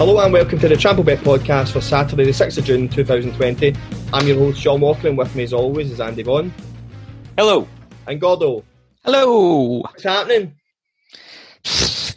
Hello 0.00 0.18
and 0.18 0.32
welcome 0.32 0.58
to 0.58 0.66
the 0.66 0.78
Trample 0.78 1.04
Bet 1.04 1.18
podcast 1.18 1.72
for 1.72 1.82
Saturday, 1.82 2.24
the 2.24 2.30
6th 2.30 2.56
of 2.56 2.64
June 2.64 2.88
2020. 2.88 3.76
I'm 4.14 4.26
your 4.26 4.38
host, 4.38 4.58
Sean 4.58 4.80
Walker, 4.80 5.08
and 5.08 5.18
with 5.18 5.36
me 5.36 5.42
as 5.42 5.52
always 5.52 5.92
is 5.92 6.00
Andy 6.00 6.22
Vaughan. 6.22 6.54
Hello. 7.36 7.68
And 8.06 8.18
Gordo. 8.18 8.64
Hello. 9.04 9.80
What's 9.80 10.04
happening? 10.04 10.54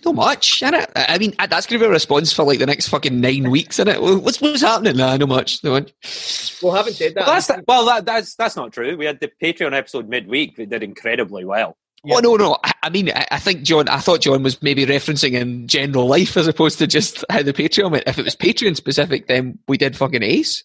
Not 0.06 0.16
much, 0.16 0.62
innit? 0.62 0.90
I 0.96 1.18
mean, 1.18 1.36
uh, 1.38 1.48
that's 1.48 1.68
going 1.68 1.78
to 1.78 1.84
be 1.84 1.90
a 1.90 1.92
response 1.92 2.32
for 2.32 2.46
like 2.46 2.60
the 2.60 2.66
next 2.66 2.88
fucking 2.88 3.20
nine 3.20 3.52
weeks, 3.52 3.80
innit? 3.80 4.00
What's 4.22 4.40
what's 4.40 4.62
happening? 4.62 4.96
Nah, 4.96 5.18
not 5.18 5.28
much. 5.28 5.62
Not 5.62 5.72
much. 5.72 6.58
Well, 6.64 6.74
haven't 6.74 6.94
said 6.94 7.16
that. 7.16 7.28
Well, 7.28 7.36
that's, 7.36 7.52
well 7.68 7.86
that, 7.88 8.06
that's 8.06 8.36
that's 8.36 8.56
not 8.56 8.72
true. 8.72 8.96
We 8.96 9.06
had 9.06 9.20
the 9.20 9.30
Patreon 9.42 9.74
episode 9.74 10.08
midweek 10.08 10.56
that 10.56 10.70
did 10.70 10.84
incredibly 10.84 11.44
well. 11.44 11.76
Oh 12.10 12.20
no, 12.20 12.36
no. 12.36 12.58
I, 12.64 12.74
I 12.84 12.90
mean, 12.90 13.10
I, 13.10 13.26
I, 13.32 13.40
think 13.40 13.64
John. 13.64 13.88
I 13.88 14.00
thought 14.00 14.22
John 14.22 14.44
was 14.44 14.62
maybe 14.62 14.86
referencing 14.86 15.34
in 15.34 15.68
general 15.68 16.08
life 16.08 16.36
as 16.36 16.48
opposed 16.48 16.80
to 16.80 16.88
just 16.88 17.24
how 17.30 17.42
the 17.44 17.54
Patreon 17.54 17.92
went. 17.92 18.04
If 18.08 18.20
it 18.20 18.26
was 18.26 18.36
Patreon 18.36 18.76
specific, 18.76 19.28
then 19.28 19.60
we 19.68 19.78
did 19.78 19.96
fucking 19.96 20.22
ace. 20.22 20.64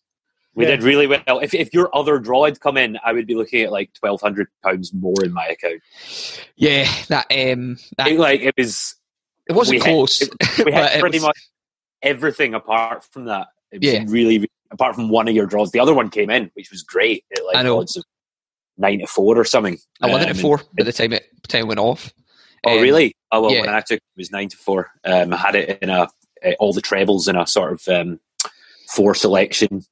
We 0.54 0.64
yeah. 0.64 0.72
did 0.72 0.82
really 0.82 1.06
well. 1.06 1.38
If 1.40 1.54
if 1.54 1.72
your 1.72 1.94
other 1.96 2.18
draw 2.18 2.46
had 2.46 2.58
come 2.58 2.76
in, 2.76 2.98
I 3.04 3.12
would 3.12 3.28
be 3.28 3.36
looking 3.36 3.62
at 3.62 3.70
like 3.70 3.92
twelve 3.94 4.20
hundred 4.20 4.48
pounds 4.64 4.92
more 4.92 5.14
in 5.22 5.32
my 5.32 5.46
account. 5.46 5.80
Yeah, 6.56 6.90
that 7.06 7.26
um, 7.30 7.76
that, 7.96 8.08
it, 8.08 8.18
like 8.18 8.40
it 8.40 8.54
was. 8.58 8.96
It 9.48 9.52
wasn't 9.54 9.82
close. 9.82 10.18
Had, 10.18 10.66
we 10.66 10.72
had 10.72 11.00
pretty 11.00 11.18
was, 11.18 11.26
much 11.26 11.38
everything 12.02 12.54
apart 12.54 13.04
from 13.04 13.26
that. 13.26 13.46
It 13.70 13.82
was 13.82 13.92
yeah. 13.92 14.04
really 14.08 14.50
apart 14.70 14.94
from 14.94 15.08
one 15.08 15.28
of 15.28 15.34
your 15.34 15.46
draws. 15.46 15.70
The 15.70 15.80
other 15.80 15.94
one 15.94 16.10
came 16.10 16.30
in, 16.30 16.50
which 16.54 16.70
was 16.70 16.82
great. 16.82 17.24
It, 17.30 17.44
like, 17.46 17.56
I 17.56 17.62
know. 17.62 17.80
Of, 17.80 17.88
nine 18.78 19.00
to 19.00 19.06
four 19.06 19.36
or 19.38 19.44
something. 19.44 19.78
Eleven 20.02 20.30
um, 20.30 20.34
to 20.34 20.40
four 20.40 20.60
by 20.76 20.84
the 20.84 20.92
time 20.92 21.12
it 21.12 21.26
time 21.48 21.66
went 21.66 21.80
off. 21.80 22.12
Oh 22.66 22.76
um, 22.76 22.82
really? 22.82 23.14
Oh 23.30 23.42
well, 23.42 23.52
yeah. 23.52 23.60
when 23.60 23.70
I 23.70 23.80
took 23.80 23.98
it, 23.98 24.04
it 24.16 24.18
was 24.18 24.30
nine 24.30 24.48
to 24.48 24.56
four. 24.56 24.90
Um, 25.04 25.32
I 25.32 25.36
had 25.36 25.54
it 25.54 25.78
in 25.82 25.90
a 25.90 26.08
uh, 26.44 26.52
all 26.58 26.72
the 26.72 26.80
trebles 26.80 27.28
in 27.28 27.36
a 27.36 27.46
sort 27.46 27.72
of 27.72 27.88
um, 27.88 28.20
four 28.88 29.14
selection. 29.14 29.84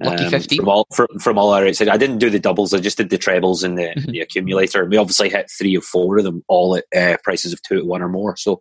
Lucky 0.00 0.24
um, 0.24 0.30
fifteen 0.30 0.58
from 0.58 0.68
all 0.68 0.86
from, 0.92 1.06
from 1.20 1.38
all 1.38 1.52
our 1.52 1.66
outside. 1.66 1.88
I 1.88 1.96
didn't 1.96 2.18
do 2.18 2.30
the 2.30 2.40
doubles. 2.40 2.74
I 2.74 2.80
just 2.80 2.96
did 2.96 3.10
the 3.10 3.18
trebles 3.18 3.62
in 3.62 3.76
the, 3.76 3.84
mm-hmm. 3.84 4.10
the 4.10 4.20
accumulator. 4.20 4.84
We 4.86 4.96
obviously 4.96 5.30
hit 5.30 5.50
three 5.56 5.76
or 5.76 5.82
four 5.82 6.18
of 6.18 6.24
them, 6.24 6.42
all 6.48 6.76
at 6.76 6.84
uh, 6.96 7.16
prices 7.22 7.52
of 7.52 7.62
two 7.62 7.78
to 7.78 7.84
one 7.84 8.02
or 8.02 8.08
more. 8.08 8.36
So 8.36 8.60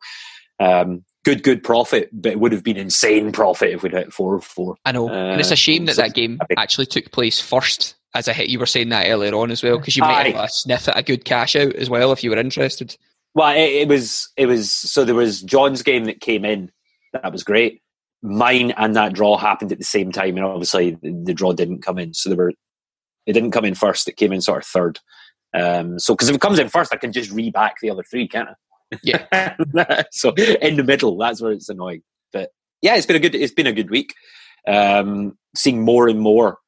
um, 0.59 1.03
good, 1.25 1.41
good 1.41 1.63
profit, 1.63 2.09
but 2.13 2.33
it 2.33 2.39
would 2.39 2.51
have 2.51 2.63
been 2.63 2.77
insane 2.77 3.31
profit 3.31 3.71
if 3.71 3.81
we'd 3.81 3.93
hit 3.93 4.13
four 4.13 4.35
or 4.35 4.41
four. 4.41 4.75
I 4.85 4.91
know, 4.91 5.09
uh, 5.09 5.31
and 5.31 5.41
it's 5.41 5.51
a 5.51 5.55
shame 5.55 5.85
that 5.85 5.95
that 5.95 6.13
game 6.13 6.39
actually 6.55 6.85
took 6.85 7.11
place 7.11 7.41
first 7.41 7.95
as 8.13 8.27
I 8.27 8.33
hit. 8.33 8.49
You 8.49 8.59
were 8.59 8.65
saying 8.65 8.89
that 8.89 9.07
earlier 9.07 9.33
on 9.33 9.51
as 9.51 9.63
well 9.63 9.77
because 9.77 9.97
you 9.97 10.01
might 10.01 10.33
have 10.33 10.45
a 10.45 10.49
sniff 10.49 10.87
at 10.87 10.97
a 10.97 11.03
good 11.03 11.25
cash 11.25 11.55
out 11.55 11.73
as 11.75 11.89
well 11.89 12.11
if 12.11 12.23
you 12.23 12.29
were 12.29 12.37
interested. 12.37 12.95
Well, 13.35 13.55
it, 13.55 13.71
it, 13.71 13.87
was 13.87 14.31
it 14.37 14.45
was 14.45 14.71
so 14.71 15.05
there 15.05 15.15
was 15.15 15.41
John's 15.41 15.81
game 15.81 16.05
that 16.05 16.21
came 16.21 16.45
in 16.45 16.71
that 17.13 17.31
was 17.31 17.43
great. 17.43 17.81
Mine 18.21 18.71
and 18.77 18.95
that 18.95 19.13
draw 19.13 19.37
happened 19.37 19.71
at 19.71 19.79
the 19.79 19.83
same 19.83 20.11
time, 20.11 20.37
and 20.37 20.45
obviously 20.45 20.91
the, 21.01 21.11
the 21.25 21.33
draw 21.33 21.51
didn't 21.51 21.81
come 21.81 21.99
in. 21.99 22.13
So 22.13 22.29
there 22.29 22.37
were 22.37 22.53
it 23.25 23.33
didn't 23.33 23.51
come 23.51 23.65
in 23.65 23.75
first; 23.75 24.07
it 24.07 24.17
came 24.17 24.31
in 24.31 24.41
sort 24.41 24.63
of 24.63 24.67
third. 24.67 24.99
Um, 25.53 25.99
so 25.99 26.13
because 26.13 26.29
if 26.29 26.35
it 26.35 26.41
comes 26.41 26.59
in 26.59 26.69
first, 26.69 26.93
I 26.93 26.97
can 26.97 27.11
just 27.11 27.31
reback 27.31 27.73
the 27.81 27.89
other 27.89 28.03
three, 28.03 28.27
can't 28.27 28.49
I? 28.49 28.53
Yeah. 29.03 29.55
so 30.11 30.33
in 30.33 30.77
the 30.77 30.83
middle, 30.83 31.17
that's 31.17 31.41
where 31.41 31.51
it's 31.51 31.69
annoying. 31.69 32.03
But 32.31 32.51
yeah, 32.81 32.95
it's 32.95 33.05
been 33.05 33.15
a 33.15 33.19
good 33.19 33.35
it's 33.35 33.53
been 33.53 33.67
a 33.67 33.73
good 33.73 33.89
week. 33.89 34.13
Um, 34.67 35.37
seeing 35.55 35.83
more 35.83 36.07
and 36.07 36.19
more 36.19 36.59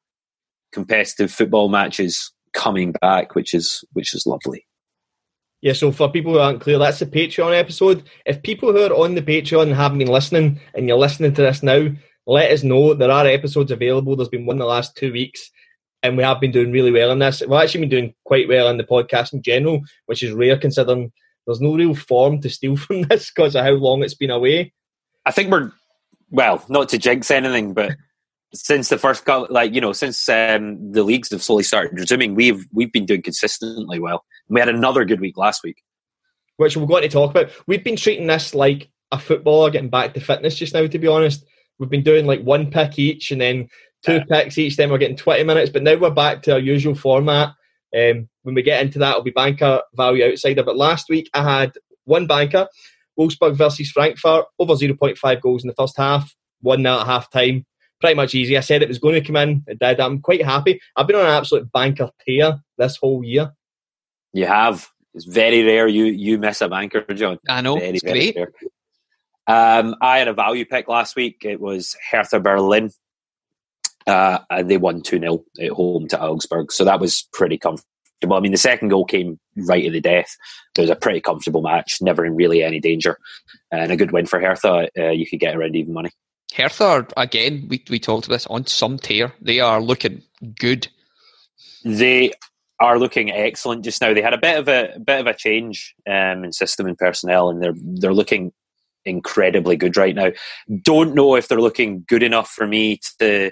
competitive 0.76 1.32
football 1.32 1.70
matches 1.70 2.30
coming 2.52 2.92
back, 3.00 3.34
which 3.34 3.54
is 3.54 3.82
which 3.94 4.14
is 4.14 4.26
lovely. 4.26 4.66
Yeah, 5.62 5.72
so 5.72 5.90
for 5.90 6.12
people 6.12 6.34
who 6.34 6.38
aren't 6.38 6.60
clear, 6.60 6.78
that's 6.78 6.98
the 6.98 7.06
Patreon 7.06 7.58
episode. 7.58 8.02
If 8.26 8.42
people 8.42 8.72
who 8.72 8.82
are 8.82 8.94
on 8.94 9.14
the 9.14 9.22
Patreon 9.22 9.62
and 9.62 9.74
haven't 9.74 10.00
been 10.00 10.08
listening 10.08 10.60
and 10.74 10.86
you're 10.86 10.98
listening 10.98 11.32
to 11.32 11.42
this 11.42 11.62
now, 11.62 11.88
let 12.26 12.50
us 12.50 12.62
know. 12.62 12.92
There 12.92 13.10
are 13.10 13.26
episodes 13.26 13.70
available. 13.70 14.16
There's 14.16 14.28
been 14.28 14.44
one 14.44 14.58
the 14.58 14.66
last 14.66 14.94
two 14.96 15.12
weeks, 15.12 15.50
and 16.02 16.18
we 16.18 16.24
have 16.24 16.40
been 16.40 16.52
doing 16.52 16.72
really 16.72 16.92
well 16.92 17.10
in 17.10 17.20
this. 17.20 17.40
We've 17.40 17.52
actually 17.52 17.80
been 17.80 17.96
doing 17.96 18.14
quite 18.26 18.48
well 18.48 18.68
in 18.68 18.76
the 18.76 18.84
podcast 18.84 19.32
in 19.32 19.40
general, 19.40 19.80
which 20.04 20.22
is 20.22 20.32
rare 20.32 20.58
considering 20.58 21.10
there's 21.46 21.62
no 21.62 21.74
real 21.74 21.94
form 21.94 22.42
to 22.42 22.50
steal 22.50 22.76
from 22.84 23.02
this 23.02 23.30
because 23.30 23.56
of 23.56 23.64
how 23.64 23.72
long 23.72 24.02
it's 24.02 24.14
been 24.14 24.30
away. 24.30 24.74
I 25.24 25.30
think 25.30 25.50
we're, 25.50 25.72
well, 26.30 26.62
not 26.68 26.90
to 26.90 26.98
jinx 26.98 27.30
anything, 27.30 27.72
but 27.72 27.96
since 28.54 28.88
the 28.88 28.98
first 28.98 29.24
couple, 29.24 29.48
like 29.50 29.74
you 29.74 29.80
know, 29.80 29.92
since 29.92 30.28
um, 30.28 30.92
the 30.92 31.02
leagues 31.02 31.30
have 31.30 31.42
slowly 31.42 31.62
started 31.62 31.98
resuming, 31.98 32.34
we've 32.34 32.64
we've 32.72 32.92
been 32.92 33.06
doing 33.06 33.22
consistently 33.22 33.98
well. 33.98 34.24
We 34.48 34.60
had 34.60 34.68
another 34.68 35.04
good 35.04 35.20
week 35.20 35.36
last 35.36 35.62
week, 35.64 35.82
which 36.56 36.76
we're 36.76 36.86
going 36.86 37.02
to 37.02 37.08
talk 37.08 37.30
about. 37.30 37.50
We've 37.66 37.84
been 37.84 37.96
treating 37.96 38.26
this 38.26 38.54
like 38.54 38.88
a 39.12 39.18
footballer 39.18 39.70
getting 39.70 39.90
back 39.90 40.14
to 40.14 40.20
fitness 40.20 40.54
just 40.54 40.74
now. 40.74 40.86
To 40.86 40.98
be 40.98 41.08
honest, 41.08 41.44
we've 41.78 41.90
been 41.90 42.02
doing 42.02 42.26
like 42.26 42.42
one 42.42 42.70
pick 42.70 42.98
each 42.98 43.30
and 43.30 43.40
then 43.40 43.68
two 44.04 44.14
yeah. 44.14 44.24
picks 44.42 44.58
each. 44.58 44.76
Then 44.76 44.90
we're 44.90 44.98
getting 44.98 45.16
twenty 45.16 45.44
minutes, 45.44 45.70
but 45.70 45.82
now 45.82 45.96
we're 45.96 46.10
back 46.10 46.42
to 46.42 46.52
our 46.52 46.58
usual 46.58 46.94
format. 46.94 47.50
Um, 47.96 48.28
when 48.42 48.54
we 48.54 48.62
get 48.62 48.82
into 48.82 48.98
that, 49.00 49.10
it'll 49.10 49.22
be 49.22 49.30
banker 49.30 49.82
value 49.94 50.24
outsider. 50.24 50.62
But 50.62 50.76
last 50.76 51.08
week 51.08 51.28
I 51.34 51.42
had 51.42 51.72
one 52.04 52.26
banker, 52.26 52.68
Wolfsburg 53.18 53.56
versus 53.56 53.90
Frankfurt, 53.90 54.46
over 54.58 54.76
zero 54.76 54.94
point 54.94 55.18
five 55.18 55.40
goals 55.40 55.64
in 55.64 55.68
the 55.68 55.74
first 55.74 55.96
half, 55.96 56.34
one 56.60 56.82
now 56.82 57.00
at 57.00 57.06
half 57.06 57.30
time 57.30 57.66
pretty 58.00 58.14
much 58.14 58.34
easy. 58.34 58.56
I 58.56 58.60
said 58.60 58.82
it 58.82 58.88
was 58.88 58.98
going 58.98 59.14
to 59.14 59.20
come 59.20 59.36
in. 59.36 59.64
It 59.66 59.78
did. 59.78 60.00
I'm 60.00 60.20
quite 60.20 60.44
happy. 60.44 60.80
I've 60.96 61.06
been 61.06 61.16
on 61.16 61.26
an 61.26 61.32
absolute 61.32 61.70
banker 61.72 62.10
tear 62.26 62.60
this 62.78 62.96
whole 62.96 63.24
year. 63.24 63.52
You 64.32 64.46
have. 64.46 64.88
It's 65.14 65.24
very 65.24 65.64
rare 65.64 65.88
you 65.88 66.04
you 66.04 66.38
miss 66.38 66.60
a 66.60 66.68
banker, 66.68 67.02
John. 67.14 67.38
I 67.48 67.62
know. 67.62 67.78
Very, 67.78 67.96
it's 67.96 68.04
very 68.04 68.32
great. 68.32 68.48
Um, 69.46 69.94
I 70.02 70.18
had 70.18 70.28
a 70.28 70.34
value 70.34 70.64
pick 70.64 70.88
last 70.88 71.16
week. 71.16 71.42
It 71.44 71.60
was 71.60 71.96
Hertha 72.10 72.40
Berlin. 72.40 72.90
Uh, 74.06 74.38
they 74.62 74.76
won 74.76 75.02
2 75.02 75.18
0 75.18 75.44
at 75.60 75.70
home 75.70 76.06
to 76.08 76.20
Augsburg. 76.20 76.70
So 76.70 76.84
that 76.84 77.00
was 77.00 77.26
pretty 77.32 77.58
comfortable. 77.58 77.86
I 78.32 78.40
mean, 78.40 78.52
the 78.52 78.58
second 78.58 78.88
goal 78.88 79.04
came 79.04 79.38
right 79.56 79.84
at 79.84 79.92
the 79.92 80.00
death. 80.00 80.36
It 80.76 80.80
was 80.80 80.90
a 80.90 80.96
pretty 80.96 81.20
comfortable 81.20 81.62
match, 81.62 81.98
never 82.00 82.24
in 82.24 82.34
really 82.34 82.62
any 82.62 82.80
danger. 82.80 83.18
And 83.70 83.92
a 83.92 83.96
good 83.96 84.12
win 84.12 84.26
for 84.26 84.40
Hertha. 84.40 84.88
Uh, 84.98 85.10
you 85.10 85.26
could 85.26 85.40
get 85.40 85.56
around 85.56 85.76
even 85.76 85.92
money. 85.92 86.10
Hertha, 86.56 87.06
again, 87.16 87.66
we, 87.68 87.84
we 87.90 87.98
talked 87.98 88.26
about 88.26 88.36
this 88.36 88.46
on 88.46 88.66
some 88.66 88.98
tear. 88.98 89.34
They 89.40 89.60
are 89.60 89.80
looking 89.80 90.22
good. 90.58 90.88
They 91.84 92.32
are 92.80 92.98
looking 92.98 93.30
excellent 93.30 93.84
just 93.84 94.00
now. 94.00 94.14
They 94.14 94.22
had 94.22 94.34
a 94.34 94.38
bit 94.38 94.58
of 94.58 94.68
a, 94.68 94.94
a 94.94 94.98
bit 94.98 95.20
of 95.20 95.26
a 95.26 95.34
change 95.34 95.94
um, 96.08 96.44
in 96.44 96.52
system 96.52 96.86
and 96.86 96.96
personnel, 96.96 97.50
and 97.50 97.62
they're 97.62 97.74
they're 97.76 98.14
looking 98.14 98.52
incredibly 99.04 99.76
good 99.76 99.96
right 99.96 100.14
now. 100.14 100.32
Don't 100.82 101.14
know 101.14 101.36
if 101.36 101.48
they're 101.48 101.60
looking 101.60 102.04
good 102.08 102.22
enough 102.22 102.48
for 102.48 102.66
me 102.66 103.00
to 103.18 103.50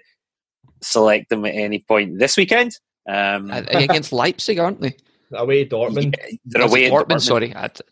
select 0.83 1.29
them 1.29 1.45
at 1.45 1.55
any 1.55 1.81
point 1.81 2.19
this 2.19 2.37
weekend. 2.37 2.79
Um, 3.09 3.51
against 3.51 4.13
Leipzig, 4.13 4.59
aren't 4.59 4.81
they? 4.81 4.97
Away 5.33 5.67
Dortmund. 5.67 6.15
Yeah, 6.19 6.37
they're 6.47 6.63
away 6.63 6.91
Dortmund, 6.91 7.07
Dortmund. 7.07 7.21
Sorry, 7.21 7.53
and 7.53 7.73
you, 7.73 7.85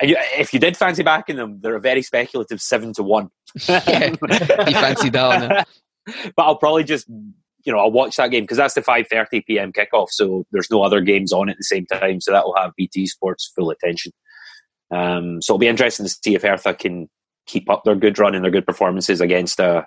if 0.00 0.52
you 0.52 0.60
did 0.60 0.76
fancy 0.76 1.02
backing 1.02 1.36
them, 1.36 1.60
they're 1.60 1.76
a 1.76 1.80
very 1.80 2.02
speculative 2.02 2.60
seven 2.60 2.92
to 2.94 3.02
one. 3.02 3.30
yeah, 3.68 4.14
you 4.20 4.74
fancy 4.74 5.10
that. 5.10 5.66
but 6.36 6.42
I'll 6.42 6.56
probably 6.56 6.84
just, 6.84 7.08
you 7.08 7.72
know, 7.72 7.78
I'll 7.78 7.90
watch 7.90 8.16
that 8.16 8.30
game 8.30 8.44
because 8.44 8.58
that's 8.58 8.74
the 8.74 8.82
five 8.82 9.08
thirty 9.08 9.42
PM 9.42 9.72
kickoff. 9.72 10.08
So 10.10 10.44
there's 10.52 10.70
no 10.70 10.82
other 10.82 11.00
games 11.00 11.32
on 11.32 11.48
at 11.48 11.56
the 11.56 11.64
same 11.64 11.86
time, 11.86 12.20
so 12.20 12.32
that 12.32 12.44
will 12.44 12.56
have 12.56 12.72
BT 12.76 13.06
Sports 13.06 13.52
full 13.54 13.70
attention. 13.70 14.12
Um, 14.90 15.42
so 15.42 15.52
it'll 15.52 15.58
be 15.58 15.68
interesting 15.68 16.06
to 16.06 16.16
see 16.22 16.34
if 16.34 16.42
Hertha 16.42 16.74
can 16.74 17.08
keep 17.46 17.68
up 17.70 17.84
their 17.84 17.96
good 17.96 18.18
run 18.18 18.34
and 18.34 18.44
their 18.44 18.52
good 18.52 18.66
performances 18.66 19.20
against 19.20 19.58
a 19.60 19.86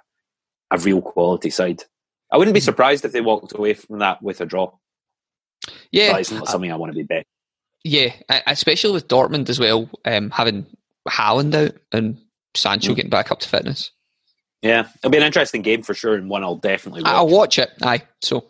a 0.71 0.77
real 0.77 1.01
quality 1.01 1.49
side. 1.49 1.83
I 2.31 2.37
wouldn't 2.37 2.53
be 2.53 2.59
surprised 2.59 3.05
if 3.05 3.11
they 3.11 3.21
walked 3.21 3.57
away 3.57 3.73
from 3.73 3.99
that 3.99 4.21
with 4.21 4.39
a 4.41 4.45
draw. 4.45 4.71
Yeah, 5.91 6.11
but 6.11 6.21
it's 6.21 6.31
not 6.31 6.47
something 6.47 6.71
I 6.71 6.75
want 6.75 6.91
to 6.91 6.97
be 6.97 7.03
bet. 7.03 7.25
Yeah, 7.83 8.13
especially 8.45 8.93
with 8.93 9.07
Dortmund 9.07 9.49
as 9.49 9.59
well, 9.59 9.89
um, 10.05 10.29
having 10.31 10.65
Haaland 11.07 11.55
out 11.55 11.75
and 11.91 12.17
Sancho 12.55 12.91
mm. 12.91 12.95
getting 12.95 13.09
back 13.09 13.31
up 13.31 13.39
to 13.39 13.49
fitness. 13.49 13.91
Yeah, 14.61 14.87
it'll 14.97 15.11
be 15.11 15.17
an 15.17 15.23
interesting 15.23 15.61
game 15.61 15.83
for 15.83 15.93
sure, 15.93 16.15
and 16.15 16.29
one 16.29 16.43
I'll 16.43 16.57
definitely 16.57 17.03
watch. 17.03 17.13
I'll 17.13 17.29
watch 17.29 17.59
it. 17.59 17.69
Aye, 17.81 18.03
so. 18.21 18.45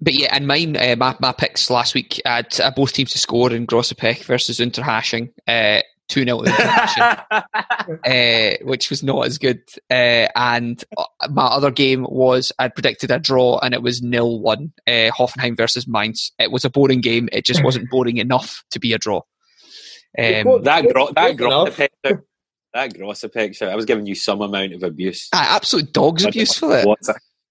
But 0.00 0.14
yeah, 0.14 0.28
and 0.30 0.46
mine, 0.46 0.76
uh, 0.76 0.96
my, 0.96 1.16
my 1.18 1.32
picks 1.32 1.70
last 1.70 1.94
week, 1.94 2.20
I 2.26 2.36
had 2.36 2.60
uh, 2.60 2.70
both 2.70 2.92
teams 2.92 3.12
to 3.12 3.18
score 3.18 3.52
in 3.52 3.66
Grossaspach 3.66 4.24
versus 4.24 4.60
Unterhaching. 4.60 5.32
Uh, 5.48 5.82
2 6.08 6.24
0 6.24 6.42
uh, 7.30 8.50
which 8.62 8.90
was 8.90 9.02
not 9.02 9.26
as 9.26 9.38
good. 9.38 9.62
Uh, 9.90 10.28
and 10.36 10.84
uh, 10.96 11.04
my 11.30 11.46
other 11.46 11.70
game 11.70 12.04
was 12.04 12.52
I 12.58 12.68
predicted 12.68 13.10
a 13.10 13.18
draw 13.18 13.58
and 13.58 13.74
it 13.74 13.82
was 13.82 14.02
nil 14.02 14.40
1 14.40 14.72
uh, 14.86 14.90
Hoffenheim 14.90 15.56
versus 15.56 15.88
Mainz. 15.88 16.32
It 16.38 16.52
was 16.52 16.64
a 16.64 16.70
boring 16.70 17.00
game. 17.00 17.28
It 17.32 17.44
just 17.44 17.64
wasn't 17.64 17.90
boring 17.90 18.18
enough 18.18 18.62
to 18.70 18.78
be 18.78 18.92
a 18.92 18.98
draw. 18.98 19.22
Um, 20.16 20.62
that 20.62 20.86
gro- 20.92 21.10
that 21.12 21.36
gross 21.36 21.76
picture, 21.76 22.24
that 22.72 22.96
gross 22.96 23.24
picture. 23.32 23.68
I 23.68 23.74
was 23.74 23.84
giving 23.84 24.06
you 24.06 24.14
some 24.14 24.40
amount 24.42 24.74
of 24.74 24.82
abuse. 24.82 25.28
Uh, 25.32 25.44
absolute 25.48 25.92
dog's 25.92 26.24
abuse 26.24 26.56
for 26.56 26.78
it. 26.78 26.86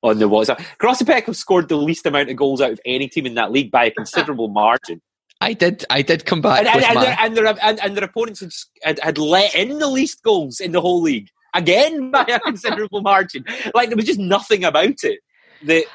on 0.01 0.19
the 0.19 0.29
WhatsApp. 0.29 0.63
Grossaspach 0.79 1.23
have 1.23 1.35
scored 1.35 1.67
the 1.67 1.75
least 1.75 2.05
amount 2.05 2.29
of 2.29 2.37
goals 2.37 2.61
out 2.61 2.71
of 2.71 2.79
any 2.85 3.09
team 3.09 3.25
in 3.25 3.35
that 3.35 3.51
league 3.51 3.71
by 3.71 3.85
a 3.85 3.91
considerable 3.91 4.47
margin. 4.49 5.01
I 5.43 5.53
did. 5.53 5.85
I 5.89 6.01
did 6.01 6.25
come 6.25 6.41
back, 6.41 6.59
and, 6.59 6.67
and, 6.67 6.83
and, 6.83 6.97
their, 6.97 7.17
and, 7.19 7.37
their, 7.37 7.47
and, 7.61 7.79
and, 7.79 7.97
their, 7.97 8.03
opponents 8.05 8.39
had, 8.39 8.51
had, 8.83 8.99
had, 8.99 9.17
let 9.17 9.53
in 9.55 9.79
the 9.79 9.87
least 9.87 10.23
goals 10.23 10.59
in 10.59 10.71
the 10.71 10.81
whole 10.81 11.01
league. 11.01 11.29
again 11.53 12.11
by 12.11 12.25
a 12.27 12.39
considerable 12.39 13.01
margin. 13.01 13.45
Like 13.73 13.89
there 13.89 13.95
was 13.95 14.05
just 14.05 14.19
nothing 14.19 14.63
about 14.63 15.03
it 15.03 15.19
that 15.63 15.85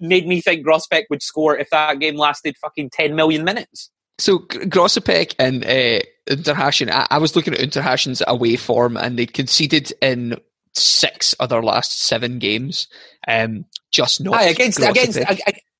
made 0.00 0.26
me 0.26 0.40
think 0.40 0.66
Grossaspach 0.66 1.04
would 1.10 1.22
score 1.22 1.56
if 1.56 1.70
that 1.70 1.98
game 1.98 2.16
lasted 2.16 2.56
fucking 2.58 2.90
10 2.90 3.14
million 3.14 3.44
minutes. 3.44 3.90
So 4.18 4.40
Grossaspach 4.40 5.34
and 5.38 5.64
uh, 5.64 6.00
I, 6.28 7.06
I, 7.10 7.18
was 7.18 7.34
looking 7.34 7.54
at 7.54 7.60
Unterhaching's 7.60 8.22
away 8.26 8.56
form, 8.56 8.96
and 8.96 9.18
they 9.18 9.26
conceded 9.26 9.92
in 10.00 10.36
six 10.72 11.32
of 11.34 11.48
their 11.48 11.62
last 11.62 12.02
seven 12.02 12.38
games. 12.38 12.86
Um, 13.26 13.64
just 13.94 14.22
not 14.22 14.34
Aye, 14.34 14.48
against 14.48 14.80
against 14.80 15.18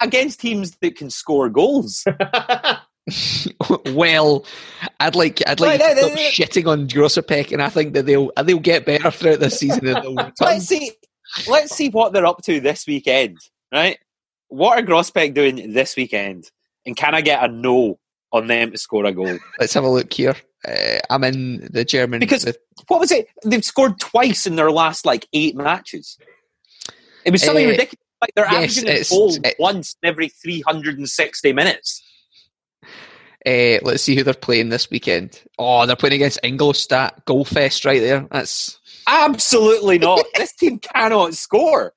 against 0.00 0.40
teams 0.40 0.76
that 0.76 0.96
can 0.96 1.10
score 1.10 1.48
goals. 1.48 2.04
well, 3.92 4.46
I'd 5.00 5.14
like 5.14 5.42
I'd 5.46 5.60
like 5.60 5.80
right, 5.80 5.94
to 5.94 6.02
stop 6.02 6.18
shitting 6.18 6.66
on 6.66 6.88
Grossaspach, 6.88 7.52
and 7.52 7.62
I 7.62 7.68
think 7.68 7.92
that 7.94 8.06
they'll 8.06 8.30
they'll 8.42 8.58
get 8.58 8.86
better 8.86 9.10
throughout 9.10 9.40
the 9.40 9.50
season. 9.50 9.84
let's 10.40 10.66
see, 10.66 10.92
let's 11.48 11.74
see 11.74 11.90
what 11.90 12.12
they're 12.12 12.26
up 12.26 12.42
to 12.42 12.60
this 12.60 12.86
weekend. 12.86 13.38
Right, 13.72 13.98
what 14.48 14.78
are 14.78 14.86
Grossaspach 14.86 15.34
doing 15.34 15.72
this 15.72 15.96
weekend? 15.96 16.50
And 16.86 16.96
can 16.96 17.14
I 17.14 17.20
get 17.20 17.42
a 17.42 17.48
no 17.48 17.98
on 18.32 18.46
them 18.46 18.70
to 18.70 18.78
score 18.78 19.04
a 19.04 19.12
goal? 19.12 19.38
Let's 19.58 19.74
have 19.74 19.84
a 19.84 19.88
look 19.88 20.12
here. 20.12 20.36
Uh, 20.66 20.98
I'm 21.10 21.24
in 21.24 21.68
the 21.72 21.84
German 21.84 22.20
because 22.20 22.44
the, 22.44 22.56
what 22.88 23.00
was 23.00 23.10
it? 23.10 23.26
They've 23.44 23.64
scored 23.64 23.98
twice 24.00 24.46
in 24.46 24.56
their 24.56 24.70
last 24.70 25.04
like 25.04 25.26
eight 25.34 25.56
matches. 25.56 26.16
It 27.24 27.32
was 27.32 27.42
something 27.42 27.66
uh, 27.66 27.70
ridiculous. 27.70 28.03
Like 28.24 28.34
they're 28.36 28.46
yes, 28.50 28.78
averaging 28.78 28.88
a 28.88 29.04
goal 29.10 29.36
once 29.58 29.96
every 30.02 30.28
360 30.30 31.52
minutes. 31.52 32.02
Uh, 33.46 33.76
let's 33.82 34.02
see 34.02 34.16
who 34.16 34.22
they're 34.22 34.32
playing 34.32 34.70
this 34.70 34.90
weekend. 34.90 35.42
Oh, 35.58 35.84
they're 35.84 35.94
playing 35.94 36.14
against 36.14 36.40
Ingolstadt. 36.42 37.26
Goal 37.26 37.44
fest 37.44 37.84
right 37.84 38.00
there. 38.00 38.26
That's 38.30 38.78
absolutely 39.06 39.98
not. 39.98 40.24
this 40.36 40.54
team 40.54 40.78
cannot 40.78 41.34
score. 41.34 41.92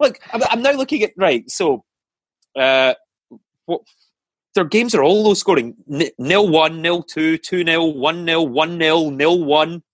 Look, 0.00 0.18
I'm, 0.32 0.42
I'm, 0.50 0.62
now 0.62 0.72
looking 0.72 1.04
at 1.04 1.12
right. 1.16 1.48
So, 1.48 1.84
uh, 2.56 2.94
what, 3.66 3.82
their 4.56 4.64
games 4.64 4.96
are 4.96 5.04
all 5.04 5.22
low 5.22 5.34
scoring. 5.34 5.76
Nil 5.86 6.48
one, 6.48 6.82
nil 6.82 7.04
two, 7.04 7.38
two 7.38 7.62
nil, 7.62 7.94
one 7.94 8.24
nil, 8.24 8.48
one 8.48 8.78
nil, 8.78 9.12
nil 9.12 9.44
one, 9.44 9.84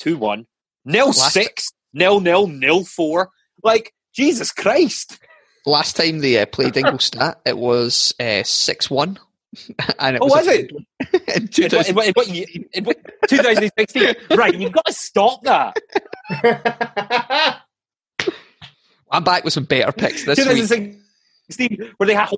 two 0.00 0.16
one, 0.16 0.48
nil 0.84 1.12
six, 1.12 1.72
nil 1.92 2.18
nil, 2.18 2.48
nil 2.48 2.84
four. 2.84 3.30
Like 3.62 3.94
Jesus 4.12 4.52
Christ! 4.52 5.18
Last 5.64 5.96
time 5.96 6.18
they 6.18 6.40
uh, 6.40 6.46
played 6.46 6.76
Ingolstadt, 6.76 7.40
it 7.46 7.56
was 7.56 8.12
uh, 8.18 8.42
six 8.42 8.90
uh, 8.90 8.94
one. 8.94 9.18
and 9.98 10.16
it 10.16 10.22
oh, 10.22 10.26
was, 10.26 10.46
was 10.46 10.48
it? 10.48 10.70
in, 11.36 11.48
2016. 11.48 12.64
In, 12.72 12.84
2016. 13.28 14.14
right, 14.36 14.58
you've 14.58 14.72
got 14.72 14.86
to 14.86 14.92
stop 14.92 15.42
that. 15.44 15.76
I'm 19.10 19.24
back 19.24 19.44
with 19.44 19.52
some 19.52 19.64
better 19.64 19.92
picks 19.92 20.24
this 20.24 20.38
2016, 20.38 20.98
week. 21.58 21.92
where 21.98 22.06
they 22.06 22.14
have 22.14 22.32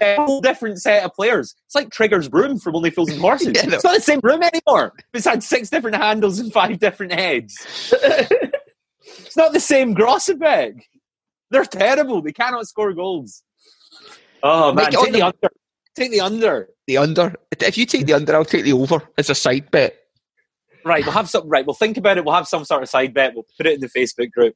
a 0.00 0.16
whole 0.16 0.40
different 0.40 0.80
set 0.80 1.04
of 1.04 1.12
players. 1.14 1.54
It's 1.66 1.74
like 1.74 1.90
Trigger's 1.90 2.28
broom 2.28 2.58
from 2.58 2.74
Only 2.76 2.90
Fools 2.90 3.10
and 3.10 3.20
Horses. 3.20 3.52
yeah, 3.54 3.66
no. 3.66 3.74
It's 3.74 3.84
not 3.84 3.94
the 3.96 4.00
same 4.00 4.20
broom 4.20 4.42
anymore. 4.42 4.94
It's 5.12 5.26
had 5.26 5.42
six 5.42 5.68
different 5.68 5.96
handles 5.98 6.38
and 6.38 6.50
five 6.50 6.78
different 6.78 7.12
heads. 7.12 7.92
It's 9.18 9.36
not 9.36 9.52
the 9.52 9.60
same 9.60 9.94
Grossaspach. 9.94 10.80
They're 11.50 11.64
terrible. 11.64 12.22
They 12.22 12.32
cannot 12.32 12.66
score 12.66 12.92
goals. 12.92 13.42
Oh 14.42 14.72
man, 14.72 14.90
take 14.90 15.12
the 15.12 15.22
under. 15.22 15.48
Take 15.96 16.10
the 16.10 16.20
under. 16.20 16.68
The 16.86 16.98
under. 16.98 17.34
If 17.60 17.78
you 17.78 17.86
take 17.86 18.06
the 18.06 18.14
under, 18.14 18.34
I'll 18.34 18.44
take 18.44 18.64
the 18.64 18.72
over 18.72 19.02
as 19.16 19.30
a 19.30 19.34
side 19.34 19.70
bet. 19.70 19.96
Right, 20.84 21.04
we'll 21.04 21.12
have 21.12 21.28
some. 21.28 21.48
Right, 21.48 21.66
we'll 21.66 21.74
think 21.74 21.96
about 21.96 22.18
it. 22.18 22.24
We'll 22.24 22.34
have 22.34 22.46
some 22.46 22.64
sort 22.64 22.82
of 22.82 22.88
side 22.88 23.14
bet. 23.14 23.34
We'll 23.34 23.46
put 23.56 23.66
it 23.66 23.74
in 23.74 23.80
the 23.80 23.88
Facebook 23.88 24.30
group. 24.30 24.54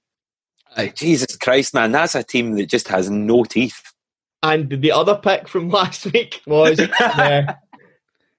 Aye. 0.76 0.92
Jesus 0.94 1.36
Christ, 1.36 1.74
man, 1.74 1.92
that's 1.92 2.14
a 2.14 2.22
team 2.22 2.56
that 2.56 2.66
just 2.66 2.88
has 2.88 3.10
no 3.10 3.44
teeth. 3.44 3.82
And 4.42 4.70
the 4.70 4.92
other 4.92 5.16
pick 5.16 5.48
from 5.48 5.68
last 5.70 6.06
week 6.12 6.40
was 6.46 6.76
the, 6.78 7.56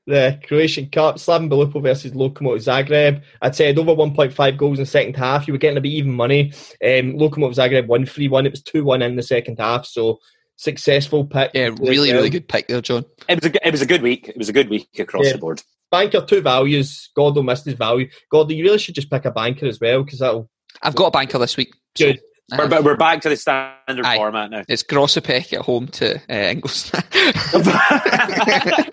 the 0.06 0.40
Croatian 0.46 0.90
Cup, 0.90 1.16
Slaven 1.16 1.50
Belupo 1.50 1.82
versus 1.82 2.12
Lokomotiv 2.12 2.64
Zagreb. 2.64 3.22
I'd 3.42 3.56
said 3.56 3.78
over 3.80 3.96
1.5 3.96 4.58
goals 4.58 4.80
in 4.80 4.84
the 4.84 4.90
second 4.90 5.16
half. 5.16 5.48
You 5.48 5.54
were 5.54 5.58
getting 5.58 5.78
a 5.78 5.82
bit 5.82 5.94
even 5.94 6.12
money. 6.12 6.52
Um, 6.84 7.14
Lokomotiv 7.14 7.56
Zagreb 7.56 7.88
won 7.88 8.06
3 8.06 8.28
1. 8.28 8.46
It 8.46 8.52
was 8.52 8.64
2 8.64 8.84
1 8.84 9.02
in 9.02 9.16
the 9.16 9.24
second 9.24 9.60
half. 9.60 9.86
So 9.86 10.20
successful 10.58 11.26
pick. 11.26 11.52
Yeah, 11.54 11.70
really, 11.80 12.12
really 12.12 12.30
good 12.30 12.48
pick 12.48 12.68
there, 12.68 12.82
John. 12.82 13.06
It 13.30 13.42
was 13.42 13.52
a, 13.52 13.68
it 13.68 13.72
was 13.72 13.82
a 13.82 13.86
good 13.86 14.02
week. 14.02 14.30
It 14.30 14.38
was 14.38 14.50
a 14.50 14.54
good 14.54 14.70
week 14.70 14.88
across 15.00 15.26
yeah. 15.26 15.34
the 15.34 15.38
board. 15.38 15.62
Banker, 15.92 16.26
two 16.26 16.42
values. 16.42 17.10
Gordo 17.16 17.44
missed 17.44 17.66
his 17.66 17.76
value. 17.76 18.10
Gordo, 18.32 18.54
you 18.54 18.64
really 18.64 18.80
should 18.80 18.96
just 18.96 19.12
pick 19.12 19.26
a 19.26 19.32
banker 19.32 19.68
as 19.68 19.80
well 19.80 20.04
because 20.04 20.20
that'll. 20.20 20.50
I've 20.82 20.96
got 20.96 21.08
a 21.08 21.12
banker 21.12 21.38
this 21.38 21.56
week. 21.56 21.74
Good. 21.96 22.20
So. 22.52 22.68
We're, 22.68 22.82
we're 22.82 22.98
back 22.98 23.22
to 23.22 23.30
the 23.30 23.38
standard 23.38 24.06
Aye. 24.06 24.18
format 24.18 24.52
now. 24.52 24.64
It's 24.68 24.84
Grossaspach 24.84 25.54
at 25.54 25.62
home 25.62 25.88
to 25.88 26.18
uh, 26.18 26.34
Ingolstadt. 26.34 27.06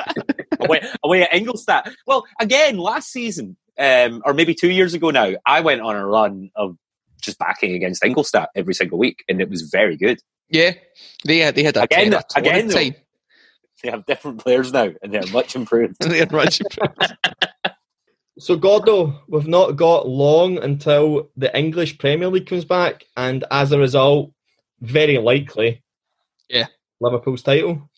away, 0.65 0.83
away 1.03 1.23
at 1.23 1.35
Ingolstadt. 1.35 1.93
Well, 2.07 2.27
again, 2.41 2.79
last 2.79 3.11
season, 3.11 3.57
um, 3.79 4.23
or 4.25 4.35
maybe 4.35 4.55
two 4.55 4.71
years 4.71 4.95
ago 4.95 5.11
now, 5.11 5.33
I 5.47 5.61
went 5.61 5.81
on 5.81 5.97
a 5.97 6.07
run 6.07 6.51
of 6.55 6.77
just 7.21 7.39
backing 7.39 7.75
against 7.75 8.05
Ingolstadt 8.05 8.51
every 8.55 8.75
single 8.75 8.99
week, 8.99 9.25
and 9.29 9.41
it 9.41 9.49
was 9.49 9.63
very 9.63 9.97
good. 9.97 10.21
Yeah, 10.49 10.73
they 11.25 11.39
had 11.39 11.55
they 11.55 11.63
had 11.63 11.77
a 11.77 11.83
again 11.83 12.15
again 12.35 12.69
though, 12.69 12.91
They 13.83 13.91
have 13.91 14.05
different 14.07 14.39
players 14.39 14.73
now, 14.73 14.91
and 15.03 15.15
they're 15.15 15.27
much 15.33 15.55
improved. 15.55 15.97
they're 16.01 16.27
much 16.31 16.61
improved. 16.61 17.17
So, 18.39 18.57
Gordo, 18.57 19.21
we've 19.29 19.47
not 19.47 19.73
got 19.73 20.09
long 20.09 20.57
until 20.57 21.29
the 21.37 21.55
English 21.55 21.99
Premier 21.99 22.29
League 22.29 22.47
comes 22.47 22.65
back, 22.65 23.05
and 23.15 23.45
as 23.51 23.71
a 23.71 23.79
result, 23.79 24.33
very 24.81 25.19
likely, 25.19 25.83
yeah, 26.49 26.67
Liverpool's 27.01 27.43
title. 27.43 27.91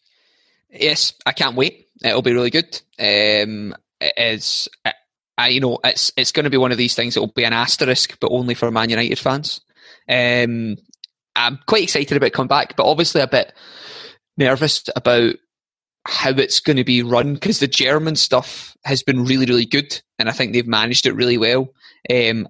Yes, 0.69 1.13
I 1.25 1.31
can't 1.31 1.55
wait. 1.55 1.87
It'll 2.05 2.23
be 2.23 2.33
really 2.33 2.51
good. 2.51 2.81
Um, 2.99 3.75
it 4.01 4.15
is, 4.17 4.69
I, 5.39 5.49
you 5.49 5.61
know, 5.61 5.79
it's 5.85 6.13
it's 6.17 6.33
going 6.33 6.45
to 6.45 6.51
be 6.51 6.57
one 6.57 6.73
of 6.73 6.79
these 6.79 6.95
things 6.95 7.15
that 7.15 7.21
will 7.21 7.33
be 7.35 7.45
an 7.45 7.53
asterisk, 7.53 8.19
but 8.21 8.31
only 8.31 8.55
for 8.55 8.71
Man 8.71 8.91
United 8.91 9.19
fans. 9.19 9.61
Um, 10.09 10.77
I'm 11.37 11.59
quite 11.67 11.85
excited 11.85 12.17
about 12.17 12.33
coming 12.33 12.49
back, 12.49 12.77
but 12.77 12.89
obviously 12.89 13.21
a 13.21 13.27
bit 13.27 13.53
nervous 14.37 14.85
about 14.97 15.35
how 16.07 16.31
it's 16.31 16.61
going 16.61 16.77
to 16.77 16.85
be 16.85 17.03
run 17.03 17.35
because 17.35 17.61
the 17.61 17.69
German 17.69 18.17
stuff 18.17 18.77
has 18.85 19.03
been 19.03 19.25
really, 19.25 19.47
really 19.47 19.67
good, 19.67 20.01
and 20.19 20.29
I 20.29 20.33
think 20.33 20.53
they've 20.53 20.67
managed 20.67 21.07
it 21.07 21.15
really 21.15 21.39
well. 21.39 21.69
Um, 22.11 22.49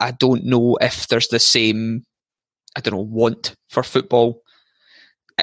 I 0.00 0.10
don't 0.10 0.44
know 0.44 0.76
if 0.80 1.08
there's 1.08 1.28
the 1.28 1.38
same, 1.38 2.04
I 2.76 2.80
don't 2.80 2.94
know, 2.94 3.00
want 3.00 3.54
for 3.68 3.82
football. 3.82 4.42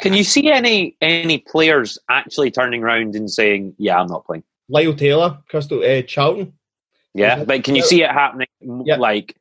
Can 0.02 0.14
you 0.14 0.24
see 0.24 0.52
any 0.52 0.96
any 1.02 1.40
players 1.40 1.98
actually 2.10 2.52
turning 2.52 2.84
around 2.84 3.16
and 3.16 3.30
saying, 3.30 3.76
"Yeah, 3.78 4.00
I'm 4.00 4.08
not 4.08 4.26
playing"? 4.26 4.44
Lyle 4.70 4.94
Taylor, 4.94 5.40
Crystal 5.50 5.84
uh, 5.84 6.02
Charlton. 6.02 6.54
Yeah, 7.14 7.44
but 7.44 7.64
can 7.64 7.76
you 7.76 7.82
see 7.82 8.04
it 8.04 8.12
happening 8.12 8.48
yep. 8.86 9.00
like 9.00 9.36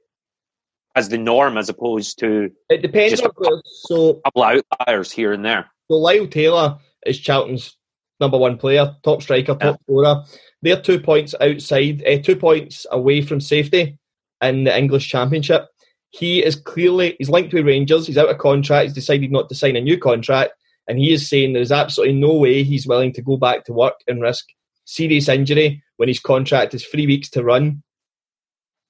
as 0.94 1.10
the 1.10 1.18
norm 1.18 1.58
as 1.58 1.68
opposed 1.68 2.18
to 2.20 2.50
it 2.70 2.80
depends 2.80 3.20
on 3.20 3.30
so 3.64 4.10
a 4.10 4.22
couple 4.22 4.42
outliers 4.42 5.12
here 5.12 5.32
and 5.32 5.44
there. 5.44 5.70
So 5.88 5.98
Lyle 5.98 6.26
Taylor 6.26 6.78
is 7.04 7.18
Charlton's 7.18 7.76
number 8.18 8.38
one 8.38 8.56
player, 8.56 8.96
top 9.02 9.22
striker, 9.22 9.54
top 9.54 9.62
yeah. 9.62 9.76
scorer. 9.82 10.24
They're 10.62 10.80
two 10.80 11.00
points 11.00 11.34
outside, 11.40 12.02
uh, 12.06 12.18
two 12.22 12.36
points 12.36 12.86
away 12.90 13.20
from 13.20 13.40
safety 13.40 13.98
in 14.40 14.64
the 14.64 14.76
English 14.76 15.08
Championship. 15.08 15.68
He 16.16 16.42
is 16.42 16.56
clearly 16.56 17.16
he's 17.18 17.28
linked 17.28 17.50
to 17.50 17.62
Rangers. 17.62 18.06
He's 18.06 18.18
out 18.18 18.30
of 18.30 18.38
contract. 18.38 18.84
He's 18.84 18.94
decided 18.94 19.30
not 19.30 19.48
to 19.48 19.54
sign 19.54 19.76
a 19.76 19.80
new 19.80 19.98
contract, 19.98 20.52
and 20.88 20.98
he 20.98 21.12
is 21.12 21.28
saying 21.28 21.52
there's 21.52 21.72
absolutely 21.72 22.14
no 22.14 22.34
way 22.34 22.62
he's 22.62 22.86
willing 22.86 23.12
to 23.14 23.22
go 23.22 23.36
back 23.36 23.64
to 23.64 23.72
work 23.72 24.00
and 24.06 24.22
risk 24.22 24.46
serious 24.86 25.28
injury 25.28 25.82
when 25.96 26.08
his 26.08 26.20
contract 26.20 26.72
is 26.72 26.84
three 26.84 27.06
weeks 27.06 27.28
to 27.30 27.42
run 27.42 27.82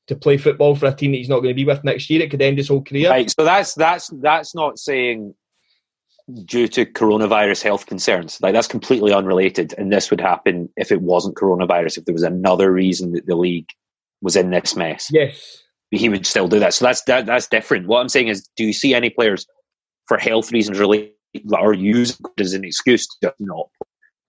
to 0.07 0.15
play 0.15 0.37
football 0.37 0.77
for 0.77 0.87
a 0.87 0.95
team 0.95 1.11
that 1.11 1.19
he's 1.19 1.29
not 1.29 1.41
going 1.41 1.49
to 1.49 1.55
be 1.55 1.65
with 1.65 1.83
next 1.83 2.09
year. 2.09 2.23
It 2.23 2.31
could 2.31 2.43
end 2.43 2.59
his 2.59 2.69
whole 2.69 2.83
career. 2.83 3.11
Right. 3.11 3.31
So 3.31 3.45
that's 3.45 3.75
that's 3.75 4.09
that's 4.21 4.55
not 4.55 4.79
saying 4.79 5.35
due 6.45 6.69
to 6.69 6.87
coronavirus 6.87 7.63
health 7.63 7.87
concerns. 7.87 8.39
Like 8.41 8.53
that's 8.53 8.69
completely 8.69 9.13
unrelated, 9.13 9.75
and 9.77 9.93
this 9.93 10.11
would 10.11 10.21
happen 10.21 10.69
if 10.77 10.93
it 10.93 11.03
wasn't 11.03 11.37
coronavirus. 11.37 11.99
If 11.99 12.05
there 12.05 12.13
was 12.13 12.23
another 12.23 12.73
reason 12.73 13.13
that 13.13 13.27
the 13.27 13.37
league 13.37 13.69
was 14.21 14.37
in 14.37 14.51
this 14.51 14.77
mess, 14.77 15.09
yes, 15.11 15.63
he 15.91 16.09
would 16.09 16.27
still 16.27 16.49
do 16.49 16.59
that. 16.61 16.75
So 16.75 16.85
that's 16.85 17.03
that, 17.05 17.27
that's 17.27 17.47
different. 17.47 17.87
What 17.87 18.01
I'm 18.01 18.09
saying 18.09 18.29
is, 18.29 18.49
do 18.57 18.65
you 18.65 18.73
see 18.73 18.95
any 18.95 19.11
players 19.11 19.47
for 20.07 20.19
health 20.19 20.53
reasons 20.53 20.79
really 20.79 21.13
or 21.51 21.75
use 21.75 22.19
as 22.39 22.53
an 22.55 22.65
excuse 22.65 23.07
to 23.23 23.35
not? 23.39 23.69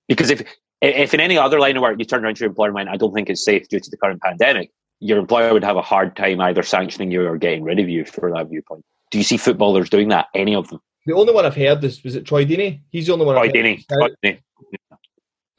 Because 0.07 0.29
if 0.29 0.43
if 0.81 1.13
in 1.13 1.19
any 1.19 1.37
other 1.37 1.59
line 1.59 1.75
of 1.75 1.81
work 1.81 1.97
you 1.97 2.05
turn 2.05 2.23
around 2.23 2.35
to 2.35 2.41
your 2.41 2.49
employer 2.49 2.67
and 2.67 2.75
went, 2.75 2.89
I 2.89 2.97
don't 2.97 3.13
think 3.13 3.29
it's 3.29 3.43
safe 3.43 3.67
due 3.67 3.79
to 3.79 3.89
the 3.89 3.97
current 3.97 4.21
pandemic, 4.21 4.71
your 4.99 5.17
employer 5.17 5.53
would 5.53 5.63
have 5.63 5.77
a 5.77 5.81
hard 5.81 6.15
time 6.15 6.39
either 6.41 6.63
sanctioning 6.63 7.11
you 7.11 7.25
or 7.25 7.37
getting 7.37 7.63
rid 7.63 7.79
of 7.79 7.89
you 7.89 8.05
for 8.05 8.31
that 8.31 8.49
viewpoint. 8.49 8.83
Do 9.11 9.17
you 9.17 9.23
see 9.23 9.37
footballers 9.37 9.89
doing 9.89 10.09
that? 10.09 10.27
Any 10.35 10.53
of 10.55 10.67
them? 10.69 10.79
The 11.05 11.13
only 11.13 11.33
one 11.33 11.45
I've 11.45 11.55
heard 11.55 11.83
is 11.83 12.03
was 12.03 12.15
it 12.15 12.25
Troy 12.25 12.45
Deeney? 12.45 12.81
He's 12.91 13.07
the 13.07 13.13
only 13.13 13.25
one. 13.25 13.35
Troy 13.35 13.49
Deeney. 13.49 14.41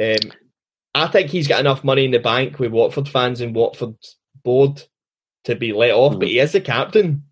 Um, 0.01 0.33
I 0.95 1.09
think 1.09 1.31
he's 1.31 1.49
got 1.49 1.61
enough 1.61 1.83
money 1.83 2.05
in 2.05 2.11
the 2.11 2.19
bank 2.19 2.59
with 2.59 2.71
Watford 2.71 3.09
fans 3.09 3.41
and 3.41 3.55
Watford 3.55 3.97
board 4.45 4.83
to 5.45 5.55
be 5.55 5.73
let 5.73 5.93
off, 5.93 6.13
mm-hmm. 6.13 6.21
but 6.21 6.29
he 6.29 6.39
is 6.39 6.53
the 6.53 6.61
captain. 6.61 7.25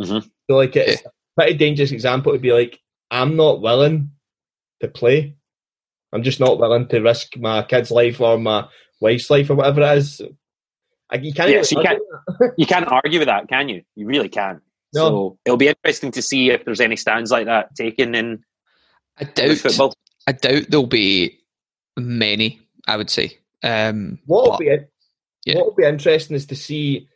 Mm-hmm. 0.00 0.26
So 0.48 0.56
like 0.56 0.76
it's 0.76 1.02
yeah. 1.02 1.08
a 1.08 1.10
pretty 1.36 1.58
dangerous 1.58 1.92
example 1.92 2.32
to 2.32 2.38
be 2.38 2.52
like, 2.52 2.80
I'm 3.10 3.36
not 3.36 3.60
willing 3.60 4.10
to 4.80 4.88
play. 4.88 5.36
I'm 6.12 6.22
just 6.22 6.40
not 6.40 6.58
willing 6.58 6.88
to 6.88 7.00
risk 7.00 7.36
my 7.36 7.62
kid's 7.62 7.90
life 7.90 8.20
or 8.20 8.38
my 8.38 8.66
wife's 9.00 9.30
life 9.30 9.50
or 9.50 9.54
whatever 9.54 9.82
it 9.82 9.98
is. 9.98 10.20
Like, 11.10 11.24
you 11.24 11.32
can't. 11.32 11.50
Yes, 11.50 11.72
you 11.72 11.82
can't. 11.82 12.00
you 12.58 12.66
can't 12.66 12.86
argue 12.86 13.18
with 13.18 13.28
that, 13.28 13.48
can 13.48 13.68
you? 13.68 13.82
You 13.96 14.06
really 14.06 14.28
can't. 14.28 14.60
No. 14.92 15.00
So 15.00 15.38
it'll 15.44 15.56
be 15.56 15.68
interesting 15.68 16.10
to 16.12 16.22
see 16.22 16.50
if 16.50 16.64
there's 16.64 16.80
any 16.80 16.96
stands 16.96 17.30
like 17.30 17.46
that 17.46 17.74
taken 17.74 18.14
in. 18.14 18.44
I 19.18 19.24
doubt. 19.24 19.58
Football. 19.58 19.92
I 20.26 20.32
doubt 20.32 20.66
there'll 20.68 20.86
be 20.86 21.38
many. 21.96 22.60
I 22.86 22.96
would 22.96 23.10
say. 23.10 23.38
Um, 23.62 24.18
what 24.26 24.50
will 24.50 24.58
be 24.58 24.78
yeah. 25.44 25.56
what 25.56 25.66
will 25.66 25.74
be 25.74 25.84
interesting 25.84 26.36
is 26.36 26.46
to 26.46 26.56
see. 26.56 27.08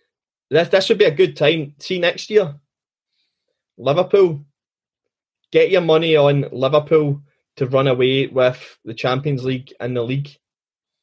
This 0.54 0.68
this 0.68 0.88
would 0.88 0.98
be 0.98 1.04
a 1.04 1.10
good 1.10 1.36
time. 1.36 1.74
See 1.80 1.98
next 1.98 2.30
year, 2.30 2.54
Liverpool. 3.76 4.44
Get 5.50 5.70
your 5.70 5.80
money 5.80 6.14
on 6.14 6.46
Liverpool 6.52 7.20
to 7.56 7.66
run 7.66 7.88
away 7.88 8.28
with 8.28 8.78
the 8.84 8.94
Champions 8.94 9.44
League 9.44 9.72
and 9.80 9.96
the 9.96 10.02
league, 10.02 10.30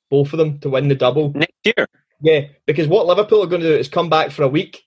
both 0.10 0.32
of 0.32 0.40
them 0.40 0.60
to 0.60 0.70
win 0.70 0.88
the 0.88 0.96
double 0.96 1.34
next 1.34 1.52
year. 1.66 1.86
Yeah, 2.22 2.48
because 2.66 2.88
what 2.88 3.08
Liverpool 3.08 3.44
are 3.44 3.48
going 3.48 3.62
to 3.62 3.74
do 3.74 3.76
is 3.76 3.90
come 3.90 4.10
back 4.10 4.32
for 4.32 4.44
a 4.44 4.48
week, 4.48 4.84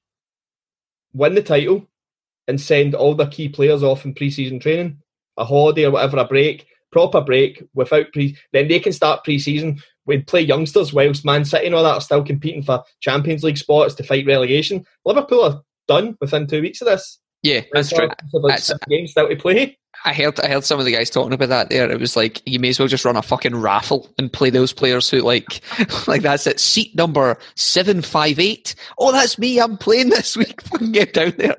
win 1.12 1.34
the 1.34 1.42
title, 1.42 1.86
and 2.48 2.58
send 2.58 2.94
all 2.94 3.14
their 3.14 3.26
key 3.26 3.50
players 3.50 3.82
off 3.82 4.06
in 4.06 4.14
pre-season 4.14 4.60
training, 4.60 4.96
a 5.36 5.44
holiday 5.44 5.84
or 5.84 5.90
whatever, 5.90 6.16
a 6.16 6.24
break, 6.24 6.66
proper 6.94 7.20
break 7.20 7.62
without 7.74 8.12
pre. 8.12 8.36
Then 8.52 8.68
they 8.68 8.78
can 8.78 8.92
start 8.92 9.24
pre-season. 9.24 9.82
We'd 10.06 10.28
play 10.28 10.40
youngsters 10.40 10.92
whilst 10.92 11.24
Man 11.24 11.44
City 11.44 11.66
and 11.66 11.74
all 11.74 11.82
that 11.82 11.96
are 11.96 12.00
still 12.00 12.24
competing 12.24 12.62
for 12.62 12.84
Champions 13.00 13.42
League 13.42 13.58
spots 13.58 13.94
to 13.96 14.04
fight 14.04 14.26
relegation. 14.26 14.86
Liverpool 15.04 15.42
are 15.42 15.62
done 15.88 16.16
within 16.20 16.46
two 16.46 16.62
weeks 16.62 16.80
of 16.80 16.86
this. 16.86 17.18
Yeah, 17.42 17.62
that's 17.72 17.90
true. 17.90 18.08
That's, 18.46 18.72
games 18.88 19.10
still 19.10 19.28
to 19.28 19.36
play. 19.36 19.76
I 20.04 20.12
heard 20.12 20.38
I 20.40 20.48
heard 20.48 20.64
some 20.64 20.78
of 20.78 20.84
the 20.84 20.92
guys 20.92 21.10
talking 21.10 21.32
about 21.32 21.48
that 21.48 21.70
there. 21.70 21.90
It 21.90 22.00
was 22.00 22.16
like 22.16 22.42
you 22.46 22.58
may 22.58 22.70
as 22.70 22.78
well 22.78 22.88
just 22.88 23.04
run 23.04 23.16
a 23.16 23.22
fucking 23.22 23.56
raffle 23.56 24.08
and 24.18 24.32
play 24.32 24.50
those 24.50 24.72
players 24.72 25.10
who 25.10 25.20
like 25.20 25.60
like 26.06 26.22
that's 26.22 26.46
it. 26.46 26.60
Seat 26.60 26.94
number 26.94 27.36
seven 27.56 28.02
five 28.02 28.38
eight. 28.38 28.74
Oh, 28.98 29.12
that's 29.12 29.38
me. 29.38 29.60
I'm 29.60 29.76
playing 29.76 30.10
this 30.10 30.36
week. 30.38 30.62
Fucking 30.62 30.92
get 30.92 31.12
down 31.12 31.34
there. 31.38 31.56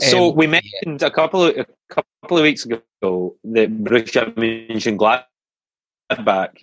So 0.00 0.30
um, 0.30 0.36
we 0.36 0.46
mentioned 0.46 1.00
yeah. 1.00 1.06
a 1.06 1.10
couple 1.10 1.44
of 1.44 1.56
a 1.56 1.66
couple 1.88 2.38
of 2.38 2.42
weeks 2.42 2.64
ago 2.64 2.80
that 3.02 3.84
Borussia 3.84 4.34
Mönchengladbach 4.34 5.26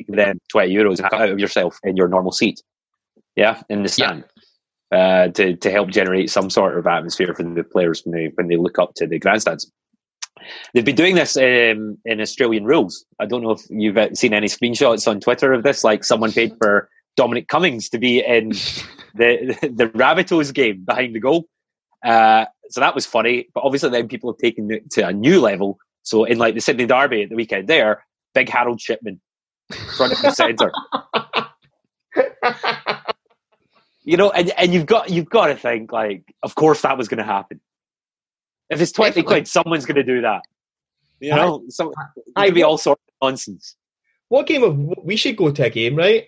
then 0.07 0.39
twenty 0.49 0.73
euros 0.73 0.99
out 1.01 1.29
of 1.29 1.39
yourself 1.39 1.79
in 1.83 1.95
your 1.95 2.07
normal 2.07 2.31
seat. 2.31 2.61
Yeah, 3.35 3.61
in 3.69 3.83
the 3.83 3.89
stand. 3.89 4.25
Yeah. 4.91 4.97
Uh, 4.97 5.27
to 5.29 5.55
to 5.55 5.69
help 5.69 5.89
generate 5.89 6.31
some 6.31 6.49
sort 6.49 6.75
of 6.77 6.87
atmosphere 6.87 7.35
for 7.35 7.43
the 7.43 7.63
players 7.63 8.03
when 8.03 8.13
they 8.13 8.31
when 8.35 8.47
they 8.47 8.57
look 8.57 8.79
up 8.79 8.93
to 8.95 9.05
the 9.05 9.19
grandstands. 9.19 9.71
They've 10.73 10.85
been 10.85 10.95
doing 10.95 11.15
this 11.15 11.35
um, 11.37 11.97
in 12.05 12.21
Australian 12.21 12.65
rules. 12.65 13.05
I 13.19 13.25
don't 13.25 13.43
know 13.43 13.51
if 13.51 13.61
you've 13.69 13.97
uh, 13.97 14.13
seen 14.15 14.33
any 14.33 14.47
screenshots 14.47 15.07
on 15.07 15.19
Twitter 15.19 15.53
of 15.53 15.63
this. 15.63 15.83
Like 15.83 16.03
someone 16.03 16.31
paid 16.31 16.53
for 16.57 16.89
Dominic 17.17 17.49
Cummings 17.49 17.89
to 17.89 17.99
be 17.99 18.25
in 18.25 18.49
the 19.15 19.57
the 19.61 19.91
Rabbitohs 19.93 20.53
game 20.53 20.83
behind 20.85 21.13
the 21.13 21.19
goal. 21.19 21.45
Uh, 22.03 22.45
so 22.69 22.81
that 22.81 22.95
was 22.95 23.05
funny. 23.05 23.47
But 23.53 23.63
obviously, 23.63 23.89
then 23.89 24.07
people 24.07 24.31
have 24.31 24.39
taken 24.39 24.71
it 24.71 24.89
to 24.91 25.07
a 25.07 25.13
new 25.13 25.41
level. 25.41 25.79
So 26.03 26.23
in 26.23 26.37
like 26.37 26.55
the 26.55 26.61
Sydney 26.61 26.85
Derby 26.85 27.23
at 27.23 27.29
the 27.29 27.35
weekend, 27.35 27.67
there, 27.67 28.05
big 28.33 28.49
Harold 28.49 28.81
Shipman, 28.81 29.19
front 29.97 30.13
of 30.13 30.21
the 30.21 30.31
centre. 30.31 30.71
you 34.03 34.17
know, 34.17 34.31
and, 34.31 34.51
and 34.57 34.73
you've 34.73 34.85
got 34.85 35.09
you've 35.09 35.29
got 35.29 35.47
to 35.47 35.55
think 35.55 35.91
like, 35.91 36.23
of 36.41 36.55
course 36.55 36.81
that 36.81 36.97
was 36.97 37.07
going 37.07 37.19
to 37.19 37.23
happen. 37.23 37.59
If 38.69 38.81
it's 38.81 38.91
20 38.91 39.09
Definitely. 39.09 39.27
quid, 39.27 39.47
someone's 39.47 39.85
going 39.85 39.95
to 39.95 40.03
do 40.03 40.21
that. 40.21 40.41
You 41.19 41.35
know, 41.35 41.63
I, 41.65 41.69
some, 41.69 41.91
I, 42.35 42.45
could 42.45 42.55
be 42.55 42.63
all 42.63 42.77
sorts 42.77 43.01
of 43.07 43.27
nonsense. 43.27 43.75
What 44.29 44.47
game 44.47 44.63
of 44.63 44.77
we 45.03 45.15
should 45.15 45.35
go 45.35 45.51
to 45.51 45.65
a 45.65 45.69
game, 45.69 45.95
right? 45.95 46.27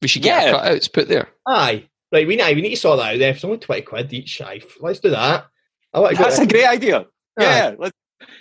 We 0.00 0.08
should 0.08 0.22
get 0.22 0.46
yeah. 0.46 0.52
cutouts 0.52 0.92
put 0.92 1.08
there. 1.08 1.28
Aye, 1.46 1.88
right. 2.12 2.26
We 2.26 2.36
need 2.36 2.54
we 2.54 2.62
need 2.62 2.70
to 2.70 2.76
sort 2.76 2.98
that 2.98 3.14
out 3.14 3.18
there. 3.18 3.30
If 3.30 3.36
it's 3.36 3.44
only 3.44 3.58
twenty 3.58 3.82
quid 3.82 4.12
each, 4.12 4.40
aye, 4.40 4.60
let's 4.80 5.00
do 5.00 5.10
that. 5.10 5.46
I 5.92 6.00
want 6.00 6.18
That's 6.18 6.38
a 6.38 6.46
great 6.46 6.66
idea. 6.66 7.06
Yeah, 7.38 7.74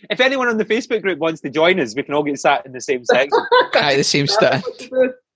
if 0.10 0.20
anyone 0.20 0.48
on 0.48 0.58
the 0.58 0.66
Facebook 0.66 1.02
group 1.02 1.20
wants 1.20 1.42
to 1.42 1.50
join 1.50 1.80
us, 1.80 1.96
we 1.96 2.04
can 2.04 2.14
all 2.14 2.24
get 2.24 2.40
sat 2.40 2.66
in 2.66 2.72
the 2.72 2.82
same 2.82 3.04
section. 3.06 3.38
aye, 3.76 3.96
the 3.96 4.04
same 4.04 4.28
stand. 4.28 4.64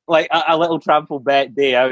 like 0.08 0.28
a, 0.32 0.44
a, 0.50 0.58
little 0.58 0.80
trample 0.80 1.20
bet 1.20 1.56
day 1.56 1.76
out. 1.76 1.92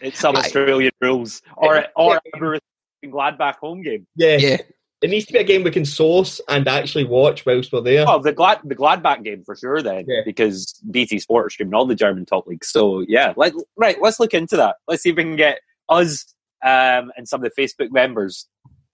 It's 0.00 0.18
some 0.18 0.36
Australian 0.36 0.92
rules, 1.00 1.42
or 1.56 1.86
or 1.96 2.16
a 2.16 2.60
Gladbach 3.06 3.56
home 3.56 3.82
game. 3.82 4.06
Yeah. 4.16 4.36
Yeah. 4.36 4.56
It 5.04 5.10
needs 5.10 5.26
to 5.26 5.34
be 5.34 5.38
a 5.38 5.44
game 5.44 5.64
we 5.64 5.70
can 5.70 5.84
source 5.84 6.40
and 6.48 6.66
actually 6.66 7.04
watch 7.04 7.44
whilst 7.44 7.74
we're 7.74 7.82
there. 7.82 8.06
Oh, 8.08 8.22
the 8.22 8.32
Glad 8.32 8.60
the 8.64 8.74
Gladbach 8.74 9.22
game 9.22 9.44
for 9.44 9.54
sure 9.54 9.82
then, 9.82 10.06
yeah. 10.08 10.22
because 10.24 10.80
BT 10.90 11.18
Sport 11.18 11.44
are 11.44 11.50
streaming 11.50 11.74
all 11.74 11.84
the 11.84 11.94
German 11.94 12.24
top 12.24 12.46
leagues. 12.46 12.68
So 12.68 13.04
yeah, 13.06 13.34
let, 13.36 13.52
right, 13.76 14.00
let's 14.00 14.18
look 14.18 14.32
into 14.32 14.56
that. 14.56 14.76
Let's 14.88 15.02
see 15.02 15.10
if 15.10 15.16
we 15.16 15.24
can 15.24 15.36
get 15.36 15.60
us 15.90 16.34
um, 16.64 17.12
and 17.18 17.28
some 17.28 17.44
of 17.44 17.52
the 17.54 17.62
Facebook 17.62 17.92
members 17.92 18.48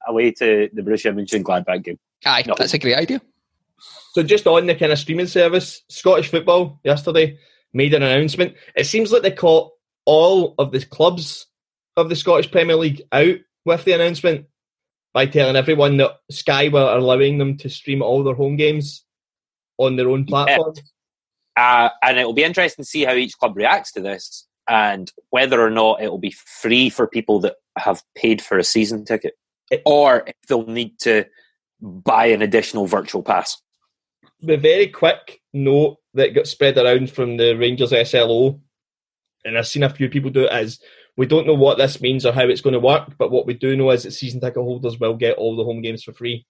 away 0.04 0.32
to 0.32 0.68
the 0.72 0.82
Borussia 0.82 1.14
Mönchengladbach 1.14 1.84
game. 1.84 2.00
Aye, 2.24 2.42
no. 2.44 2.56
that's 2.58 2.74
a 2.74 2.78
great 2.78 2.96
idea. 2.96 3.22
So 4.14 4.24
just 4.24 4.48
on 4.48 4.66
the 4.66 4.74
kind 4.74 4.90
of 4.90 4.98
streaming 4.98 5.28
service, 5.28 5.84
Scottish 5.90 6.28
football 6.28 6.80
yesterday 6.82 7.38
made 7.72 7.94
an 7.94 8.02
announcement. 8.02 8.56
It 8.74 8.88
seems 8.88 9.12
like 9.12 9.22
they 9.22 9.30
caught 9.30 9.70
all 10.06 10.56
of 10.58 10.72
the 10.72 10.84
clubs 10.84 11.46
of 11.96 12.08
the 12.08 12.16
Scottish 12.16 12.50
Premier 12.50 12.74
League 12.74 13.02
out 13.12 13.36
with 13.64 13.84
the 13.84 13.92
announcement 13.92 14.46
by 15.12 15.26
telling 15.26 15.56
everyone 15.56 15.96
that 15.96 16.12
Sky 16.30 16.68
were 16.68 16.96
allowing 16.96 17.38
them 17.38 17.56
to 17.58 17.68
stream 17.68 18.02
all 18.02 18.22
their 18.22 18.34
home 18.34 18.56
games 18.56 19.04
on 19.78 19.96
their 19.96 20.08
own 20.08 20.24
platform. 20.24 20.74
Yeah. 20.76 20.82
Uh, 21.56 21.90
and 22.02 22.18
it 22.18 22.24
will 22.24 22.32
be 22.32 22.44
interesting 22.44 22.84
to 22.84 22.88
see 22.88 23.04
how 23.04 23.14
each 23.14 23.36
club 23.36 23.56
reacts 23.56 23.92
to 23.92 24.00
this 24.00 24.46
and 24.68 25.10
whether 25.30 25.60
or 25.60 25.70
not 25.70 26.00
it 26.00 26.08
will 26.08 26.18
be 26.18 26.34
free 26.46 26.88
for 26.88 27.06
people 27.06 27.40
that 27.40 27.56
have 27.76 28.02
paid 28.14 28.40
for 28.40 28.56
a 28.56 28.64
season 28.64 29.04
ticket 29.04 29.34
or 29.84 30.24
if 30.26 30.34
they'll 30.48 30.66
need 30.66 30.98
to 31.00 31.24
buy 31.80 32.26
an 32.26 32.42
additional 32.42 32.86
virtual 32.86 33.22
pass. 33.22 33.60
The 34.40 34.56
very 34.56 34.88
quick 34.88 35.40
note 35.52 35.98
that 36.14 36.34
got 36.34 36.46
spread 36.46 36.78
around 36.78 37.10
from 37.10 37.36
the 37.36 37.54
Rangers 37.54 37.92
SLO, 38.08 38.60
and 39.44 39.58
I've 39.58 39.66
seen 39.66 39.82
a 39.82 39.90
few 39.90 40.08
people 40.08 40.30
do 40.30 40.44
it, 40.44 40.64
is 40.64 40.80
we 41.20 41.26
don't 41.26 41.46
know 41.46 41.52
what 41.52 41.76
this 41.76 42.00
means 42.00 42.24
or 42.24 42.32
how 42.32 42.48
it's 42.48 42.62
going 42.62 42.72
to 42.72 42.80
work, 42.80 43.12
but 43.18 43.30
what 43.30 43.44
we 43.44 43.52
do 43.52 43.76
know 43.76 43.90
is 43.90 44.04
that 44.04 44.12
season 44.12 44.40
ticket 44.40 44.62
holders 44.62 44.98
will 44.98 45.14
get 45.14 45.36
all 45.36 45.54
the 45.54 45.64
home 45.64 45.82
games 45.82 46.02
for 46.02 46.14
free. 46.14 46.46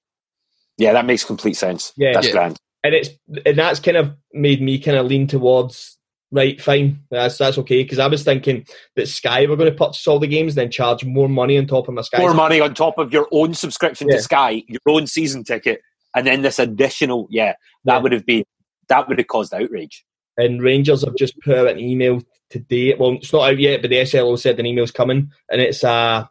Yeah, 0.79 0.93
that 0.93 1.07
makes 1.07 1.25
complete 1.25 1.57
sense. 1.57 1.93
Yeah, 1.97 2.13
that's 2.15 2.29
yeah. 2.29 2.33
grand. 2.33 2.57
And 2.85 2.95
it's 2.95 3.11
and 3.45 3.59
that's 3.59 3.81
kind 3.81 3.97
of 3.97 4.15
made 4.33 4.63
me 4.63 4.79
kind 4.79 4.97
of 4.97 5.07
lean 5.07 5.27
towards 5.27 5.99
right, 6.31 6.63
fine, 6.63 7.03
that's 7.11 7.37
that's 7.37 7.59
okay. 7.59 7.83
Because 7.83 7.99
I 7.99 8.07
was 8.07 8.23
thinking 8.23 8.65
that 8.95 9.09
Sky 9.09 9.45
were 9.47 9.57
going 9.57 9.73
to 9.73 9.77
purchase 9.77 10.07
all 10.07 10.21
the 10.21 10.29
games, 10.29 10.55
then 10.55 10.71
charge 10.71 11.05
more 11.05 11.29
money 11.29 11.59
on 11.59 11.67
top 11.67 11.89
of 11.89 11.95
my 11.95 12.03
Sky. 12.03 12.19
More 12.19 12.33
money 12.33 12.61
on 12.61 12.73
top 12.73 12.97
of 12.97 13.13
your 13.13 13.27
own 13.33 13.55
subscription 13.55 14.07
yeah. 14.09 14.19
to 14.19 14.23
Sky, 14.23 14.63
your 14.69 14.83
own 14.87 15.09
season 15.09 15.43
ticket, 15.43 15.83
and 16.15 16.25
then 16.25 16.43
this 16.43 16.61
additional. 16.61 17.27
Yeah, 17.29 17.55
that 17.87 17.97
yeah. 17.97 17.99
would 17.99 18.13
have 18.13 18.25
been 18.25 18.45
that 18.89 19.09
would 19.09 19.19
have 19.19 19.27
caused 19.27 19.53
outrage. 19.53 20.05
And 20.37 20.63
Rangers 20.63 21.05
have 21.05 21.17
just 21.17 21.35
put 21.41 21.57
out 21.57 21.71
an 21.71 21.81
email 21.81 22.23
today. 22.51 22.95
Well, 22.95 23.13
it's 23.13 23.33
not 23.33 23.49
out 23.49 23.59
yet, 23.59 23.81
but 23.81 23.91
the 23.91 24.05
SLO 24.05 24.37
said 24.37 24.59
an 24.59 24.67
email's 24.67 24.91
coming, 24.91 25.31
and 25.51 25.61
it's 25.61 25.83
a 25.83 26.29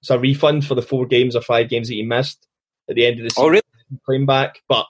it's 0.00 0.10
a 0.10 0.18
refund 0.18 0.66
for 0.66 0.74
the 0.74 0.82
four 0.82 1.06
games 1.06 1.34
or 1.34 1.42
five 1.42 1.68
games 1.68 1.88
that 1.88 1.94
you 1.94 2.06
missed 2.06 2.46
at 2.88 2.96
the 2.96 3.06
end 3.06 3.18
of 3.18 3.24
the 3.24 3.30
season. 3.30 3.44
Oh, 3.44 3.48
really? 3.48 3.62
Claim 4.04 4.26
back, 4.26 4.60
but 4.68 4.86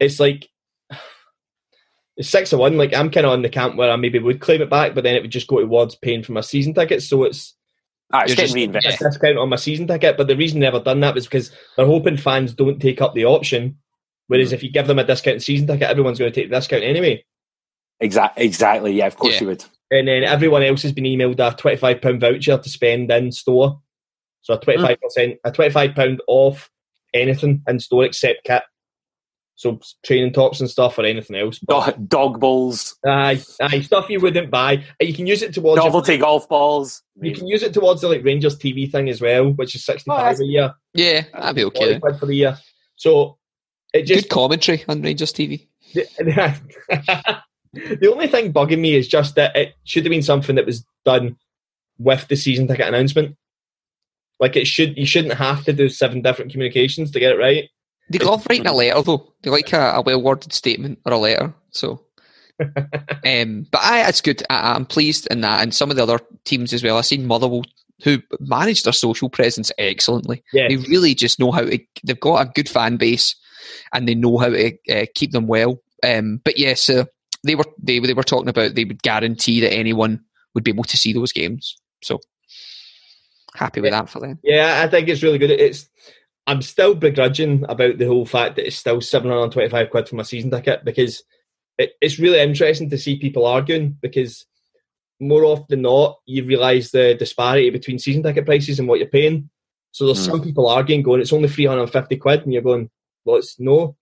it's 0.00 0.18
like 0.18 0.48
it's 2.16 2.28
six 2.28 2.52
of 2.52 2.60
one. 2.60 2.76
Like 2.76 2.94
I'm 2.94 3.10
kind 3.10 3.26
of 3.26 3.32
on 3.32 3.42
the 3.42 3.48
camp 3.48 3.76
where 3.76 3.90
I 3.90 3.96
maybe 3.96 4.18
would 4.18 4.40
claim 4.40 4.62
it 4.62 4.70
back, 4.70 4.94
but 4.94 5.04
then 5.04 5.14
it 5.14 5.22
would 5.22 5.30
just 5.30 5.48
go 5.48 5.60
towards 5.60 5.94
paying 5.96 6.22
for 6.22 6.32
my 6.32 6.40
season 6.40 6.74
tickets. 6.74 7.08
So 7.08 7.24
it's 7.24 7.54
Ah, 8.12 8.22
it's 8.22 8.34
getting 8.34 8.54
reinvested. 8.54 8.94
A 8.94 9.04
discount 9.10 9.38
on 9.38 9.48
my 9.48 9.56
season 9.56 9.86
ticket, 9.86 10.16
but 10.16 10.28
the 10.28 10.36
reason 10.36 10.60
they 10.60 10.66
never 10.66 10.78
done 10.78 11.00
that 11.00 11.14
was 11.14 11.24
because 11.24 11.50
they're 11.76 11.86
hoping 11.86 12.16
fans 12.16 12.54
don't 12.54 12.80
take 12.80 13.00
up 13.00 13.14
the 13.14 13.24
option. 13.24 13.78
Whereas 14.28 14.50
mm. 14.50 14.52
if 14.54 14.62
you 14.62 14.70
give 14.70 14.86
them 14.86 14.98
a 14.98 15.04
discount 15.04 15.42
season 15.42 15.66
ticket, 15.66 15.88
everyone's 15.88 16.18
going 16.18 16.32
to 16.32 16.40
take 16.40 16.50
the 16.50 16.56
discount 16.56 16.84
anyway. 16.84 17.24
Exactly. 18.00 18.44
Exactly. 18.44 18.92
Yeah, 18.92 19.06
of 19.06 19.16
course 19.16 19.34
yeah. 19.34 19.40
you 19.40 19.46
would. 19.48 19.64
And 19.94 20.08
then 20.08 20.24
everyone 20.24 20.64
else 20.64 20.82
has 20.82 20.92
been 20.92 21.04
emailed 21.04 21.38
a 21.38 21.54
twenty-five 21.54 22.02
pound 22.02 22.20
voucher 22.20 22.58
to 22.58 22.68
spend 22.68 23.12
in 23.12 23.30
store. 23.30 23.80
So 24.40 24.54
a 24.54 24.60
twenty-five 24.60 25.00
percent, 25.00 25.36
a 25.44 25.52
twenty-five 25.52 25.94
pound 25.94 26.20
off 26.26 26.68
anything 27.14 27.62
in 27.68 27.78
store 27.78 28.04
except 28.04 28.42
kit. 28.42 28.64
So 29.54 29.78
training 30.04 30.32
tops 30.32 30.60
and 30.60 30.68
stuff 30.68 30.98
or 30.98 31.04
anything 31.04 31.36
else. 31.36 31.60
But, 31.60 32.08
dog, 32.08 32.40
balls. 32.40 32.96
Aye, 33.06 33.40
aye, 33.62 33.80
stuff 33.82 34.10
you 34.10 34.20
wouldn't 34.20 34.50
buy. 34.50 34.82
You 35.00 35.14
can 35.14 35.28
use 35.28 35.42
it 35.42 35.54
towards 35.54 35.80
novelty 35.80 36.14
your, 36.14 36.22
golf 36.22 36.48
balls. 36.48 37.00
You 37.20 37.32
can 37.32 37.46
use 37.46 37.62
it 37.62 37.72
towards 37.72 38.00
the 38.00 38.08
like 38.08 38.24
Rangers 38.24 38.58
TV 38.58 38.90
thing 38.90 39.08
as 39.08 39.20
well, 39.20 39.50
which 39.50 39.76
is 39.76 39.84
sixty-five 39.84 40.38
oh, 40.40 40.42
a 40.42 40.46
year. 40.46 40.74
Yeah, 40.92 41.22
that'd 41.32 41.54
be 41.54 41.64
okay. 41.66 42.00
For 42.00 42.26
the 42.26 42.34
year. 42.34 42.58
So 42.96 43.38
it 43.92 44.06
just 44.06 44.24
good 44.24 44.30
commentary 44.30 44.84
on 44.88 45.02
Rangers 45.02 45.32
TV. 45.32 45.68
the 47.74 48.10
only 48.12 48.28
thing 48.28 48.52
bugging 48.52 48.80
me 48.80 48.94
is 48.94 49.08
just 49.08 49.34
that 49.34 49.54
it 49.56 49.74
should 49.84 50.04
have 50.04 50.10
been 50.10 50.22
something 50.22 50.56
that 50.56 50.66
was 50.66 50.84
done 51.04 51.36
with 51.98 52.26
the 52.28 52.36
season 52.36 52.66
ticket 52.66 52.88
announcement. 52.88 53.36
Like 54.40 54.56
it 54.56 54.66
should, 54.66 54.96
you 54.96 55.06
shouldn't 55.06 55.34
have 55.34 55.64
to 55.64 55.72
do 55.72 55.88
seven 55.88 56.22
different 56.22 56.50
communications 56.50 57.10
to 57.12 57.20
get 57.20 57.32
it 57.32 57.38
right. 57.38 57.68
They 58.10 58.18
love 58.18 58.46
writing 58.48 58.66
a 58.66 58.72
letter 58.72 59.02
though. 59.02 59.32
They 59.42 59.50
like 59.50 59.72
a, 59.72 59.94
a 59.96 60.02
well 60.02 60.22
worded 60.22 60.52
statement 60.52 60.98
or 61.06 61.12
a 61.12 61.18
letter. 61.18 61.54
So, 61.70 62.04
um, 62.60 63.66
but 63.70 63.80
I, 63.80 64.06
it's 64.08 64.20
good. 64.20 64.42
I, 64.50 64.76
am 64.76 64.86
pleased 64.86 65.26
in 65.30 65.40
that, 65.40 65.62
and 65.62 65.74
some 65.74 65.90
of 65.90 65.96
the 65.96 66.02
other 66.02 66.20
teams 66.44 66.72
as 66.72 66.82
well. 66.82 66.98
I've 66.98 67.06
seen 67.06 67.26
Motherwell 67.26 67.64
who 68.02 68.18
manage 68.40 68.82
their 68.82 68.92
social 68.92 69.30
presence 69.30 69.72
excellently. 69.78 70.42
Yeah. 70.52 70.68
They 70.68 70.76
really 70.76 71.14
just 71.14 71.38
know 71.38 71.50
how 71.50 71.62
to. 71.62 71.78
They've 72.04 72.20
got 72.20 72.46
a 72.46 72.50
good 72.50 72.68
fan 72.68 72.96
base, 72.96 73.34
and 73.92 74.06
they 74.06 74.14
know 74.14 74.38
how 74.38 74.50
to 74.50 74.76
uh, 74.90 75.06
keep 75.14 75.32
them 75.32 75.46
well. 75.46 75.80
Um, 76.02 76.40
but 76.44 76.58
yes, 76.58 76.90
uh, 76.90 77.04
they 77.44 77.54
were 77.54 77.64
they 77.82 77.98
they 77.98 78.14
were 78.14 78.22
talking 78.22 78.48
about 78.48 78.74
they 78.74 78.84
would 78.84 79.02
guarantee 79.02 79.60
that 79.60 79.72
anyone 79.72 80.20
would 80.54 80.64
be 80.64 80.70
able 80.70 80.84
to 80.84 80.96
see 80.96 81.12
those 81.12 81.32
games. 81.32 81.76
So 82.02 82.20
happy 83.54 83.80
with 83.80 83.92
yeah. 83.92 84.02
that 84.02 84.10
for 84.10 84.20
them. 84.20 84.38
Yeah, 84.42 84.82
I 84.84 84.88
think 84.88 85.08
it's 85.08 85.22
really 85.22 85.38
good. 85.38 85.50
It's 85.50 85.88
I'm 86.46 86.62
still 86.62 86.94
begrudging 86.94 87.64
about 87.68 87.98
the 87.98 88.06
whole 88.06 88.26
fact 88.26 88.56
that 88.56 88.66
it's 88.66 88.76
still 88.76 89.00
725 89.00 89.90
quid 89.90 90.08
for 90.08 90.16
my 90.16 90.22
season 90.22 90.50
ticket 90.50 90.84
because 90.84 91.22
it, 91.78 91.92
it's 92.00 92.18
really 92.18 92.40
interesting 92.40 92.90
to 92.90 92.98
see 92.98 93.18
people 93.18 93.46
arguing 93.46 93.96
because 94.02 94.44
more 95.20 95.44
often 95.44 95.66
than 95.68 95.82
not, 95.82 96.18
you 96.26 96.44
realise 96.44 96.90
the 96.90 97.14
disparity 97.14 97.70
between 97.70 97.98
season 97.98 98.22
ticket 98.22 98.44
prices 98.44 98.78
and 98.78 98.88
what 98.88 98.98
you're 98.98 99.08
paying. 99.08 99.48
So 99.92 100.06
there's 100.06 100.26
mm. 100.26 100.30
some 100.30 100.42
people 100.42 100.68
arguing, 100.68 101.02
going, 101.02 101.20
it's 101.20 101.32
only 101.32 101.48
350 101.48 102.16
quid, 102.16 102.42
and 102.42 102.52
you're 102.52 102.62
going, 102.62 102.90
well, 103.24 103.36
it's 103.36 103.58
no. 103.60 103.96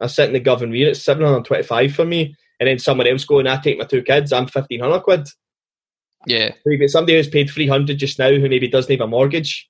I 0.00 0.08
sit 0.08 0.26
in 0.26 0.32
the 0.32 0.40
Govan 0.40 0.72
Rear, 0.72 0.90
it's 0.90 1.04
725 1.04 1.94
for 1.94 2.04
me. 2.04 2.34
And 2.62 2.68
then 2.68 2.78
someone 2.78 3.08
else 3.08 3.24
going, 3.24 3.48
I 3.48 3.56
take 3.56 3.76
my 3.76 3.84
two 3.84 4.04
kids, 4.04 4.32
I'm 4.32 4.44
1500 4.44 5.00
quid. 5.00 5.28
Yeah. 6.28 6.52
But 6.64 6.90
somebody 6.90 7.16
who's 7.16 7.26
paid 7.26 7.50
300 7.50 7.98
just 7.98 8.20
now 8.20 8.30
who 8.30 8.48
maybe 8.48 8.68
doesn't 8.68 8.88
have 8.88 9.00
a 9.00 9.08
mortgage, 9.08 9.68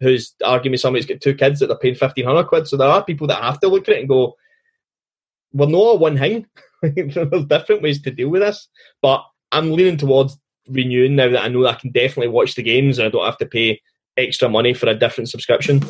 who's 0.00 0.34
arguing 0.42 0.72
with 0.72 0.80
somebody 0.80 1.02
who's 1.02 1.10
got 1.10 1.20
two 1.20 1.34
kids 1.34 1.60
that 1.60 1.66
they're 1.66 1.76
paying 1.76 1.92
1500 1.92 2.44
quid. 2.44 2.68
So 2.68 2.78
there 2.78 2.88
are 2.88 3.04
people 3.04 3.26
that 3.26 3.42
have 3.42 3.60
to 3.60 3.68
look 3.68 3.86
at 3.86 3.96
it 3.96 4.00
and 4.00 4.08
go, 4.08 4.34
we're 5.52 5.66
not 5.66 5.76
all 5.76 5.98
one 5.98 6.16
thing. 6.16 6.46
There's 6.82 7.44
different 7.44 7.82
ways 7.82 8.00
to 8.00 8.10
deal 8.10 8.30
with 8.30 8.40
this. 8.40 8.66
But 9.02 9.22
I'm 9.52 9.72
leaning 9.72 9.98
towards 9.98 10.38
renewing 10.70 11.16
now 11.16 11.28
that 11.28 11.44
I 11.44 11.48
know 11.48 11.64
that 11.64 11.74
I 11.74 11.80
can 11.80 11.92
definitely 11.92 12.28
watch 12.28 12.54
the 12.54 12.62
games 12.62 12.98
and 12.98 13.06
I 13.06 13.10
don't 13.10 13.26
have 13.26 13.36
to 13.36 13.46
pay 13.46 13.82
extra 14.16 14.48
money 14.48 14.72
for 14.72 14.88
a 14.88 14.94
different 14.94 15.28
subscription. 15.28 15.82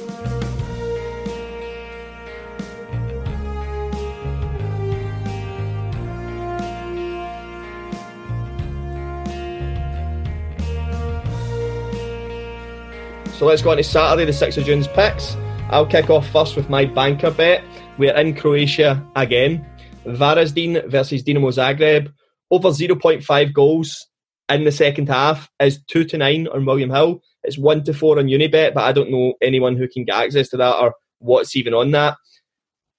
So 13.36 13.44
let's 13.44 13.60
go 13.60 13.70
on 13.70 13.76
to 13.76 13.84
Saturday, 13.84 14.24
the 14.24 14.32
6th 14.32 14.56
of 14.56 14.64
June's 14.64 14.88
picks. 14.88 15.36
I'll 15.68 15.84
kick 15.84 16.08
off 16.08 16.26
first 16.30 16.56
with 16.56 16.70
my 16.70 16.86
banker 16.86 17.30
bet. 17.30 17.62
We're 17.98 18.16
in 18.16 18.34
Croatia 18.34 19.06
again. 19.14 19.62
Varazdin 20.06 20.88
versus 20.88 21.22
Dinamo 21.22 21.52
Zagreb. 21.52 22.10
Over 22.50 22.70
0.5 22.70 23.52
goals 23.52 24.06
in 24.48 24.64
the 24.64 24.72
second 24.72 25.10
half 25.10 25.50
is 25.60 25.84
2 25.88 26.04
to 26.04 26.16
9 26.16 26.48
on 26.48 26.64
William 26.64 26.88
Hill. 26.88 27.20
It's 27.42 27.58
1 27.58 27.84
to 27.84 27.92
4 27.92 28.20
on 28.20 28.28
Unibet, 28.28 28.72
but 28.72 28.84
I 28.84 28.92
don't 28.92 29.10
know 29.10 29.34
anyone 29.42 29.76
who 29.76 29.86
can 29.86 30.06
get 30.06 30.16
access 30.16 30.48
to 30.48 30.56
that 30.56 30.74
or 30.76 30.94
what's 31.18 31.54
even 31.56 31.74
on 31.74 31.90
that. 31.90 32.16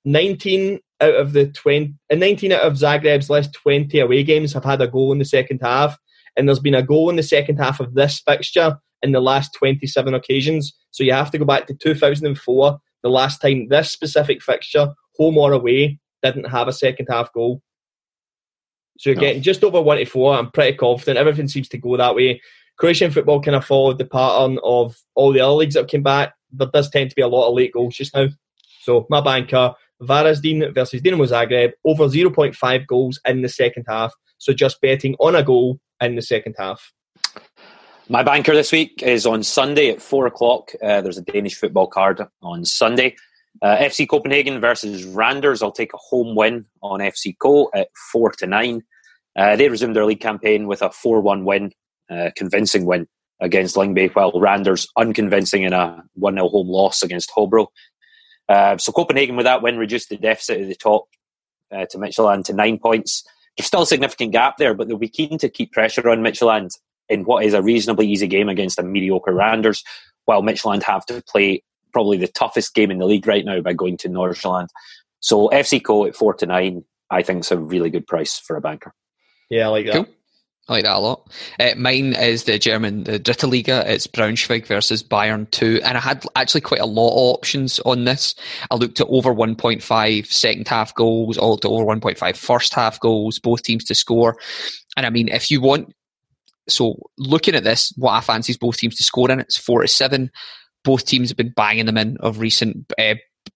19 0.06 0.80
out 1.02 1.16
of 1.16 1.34
the 1.34 1.48
20, 1.48 1.96
uh, 2.12 2.16
19 2.16 2.52
out 2.52 2.62
of 2.62 2.74
Zagreb's 2.74 3.32
last 3.32 3.54
20 3.54 4.00
away 4.00 4.24
games 4.24 4.54
have 4.54 4.66
had 4.66 4.84
a 4.84 4.88
goal 4.88 5.12
in 5.12 5.18
the 5.18 5.26
second 5.26 5.62
half, 5.64 5.98
and 6.36 6.48
there's 6.48 6.60
been 6.60 6.76
a 6.76 6.84
goal 6.84 7.10
in 7.10 7.16
the 7.16 7.24
second 7.24 7.58
half 7.58 7.80
of 7.80 7.96
this 7.96 8.20
fixture 8.20 8.78
in 9.02 9.12
the 9.12 9.22
last 9.22 9.54
27 9.58 10.14
occasions. 10.14 10.74
So 10.92 11.04
you 11.04 11.14
have 11.14 11.32
to 11.32 11.38
go 11.38 11.46
back 11.46 11.68
to 11.68 11.74
2004, 11.74 12.80
the 13.04 13.10
last 13.10 13.40
time 13.40 13.68
this 13.70 13.92
specific 13.92 14.42
fixture, 14.42 14.90
home 15.18 15.38
or 15.38 15.54
away, 15.54 16.00
didn't 16.24 16.50
have 16.50 16.68
a 16.68 16.74
second 16.74 17.08
half 17.10 17.32
goal. 17.34 17.62
So 19.00 19.12
you're 19.12 19.16
no. 19.16 19.22
getting 19.22 19.42
oh. 19.42 19.44
just 19.44 19.64
over 19.64 19.82
1 19.82 19.98
to 19.98 20.06
4. 20.06 20.36
I'm 20.36 20.52
pretty 20.52 20.78
confident. 20.78 21.18
Everything 21.18 21.48
seems 21.48 21.70
to 21.70 21.78
go 21.78 21.98
that 21.98 22.16
way. 22.16 22.42
Croatian 22.78 23.12
football 23.12 23.42
kind 23.42 23.56
of 23.56 23.66
followed 23.66 23.98
the 23.98 24.06
pattern 24.06 24.60
of 24.64 24.96
all 25.16 25.34
the 25.34 25.42
other 25.42 25.54
leagues 25.54 25.76
that 25.76 25.88
came 25.88 26.04
back. 26.04 26.34
There 26.52 26.68
does 26.72 26.90
tend 26.90 27.10
to 27.10 27.16
be 27.16 27.22
a 27.22 27.28
lot 27.28 27.48
of 27.48 27.56
late 27.56 27.74
goals 27.74 27.96
just 27.96 28.16
now. 28.16 28.28
So 28.82 29.06
my 29.10 29.22
banker, 29.22 29.74
Varazdin 30.02 30.74
versus 30.74 31.02
Dinamo 31.02 31.28
Zagreb, 31.28 31.72
over 31.86 32.06
0.5 32.06 32.88
goals 32.88 33.20
in 33.26 33.42
the 33.42 33.50
second 33.50 33.86
half. 33.88 34.14
So 34.38 34.54
just 34.54 34.80
betting 34.80 35.16
on 35.20 35.36
a 35.36 35.44
goal 35.44 35.80
in 36.00 36.16
the 36.16 36.22
second 36.22 36.56
half. 36.58 36.94
My 38.10 38.24
banker 38.24 38.54
this 38.54 38.72
week 38.72 39.04
is 39.04 39.26
on 39.26 39.44
Sunday 39.44 39.90
at 39.90 40.02
four 40.02 40.28
o'clock. 40.28 40.72
Uh, 40.82 41.02
there's 41.02 41.18
a 41.18 41.22
Danish 41.22 41.56
football 41.56 41.88
card 41.88 42.22
on 42.42 42.64
Sunday. 42.64 43.18
Uh, 43.62 43.76
FC 43.76 44.08
Copenhagen 44.08 44.62
versus 44.62 45.04
Randers. 45.04 45.62
I'll 45.62 45.74
take 45.74 45.94
a 45.94 45.98
home 45.98 46.34
win 46.34 46.66
on 46.82 47.02
FC 47.02 47.38
Co 47.38 47.70
at 47.76 47.90
four 48.14 48.32
to 48.32 48.48
nine. 48.48 48.84
Uh, 49.36 49.58
they 49.58 49.68
resumed 49.68 49.94
their 49.94 50.06
league 50.06 50.22
campaign 50.22 50.68
with 50.68 50.82
a 50.82 50.90
four-one 50.90 51.44
win, 51.44 51.74
uh, 52.10 52.30
convincing 52.38 52.86
win 52.86 53.10
against 53.42 53.76
Lyngby, 53.76 54.16
while 54.16 54.32
Randers 54.40 54.88
unconvincing 54.96 55.64
in 55.64 55.74
a 55.74 56.02
one 56.14 56.36
0 56.36 56.48
home 56.48 56.70
loss 56.70 57.04
against 57.04 57.30
Hobro. 57.36 57.68
Uh, 58.48 58.78
so 58.78 58.94
Copenhagen 58.94 59.36
with 59.36 59.46
that 59.46 59.62
win 59.62 59.78
reduced 59.78 60.08
the 60.08 60.16
deficit 60.16 60.62
at 60.62 60.68
the 60.70 60.76
top 60.76 61.08
uh, 61.76 61.86
to 61.90 61.98
Midtjylland 61.98 62.46
to 62.46 62.54
nine 62.54 62.80
points. 62.80 63.26
There's 63.58 63.68
still 63.68 63.82
a 63.82 63.88
significant 63.88 64.32
gap 64.32 64.56
there, 64.58 64.74
but 64.74 64.88
they'll 64.88 64.98
be 64.98 65.10
keen 65.10 65.38
to 65.40 65.50
keep 65.50 65.74
pressure 65.74 66.08
on 66.10 66.20
Midtjylland 66.20 66.72
in 67.10 67.24
what 67.24 67.46
is 67.46 67.54
a 67.54 67.62
reasonably 67.62 68.08
easy 68.08 68.28
game 68.28 68.50
against 68.50 68.80
a 68.80 68.84
mediocre 68.84 69.34
Randers, 69.34 69.84
while 70.26 70.42
Midtjylland 70.42 70.84
have 70.84 71.06
to 71.08 71.24
play 71.28 71.64
probably 71.94 72.18
the 72.18 72.28
toughest 72.28 72.74
game 72.74 72.92
in 72.92 73.00
the 73.00 73.06
league 73.06 73.28
right 73.28 73.46
now 73.46 73.62
by 73.62 73.74
going 73.74 73.98
to 73.98 74.10
Nordsjælland. 74.10 74.68
So 75.20 75.50
FC 75.50 75.84
Co 75.84 76.06
at 76.06 76.16
four 76.16 76.34
to 76.36 76.46
nine, 76.46 76.84
I 77.10 77.24
think 77.24 77.44
is 77.44 77.52
a 77.52 77.58
really 77.58 77.90
good 77.90 78.06
price 78.06 78.38
for 78.38 78.56
a 78.56 78.62
banker. 78.62 78.94
Yeah, 79.50 79.66
I 79.66 79.70
like 79.70 79.86
that. 79.86 79.96
Cool. 79.96 80.08
I 80.70 80.74
like 80.74 80.84
that 80.84 80.98
a 80.98 81.00
lot. 81.00 81.32
Uh, 81.62 81.72
mine 81.78 82.14
is 82.14 82.44
the 82.44 82.60
German, 82.60 83.06
the 83.06 83.18
Dritte 83.18 83.50
Liga. 83.50 83.90
It's 83.90 84.06
Braunschweig 84.06 84.68
versus 84.68 85.02
Bayern 85.02 85.50
2. 85.52 85.80
And 85.86 85.98
I 85.98 86.02
had 86.02 86.26
actually 86.36 86.62
quite 86.62 86.82
a 86.82 86.86
lot 86.86 87.12
of 87.12 87.36
options 87.38 87.80
on 87.80 88.04
this. 88.04 88.36
I 88.70 88.76
looked 88.76 89.00
at 89.00 89.08
over 89.08 89.34
1.5 89.34 90.26
second 90.26 90.68
half 90.68 90.94
goals, 90.94 91.38
all 91.38 91.58
to 91.60 91.70
over 91.70 91.86
1.5 91.86 92.36
first 92.36 92.74
half 92.74 93.00
goals, 93.00 93.40
both 93.40 93.64
teams 93.64 93.86
to 93.86 93.96
score. 93.96 94.36
And 94.98 95.06
I 95.06 95.10
mean, 95.10 95.30
if 95.30 95.50
you 95.50 95.62
want 95.62 95.96
so 96.70 97.00
looking 97.18 97.56
at 97.56 97.64
this, 97.64 97.94
what 97.98 98.14
I 98.14 98.22
fancy 98.22 98.52
is 98.52 98.58
both 98.58 98.78
teams 98.78 98.96
to 98.98 99.04
score 99.04 99.32
in. 99.32 99.40
It's 99.40 99.58
four 99.58 99.82
to 99.82 99.88
seven. 99.88 100.32
Both 100.84 101.06
teams 101.06 101.30
have 101.30 101.38
been 101.38 101.54
banging 101.56 101.86
them 101.86 101.98
in 101.98 102.18
of 102.18 102.40
recent. 102.40 102.92
Uh, 102.98 103.16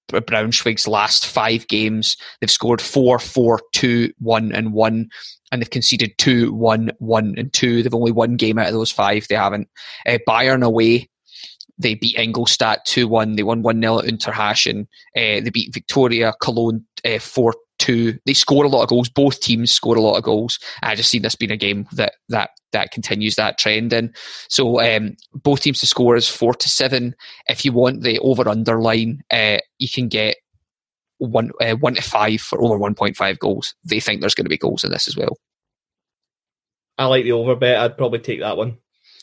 Braunschweig's 0.09 0.87
last 0.87 1.25
five 1.25 1.67
games, 1.67 2.17
they've 2.39 2.51
scored 2.51 2.81
four, 2.81 3.19
four, 3.19 3.61
two, 3.73 4.11
one, 4.19 4.51
and 4.51 4.73
one, 4.73 5.09
and 5.51 5.61
they've 5.61 5.69
conceded 5.69 6.17
two, 6.17 6.53
one, 6.53 6.91
one, 6.99 7.33
and 7.37 7.51
two. 7.53 7.81
They've 7.81 7.93
only 7.93 8.11
one 8.11 8.35
game 8.35 8.57
out 8.57 8.67
of 8.67 8.73
those 8.73 8.91
five. 8.91 9.27
They 9.27 9.35
haven't. 9.35 9.69
Uh, 10.05 10.17
Bayern 10.27 10.63
away, 10.63 11.09
they 11.77 11.95
beat 11.95 12.17
Ingolstadt 12.17 12.85
2 12.85 13.07
1. 13.07 13.35
They 13.35 13.43
won 13.43 13.63
1 13.63 13.81
0 13.81 13.99
at 13.99 14.05
Unterhaching. 14.05 14.81
Uh, 15.15 15.41
they 15.41 15.49
beat 15.51 15.73
Viktoria 15.73 16.33
Cologne 16.41 16.85
uh, 17.05 17.19
4 17.19 17.55
2. 17.81 18.17
They 18.25 18.33
score 18.33 18.63
a 18.63 18.69
lot 18.69 18.83
of 18.83 18.89
goals. 18.89 19.09
Both 19.09 19.41
teams 19.41 19.71
score 19.71 19.95
a 19.95 20.01
lot 20.01 20.17
of 20.17 20.23
goals. 20.23 20.59
I 20.83 20.95
just 20.95 21.09
see 21.09 21.19
this 21.19 21.35
being 21.35 21.51
a 21.51 21.57
game 21.57 21.87
that 21.93 22.13
that 22.29 22.51
that 22.71 22.91
continues 22.91 23.35
that 23.35 23.57
trend 23.57 23.91
in. 23.91 24.13
So 24.47 24.79
um, 24.79 25.17
both 25.33 25.61
teams 25.61 25.79
to 25.81 25.87
score 25.87 26.15
is 26.15 26.29
4 26.29 26.53
to 26.53 26.69
7. 26.69 27.13
If 27.47 27.65
you 27.65 27.73
want 27.73 28.03
the 28.03 28.17
over 28.19 28.47
underline, 28.47 29.21
uh, 29.29 29.57
you 29.77 29.89
can 29.89 30.07
get 30.07 30.37
one 31.17 31.51
uh, 31.59 31.75
one 31.75 31.95
to 31.95 32.01
five 32.01 32.41
for 32.41 32.61
over 32.61 32.77
one 32.77 32.95
point 32.95 33.15
five 33.15 33.39
goals. 33.39 33.75
They 33.83 33.99
think 33.99 34.21
there's 34.21 34.35
going 34.35 34.45
to 34.45 34.49
be 34.49 34.57
goals 34.57 34.83
in 34.83 34.91
this 34.91 35.07
as 35.07 35.17
well. 35.17 35.37
I 36.97 37.05
like 37.05 37.23
the 37.23 37.31
over 37.31 37.55
bet. 37.55 37.77
I'd 37.77 37.97
probably 37.97 38.19
take 38.19 38.39
that 38.39 38.57
one. 38.57 38.77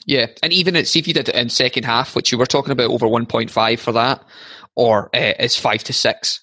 Yeah, 0.06 0.26
and 0.42 0.52
even 0.52 0.74
at, 0.76 0.86
see 0.86 0.98
if 0.98 1.06
you 1.06 1.14
did 1.14 1.28
it 1.28 1.34
in 1.34 1.48
second 1.48 1.84
half, 1.84 2.16
which 2.16 2.32
you 2.32 2.38
were 2.38 2.46
talking 2.46 2.72
about 2.72 2.90
over 2.90 3.06
1.5 3.06 3.78
for 3.78 3.92
that, 3.92 4.24
or 4.74 5.06
uh, 5.06 5.34
it's 5.38 5.58
five 5.58 5.84
to 5.84 5.92
six. 5.92 6.40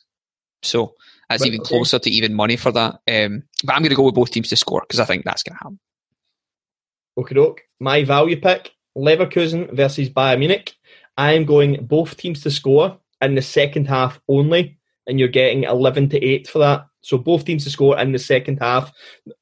So 0.62 0.94
that's 1.30 1.42
right, 1.42 1.54
even 1.54 1.66
closer 1.66 2.00
to 2.00 2.10
even 2.10 2.34
money 2.34 2.56
for 2.56 2.72
that. 2.72 3.00
Um, 3.08 3.44
but 3.64 3.74
I'm 3.74 3.82
going 3.82 3.90
to 3.90 3.96
go 3.96 4.04
with 4.04 4.16
both 4.16 4.32
teams 4.32 4.50
to 4.50 4.56
score 4.56 4.82
because 4.82 5.00
I 5.00 5.06
think 5.06 5.26
that's 5.26 5.44
going 5.44 5.58
to 5.58 5.64
happen. 5.64 5.80
Okay, 7.18 7.36
doke. 7.36 7.62
My 7.80 8.04
value 8.04 8.40
pick: 8.40 8.72
Leverkusen 8.98 9.76
versus 9.76 10.10
Bayern 10.10 10.40
Munich. 10.40 10.74
I 11.18 11.34
am 11.34 11.46
going 11.46 11.86
both 11.86 12.18
teams 12.18 12.42
to 12.44 12.52
score 12.52 12.98
in 13.22 13.36
the 13.36 13.42
second 13.42 13.88
half 13.88 14.20
only, 14.28 14.78
and 15.08 15.20
you're 15.20 15.30
getting 15.30 15.64
11 15.64 16.10
to 16.10 16.24
eight 16.24 16.48
for 16.48 16.60
that. 16.60 16.88
So 17.02 17.18
both 17.18 17.46
teams 17.46 17.64
to 17.66 17.70
score 17.70 17.98
in 18.00 18.12
the 18.12 18.20
second 18.20 18.58
half. 18.60 18.92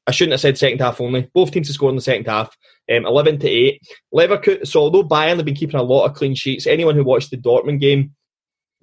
I 0.06 0.10
shouldn't 0.10 0.32
have 0.32 0.40
said 0.40 0.58
second 0.58 0.80
half 0.80 1.00
only. 1.00 1.30
Both 1.32 1.50
teams 1.50 1.68
to 1.68 1.72
score 1.72 1.88
in 1.88 1.96
the 1.96 2.02
second 2.02 2.26
half. 2.26 2.56
Um, 2.94 3.06
11 3.06 3.38
to 3.38 3.48
8. 3.48 3.80
Leverkusen, 4.14 4.66
so 4.66 4.80
although 4.80 5.02
Bayern 5.02 5.36
have 5.36 5.46
been 5.46 5.54
keeping 5.54 5.80
a 5.80 5.82
lot 5.82 6.04
of 6.04 6.14
clean 6.14 6.34
sheets, 6.34 6.66
anyone 6.66 6.94
who 6.94 7.02
watched 7.02 7.30
the 7.30 7.38
Dortmund 7.38 7.80
game, 7.80 8.14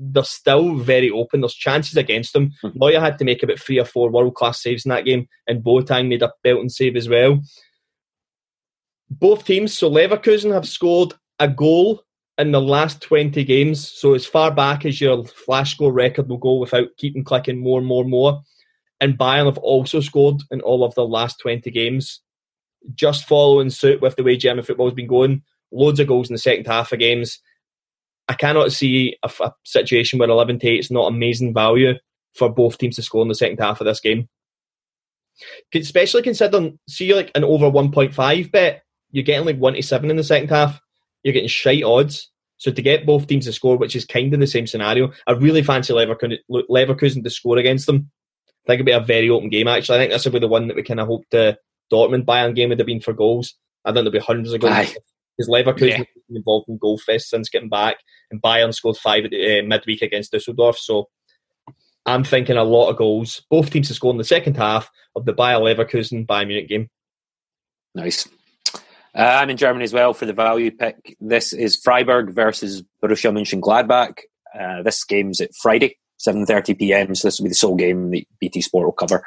they're 0.04 0.24
still 0.24 0.76
very 0.76 1.12
open. 1.12 1.42
There's 1.42 1.54
chances 1.54 1.96
against 1.96 2.34
them. 2.34 2.52
Mm-hmm. 2.64 2.80
Neuer 2.80 3.00
had 3.00 3.20
to 3.20 3.26
make 3.26 3.44
about 3.44 3.60
three 3.60 3.80
or 3.80 3.86
four 3.86 4.10
world 4.10 4.34
class 4.34 4.62
saves 4.62 4.86
in 4.86 4.90
that 4.90 5.06
game, 5.06 5.28
and 5.48 5.64
Boateng 5.64 6.08
made 6.08 6.24
a 6.24 6.34
belting 6.44 6.70
save 6.70 6.96
as 6.96 7.08
well. 7.08 7.40
both 9.10 9.46
teams, 9.46 9.78
so 9.78 9.90
Leverkusen 9.90 10.54
have 10.54 10.68
scored 10.68 11.14
a 11.40 11.48
goal 11.48 12.02
in 12.38 12.52
the 12.52 12.62
last 12.62 13.02
20 13.02 13.44
games. 13.44 13.92
So 13.92 14.14
as 14.14 14.26
far 14.26 14.52
back 14.52 14.86
as 14.86 15.02
your 15.02 15.26
flash 15.26 15.74
score 15.74 15.92
record 15.92 16.30
will 16.30 16.38
go 16.38 16.56
without 16.56 16.88
keeping 16.98 17.24
clicking 17.24 17.60
more 17.60 17.78
and 17.80 17.88
more 17.88 18.02
and 18.02 18.10
more. 18.10 18.42
And 19.00 19.18
Bayern 19.18 19.46
have 19.46 19.58
also 19.58 20.00
scored 20.00 20.42
in 20.50 20.62
all 20.62 20.84
of 20.84 20.96
the 20.96 21.06
last 21.06 21.40
20 21.40 21.70
games. 21.72 22.22
Just 22.96 23.28
following 23.28 23.70
suit 23.70 24.02
with 24.02 24.16
the 24.16 24.24
way 24.24 24.38
German 24.38 24.64
football 24.64 24.88
has 24.88 24.96
been 24.96 25.08
going, 25.08 25.44
loads 25.72 26.00
of 26.00 26.08
goals 26.08 26.30
in 26.30 26.34
the 26.34 26.40
second 26.40 26.66
half 26.68 26.92
of 26.92 27.00
games. 27.00 27.40
I 28.28 28.34
cannot 28.34 28.72
see 28.72 29.18
a, 29.24 29.32
a 29.42 29.54
situation 29.66 30.20
where 30.20 30.30
11 30.30 30.60
to 30.60 30.68
8 30.68 30.80
is 30.80 30.92
not 30.92 31.08
amazing 31.08 31.54
value 31.54 31.96
for 32.36 32.50
both 32.50 32.78
teams 32.78 32.96
to 32.96 33.02
score 33.02 33.22
in 33.22 33.28
the 33.28 33.36
second 33.36 33.60
half 33.60 33.82
of 33.82 33.86
this 33.86 34.00
game. 34.00 34.30
Especially 35.74 36.22
considering, 36.22 36.80
see, 36.88 37.14
like 37.14 37.32
an 37.36 37.44
over 37.44 37.70
1.5 37.70 38.52
bet, 38.52 38.84
you're 39.12 39.24
getting 39.24 39.46
like 39.46 39.58
1 39.58 39.74
to 39.74 39.84
7 39.84 40.10
in 40.10 40.18
the 40.18 40.24
second 40.24 40.50
half. 40.50 40.80
You're 41.24 41.34
getting 41.34 41.50
shite 41.50 41.84
odds. 41.84 42.30
So 42.58 42.72
to 42.72 42.82
get 42.82 43.06
both 43.06 43.28
teams 43.28 43.46
to 43.46 43.54
score, 43.54 43.78
which 43.78 43.96
is 43.96 44.06
kind 44.06 44.34
of 44.34 44.40
the 44.40 44.48
same 44.48 44.68
scenario, 44.68 45.12
I 45.26 45.32
really 45.32 45.64
fancy 45.64 45.94
Leverkusen, 45.94 46.38
Leverkusen 46.50 47.24
to 47.24 47.30
score 47.30 47.58
against 47.58 47.88
them. 47.88 48.12
I 48.66 48.78
think 48.78 48.82
it'll 48.82 48.86
be 48.86 49.04
a 49.04 49.06
very 49.06 49.30
open 49.30 49.50
game, 49.50 49.68
actually. 49.68 49.98
I 49.98 50.02
think 50.02 50.12
this 50.12 50.26
will 50.26 50.34
be 50.34 50.40
the 50.40 50.48
one 50.48 50.68
that 50.68 50.76
we 50.76 50.84
kind 50.84 51.00
of 51.00 51.08
hope 51.08 51.24
the 51.32 51.58
Dortmund 51.92 52.26
Bayern 52.26 52.56
game 52.56 52.70
would 52.70 52.80
have 52.80 52.86
been 52.86 53.02
for 53.02 53.14
goals. 53.14 53.56
I 53.84 53.90
think 53.90 53.96
there'll 53.96 54.12
be 54.12 54.20
hundreds 54.20 54.54
of 54.54 54.62
goals. 54.62 54.74
Because 55.48 55.66
Leverkusen 55.66 55.90
yeah. 55.90 55.98
been 56.28 56.38
involved 56.38 56.70
in 56.70 56.78
goal 56.78 56.98
fest 56.98 57.30
since 57.30 57.50
getting 57.50 57.70
back, 57.70 57.98
and 58.30 58.42
Bayern 58.42 58.74
scored 58.74 58.98
five 58.98 59.26
at 59.26 59.32
the, 59.32 59.60
uh, 59.60 59.64
midweek 59.64 60.02
against 60.02 60.32
Dusseldorf. 60.32 60.78
So 60.78 61.10
I'm 62.06 62.24
thinking 62.24 62.58
a 62.58 62.64
lot 62.64 62.90
of 62.90 62.98
goals. 62.98 63.44
Both 63.50 63.70
teams 63.70 63.88
to 63.90 63.94
score 63.94 64.12
in 64.12 64.18
the 64.18 64.24
second 64.24 64.58
half 64.58 64.90
of 65.16 65.26
the 65.26 65.34
Bayer 65.34 65.58
Leverkusen 65.58 66.26
Bayern 66.26 66.48
Munich 66.48 66.70
game. 66.70 66.90
Nice. 67.94 68.28
Uh, 69.14 69.40
I'm 69.42 69.50
in 69.50 69.58
Germany 69.58 69.84
as 69.84 69.94
well 69.94 70.14
for 70.14 70.26
the 70.26 70.34
value 70.34 70.72
pick. 70.72 71.18
This 71.20 71.52
is 71.52 71.76
Freiburg 71.76 72.32
versus 72.32 72.84
Borussia 73.04 73.32
Mönchengladbach. 73.32 74.20
Uh, 74.58 74.84
this 74.84 75.04
game's 75.04 75.42
at 75.42 75.54
Friday, 75.62 75.98
7:30 76.26 76.80
p.m. 76.80 77.16
So 77.16 77.28
this 77.28 77.40
will 77.40 77.46
be 77.46 77.50
the 77.50 77.56
sole 77.56 77.76
game 77.76 78.12
that 78.12 78.24
BT 78.40 78.62
Sport 78.62 78.86
will 78.86 78.94
cover. 78.94 79.24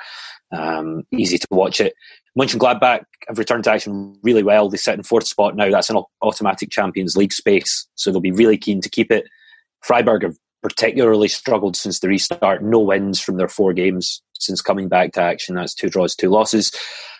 Um, 0.52 1.04
easy 1.12 1.38
to 1.38 1.46
watch 1.50 1.80
it. 1.80 1.94
Mönchengladbach 2.38 3.04
have 3.28 3.38
returned 3.38 3.64
to 3.64 3.72
action 3.72 4.18
really 4.22 4.42
well. 4.42 4.68
They 4.68 4.76
sit 4.76 4.94
in 4.94 5.02
fourth 5.02 5.26
spot 5.26 5.56
now. 5.56 5.70
That's 5.70 5.90
an 5.90 6.02
automatic 6.22 6.70
Champions 6.70 7.16
League 7.16 7.32
space, 7.32 7.86
so 7.94 8.10
they'll 8.10 8.20
be 8.20 8.32
really 8.32 8.58
keen 8.58 8.80
to 8.80 8.88
keep 8.88 9.10
it. 9.10 9.26
Freiburg 9.82 10.22
have 10.22 10.36
particularly 10.62 11.28
struggled 11.28 11.76
since 11.76 12.00
the 12.00 12.08
restart. 12.08 12.62
No 12.62 12.80
wins 12.80 13.20
from 13.20 13.36
their 13.36 13.48
four 13.48 13.72
games 13.72 14.22
since 14.38 14.62
coming 14.62 14.88
back 14.88 15.12
to 15.12 15.20
action. 15.20 15.54
That's 15.54 15.74
two 15.74 15.90
draws, 15.90 16.14
two 16.14 16.30
losses. 16.30 16.72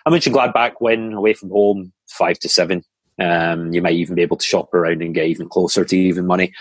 I 0.07 0.11
mentioned 0.11 0.35
Gladbach 0.35 0.75
win 0.81 1.13
away 1.13 1.35
from 1.35 1.51
home, 1.51 1.93
five 2.09 2.39
to 2.41 2.49
seven. 2.49 2.83
Um, 3.21 3.73
you 3.73 3.81
might 3.81 3.95
even 3.95 4.15
be 4.17 4.23
able 4.23 4.37
to 4.39 4.45
shop 4.45 4.75
around 4.75 5.03
and 5.03 5.15
get 5.15 5.27
even 5.27 5.49
closer 5.49 5.85
to 5.85 5.97
even 5.97 6.27
money. 6.27 6.53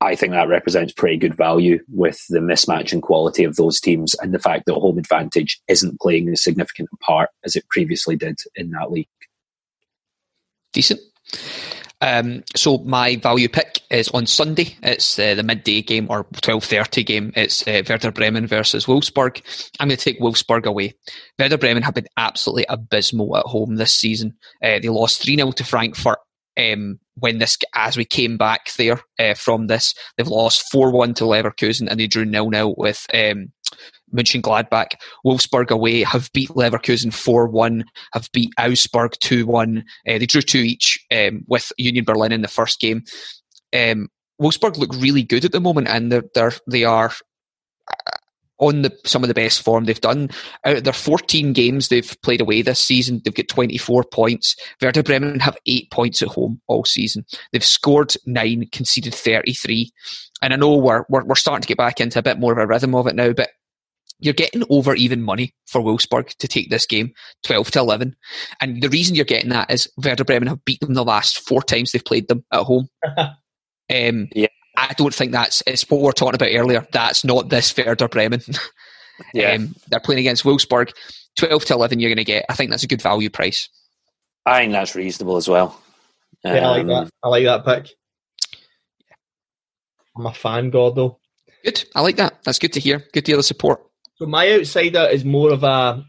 I 0.00 0.14
think 0.14 0.32
that 0.32 0.48
represents 0.48 0.92
pretty 0.92 1.16
good 1.16 1.36
value 1.36 1.80
with 1.88 2.24
the 2.28 2.38
mismatch 2.38 2.92
in 2.92 3.00
quality 3.00 3.42
of 3.42 3.56
those 3.56 3.80
teams 3.80 4.14
and 4.14 4.32
the 4.32 4.38
fact 4.38 4.66
that 4.66 4.74
home 4.74 4.98
advantage 4.98 5.60
isn't 5.66 6.00
playing 6.00 6.28
as 6.28 6.42
significant 6.42 6.88
a 6.92 6.96
part 6.98 7.30
as 7.44 7.56
it 7.56 7.68
previously 7.68 8.14
did 8.14 8.38
in 8.54 8.70
that 8.70 8.92
league. 8.92 9.08
Decent. 10.72 11.00
Um, 12.00 12.44
so 12.54 12.78
my 12.78 13.16
value 13.16 13.48
pick 13.48 13.80
is 13.90 14.08
on 14.10 14.26
Sunday. 14.26 14.76
It's 14.84 15.18
uh, 15.18 15.34
the 15.34 15.42
midday 15.42 15.82
game 15.82 16.06
or 16.08 16.26
twelve 16.40 16.62
thirty 16.62 17.02
game. 17.02 17.32
It's 17.34 17.66
uh, 17.66 17.82
Werder 17.88 18.12
Bremen 18.12 18.46
versus 18.46 18.86
Wolfsburg. 18.86 19.42
I'm 19.80 19.88
going 19.88 19.96
to 19.96 20.04
take 20.04 20.20
Wolfsburg 20.20 20.64
away. 20.64 20.94
Werder 21.40 21.58
Bremen 21.58 21.82
have 21.82 21.94
been 21.94 22.06
absolutely 22.16 22.66
abysmal 22.68 23.36
at 23.36 23.46
home 23.46 23.76
this 23.76 23.94
season. 23.94 24.36
Uh, 24.62 24.78
they 24.78 24.88
lost 24.88 25.22
three 25.22 25.36
0 25.36 25.50
to 25.52 25.64
Frankfurt. 25.64 26.18
Um, 26.56 27.00
when 27.20 27.38
this, 27.38 27.56
as 27.74 27.96
we 27.96 28.04
came 28.04 28.36
back 28.36 28.72
there 28.76 29.00
uh, 29.18 29.34
from 29.34 29.66
this, 29.66 29.94
they've 30.16 30.28
lost 30.28 30.70
four 30.70 30.90
one 30.90 31.14
to 31.14 31.24
Leverkusen 31.24 31.88
and 31.88 31.98
they 31.98 32.06
drew 32.06 32.24
nil 32.24 32.50
nil 32.50 32.74
with 32.76 33.06
um, 33.14 33.52
Mönchengladbach, 34.14 34.94
Wolfsburg 35.24 35.70
away 35.70 36.02
have 36.02 36.30
beat 36.32 36.50
Leverkusen 36.50 37.12
4 37.12 37.48
1, 37.48 37.84
have 38.12 38.28
beat 38.32 38.50
Augsburg 38.58 39.12
2 39.20 39.46
1. 39.46 39.78
Uh, 39.78 39.82
they 40.18 40.26
drew 40.26 40.42
two 40.42 40.58
each 40.58 40.98
um, 41.12 41.44
with 41.46 41.72
Union 41.76 42.04
Berlin 42.04 42.32
in 42.32 42.42
the 42.42 42.48
first 42.48 42.80
game. 42.80 43.04
Um, 43.74 44.08
Wolfsburg 44.40 44.78
look 44.78 44.94
really 44.94 45.22
good 45.22 45.44
at 45.44 45.52
the 45.52 45.60
moment 45.60 45.88
and 45.88 46.10
they're, 46.10 46.24
they're, 46.34 46.52
they 46.70 46.84
are 46.84 47.12
on 48.58 48.82
the, 48.82 48.96
some 49.04 49.22
of 49.22 49.28
the 49.28 49.34
best 49.34 49.62
form 49.62 49.84
they've 49.84 50.00
done. 50.00 50.30
Out 50.64 50.78
of 50.78 50.84
their 50.84 50.92
14 50.92 51.52
games 51.52 51.88
they've 51.88 52.16
played 52.22 52.40
away 52.40 52.62
this 52.62 52.80
season, 52.80 53.20
they've 53.24 53.34
got 53.34 53.48
24 53.48 54.04
points. 54.04 54.56
Werder 54.82 55.02
Bremen 55.02 55.40
have 55.40 55.56
eight 55.66 55.90
points 55.90 56.22
at 56.22 56.28
home 56.28 56.60
all 56.66 56.84
season. 56.84 57.24
They've 57.52 57.64
scored 57.64 58.14
nine, 58.26 58.68
conceded 58.72 59.14
33. 59.14 59.90
And 60.42 60.52
I 60.52 60.56
know 60.56 60.76
we're, 60.76 61.04
we're, 61.08 61.24
we're 61.24 61.34
starting 61.34 61.62
to 61.62 61.68
get 61.68 61.78
back 61.78 62.00
into 62.00 62.18
a 62.18 62.22
bit 62.22 62.38
more 62.38 62.52
of 62.52 62.58
a 62.58 62.66
rhythm 62.66 62.94
of 62.94 63.06
it 63.06 63.14
now, 63.14 63.32
but 63.32 63.50
you're 64.20 64.34
getting 64.34 64.64
over 64.68 64.94
even 64.94 65.22
money 65.22 65.54
for 65.66 65.80
Wolfsburg 65.80 66.34
to 66.38 66.48
take 66.48 66.70
this 66.70 66.86
game, 66.86 67.12
12 67.44 67.70
to 67.72 67.78
11. 67.78 68.16
And 68.60 68.82
the 68.82 68.88
reason 68.88 69.14
you're 69.14 69.24
getting 69.24 69.50
that 69.50 69.70
is 69.70 69.88
Werder 69.96 70.24
Bremen 70.24 70.48
have 70.48 70.64
beat 70.64 70.80
them 70.80 70.94
the 70.94 71.04
last 71.04 71.38
four 71.40 71.62
times 71.62 71.92
they've 71.92 72.04
played 72.04 72.28
them 72.28 72.44
at 72.52 72.64
home. 72.64 72.88
um, 73.16 74.28
yeah. 74.32 74.48
I 74.78 74.94
don't 74.94 75.14
think 75.14 75.32
that's, 75.32 75.62
it's 75.66 75.88
what 75.90 76.00
we 76.00 76.08
are 76.08 76.12
talking 76.12 76.34
about 76.34 76.50
earlier. 76.52 76.86
That's 76.92 77.24
not 77.24 77.48
this 77.48 77.76
Werder 77.76 78.08
Bremen. 78.08 78.42
yeah. 79.34 79.52
Um, 79.52 79.74
they're 79.88 80.00
playing 80.00 80.20
against 80.20 80.44
Wolfsburg. 80.44 80.92
12 81.36 81.64
to 81.66 81.74
11 81.74 82.00
you're 82.00 82.10
going 82.10 82.16
to 82.18 82.24
get. 82.24 82.44
I 82.48 82.54
think 82.54 82.70
that's 82.70 82.82
a 82.82 82.88
good 82.88 83.02
value 83.02 83.30
price. 83.30 83.68
I 84.46 84.60
think 84.60 84.72
that's 84.72 84.94
reasonable 84.94 85.36
as 85.36 85.48
well. 85.48 85.80
Um, 86.44 86.54
yeah, 86.54 86.66
I 86.66 86.70
like 86.70 86.86
that. 86.86 87.10
I 87.22 87.28
like 87.28 87.44
that 87.44 87.64
pick. 87.64 87.90
I'm 90.16 90.26
a 90.26 90.32
fan, 90.32 90.70
God 90.70 90.96
though. 90.96 91.18
Good. 91.64 91.84
I 91.94 92.00
like 92.00 92.16
that. 92.16 92.42
That's 92.44 92.58
good 92.58 92.72
to 92.74 92.80
hear. 92.80 93.04
Good 93.12 93.24
to 93.26 93.32
hear 93.32 93.36
the 93.36 93.42
support. 93.42 93.82
So 94.16 94.26
my 94.26 94.52
outsider 94.52 95.08
is 95.10 95.24
more 95.24 95.52
of 95.52 95.62
a. 95.62 96.04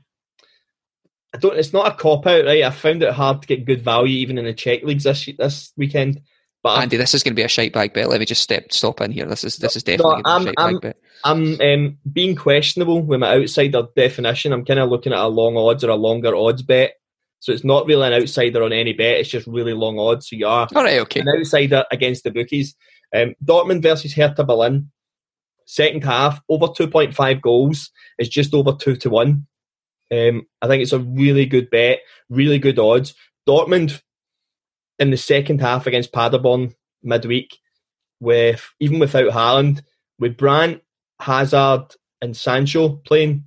I 1.34 1.38
don't. 1.38 1.58
It's 1.58 1.74
not 1.74 1.92
a 1.92 1.96
cop 1.96 2.26
out, 2.26 2.46
right? 2.46 2.64
I 2.64 2.72
found 2.72 3.04
it 3.04 3.14
hard 3.14 3.42
to 3.42 3.48
get 3.48 3.66
good 3.66 3.84
value 3.84 4.18
even 4.18 4.38
in 4.38 4.46
the 4.46 4.54
Czech 4.54 4.84
leagues 4.84 5.04
this 5.04 5.30
this 5.38 5.74
weekend. 5.78 6.22
But 6.62 6.82
Andy, 6.82 6.98
I'm, 6.98 7.00
this 7.00 7.14
is 7.14 7.24
going 7.24 7.32
to 7.32 7.40
be 7.40 7.44
a 7.44 7.48
shite 7.48 7.72
bag 7.72 7.94
bet. 7.94 8.10
Let 8.10 8.20
me 8.20 8.26
just 8.26 8.44
step 8.44 8.74
stop 8.74 9.00
in 9.02 9.12
here. 9.12 9.26
This 9.26 9.44
is 9.44 9.58
this 9.58 9.76
is 9.76 9.84
definitely 9.84 10.22
no, 10.24 10.32
I'm, 10.32 10.42
a 10.42 10.46
shite 10.46 10.56
I'm, 10.58 10.74
bag 10.74 10.82
bet. 10.82 10.98
I'm 11.24 11.62
um, 11.62 11.98
being 12.12 12.36
questionable 12.36 13.02
with 13.02 13.20
my 13.20 13.36
outsider 13.36 13.84
definition. 13.96 14.52
I'm 14.52 14.66
kind 14.66 14.80
of 14.80 14.90
looking 14.90 15.14
at 15.14 15.20
a 15.20 15.28
long 15.28 15.56
odds 15.56 15.84
or 15.84 15.90
a 15.90 15.96
longer 15.96 16.36
odds 16.36 16.62
bet. 16.62 16.96
So 17.40 17.54
it's 17.54 17.64
not 17.64 17.86
really 17.86 18.08
an 18.08 18.22
outsider 18.22 18.64
on 18.64 18.74
any 18.74 18.92
bet. 18.92 19.18
It's 19.18 19.30
just 19.30 19.48
really 19.48 19.74
long 19.74 19.98
odds. 19.98 20.30
So 20.30 20.36
you 20.36 20.48
are 20.48 20.68
all 20.76 20.84
right. 20.84 21.00
Okay, 21.00 21.22
an 21.22 21.30
outsider 21.30 21.86
against 21.92 22.26
the 22.26 22.32
bookies. 22.32 22.76
Um, 23.16 23.36
Dortmund 23.44 23.82
versus 23.82 24.14
Hertha 24.14 24.44
Berlin. 24.44 24.92
Second 25.66 26.04
half, 26.04 26.42
over 26.50 26.66
2.5 26.66 27.42
goals 27.42 27.92
is 28.18 28.28
just 28.28 28.54
over 28.54 28.74
2 28.74 28.96
to 28.98 29.10
1. 29.10 29.48
Um, 30.12 30.48
I 30.62 30.68
think 30.68 30.82
it's 30.82 30.94
a 30.94 31.00
really 31.00 31.46
good 31.46 31.70
bet, 31.70 32.00
really 32.30 32.58
good 32.58 32.80
odds. 32.80 33.14
Dortmund 33.48 34.02
in 35.00 35.12
the 35.12 35.18
second 35.18 35.62
half 35.62 35.88
against 35.88 36.12
Paderborn 36.12 36.76
midweek, 37.04 37.58
with 38.20 38.70
even 38.80 39.00
without 39.00 39.32
Haaland, 39.32 39.82
with 40.20 40.38
Brandt, 40.38 40.82
Hazard, 41.20 41.96
and 42.22 42.36
Sancho 42.36 42.90
playing, 42.90 43.46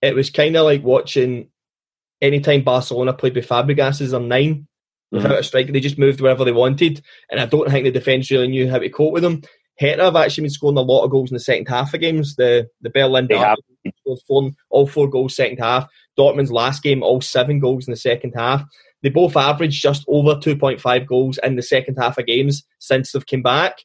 it 0.00 0.14
was 0.14 0.30
kind 0.30 0.56
of 0.56 0.64
like 0.64 0.82
watching 0.82 1.48
anytime 2.20 2.62
Barcelona 2.62 3.12
played 3.12 3.34
with 3.34 3.48
Fabregas 3.48 4.00
as 4.00 4.10
their 4.10 4.20
9 4.20 4.66
without 5.10 5.30
mm-hmm. 5.30 5.38
a 5.38 5.42
striker. 5.42 5.72
They 5.72 5.80
just 5.80 5.98
moved 5.98 6.20
wherever 6.20 6.44
they 6.44 6.52
wanted, 6.52 7.02
and 7.30 7.40
I 7.40 7.46
don't 7.46 7.70
think 7.70 7.84
the 7.84 7.92
defence 7.92 8.30
really 8.30 8.48
knew 8.48 8.68
how 8.68 8.78
to 8.78 8.88
cope 8.88 9.12
with 9.12 9.22
them. 9.22 9.42
Hertha 9.78 10.04
have 10.04 10.16
actually 10.16 10.42
been 10.42 10.50
scoring 10.50 10.76
a 10.76 10.82
lot 10.82 11.04
of 11.04 11.10
goals 11.10 11.30
in 11.30 11.34
the 11.34 11.40
second 11.40 11.66
half 11.66 11.94
of 11.94 12.00
games. 12.00 12.36
The 12.36 12.68
the 12.82 12.90
Berlin 12.90 13.26
they 13.28 13.36
have 13.36 13.58
four, 14.26 14.50
all 14.70 14.86
four 14.86 15.08
goals 15.08 15.36
second 15.36 15.58
half. 15.58 15.88
Dortmund's 16.18 16.52
last 16.52 16.82
game, 16.82 17.02
all 17.02 17.20
seven 17.20 17.58
goals 17.58 17.86
in 17.86 17.92
the 17.92 17.96
second 17.96 18.32
half. 18.36 18.64
They 19.02 19.08
both 19.08 19.36
averaged 19.36 19.82
just 19.82 20.04
over 20.08 20.34
2.5 20.34 21.06
goals 21.06 21.38
in 21.42 21.56
the 21.56 21.62
second 21.62 21.96
half 21.96 22.18
of 22.18 22.26
games 22.26 22.64
since 22.78 23.12
they've 23.12 23.26
come 23.26 23.42
back. 23.42 23.78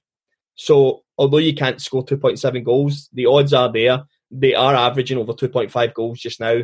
So 0.55 1.03
although 1.17 1.37
you 1.37 1.53
can't 1.53 1.81
score 1.81 2.05
2.7 2.05 2.63
goals, 2.63 3.09
the 3.13 3.25
odds 3.25 3.53
are 3.53 3.71
there. 3.71 4.03
They 4.29 4.53
are 4.53 4.75
averaging 4.75 5.17
over 5.17 5.33
2.5 5.33 5.93
goals 5.93 6.19
just 6.19 6.39
now. 6.39 6.61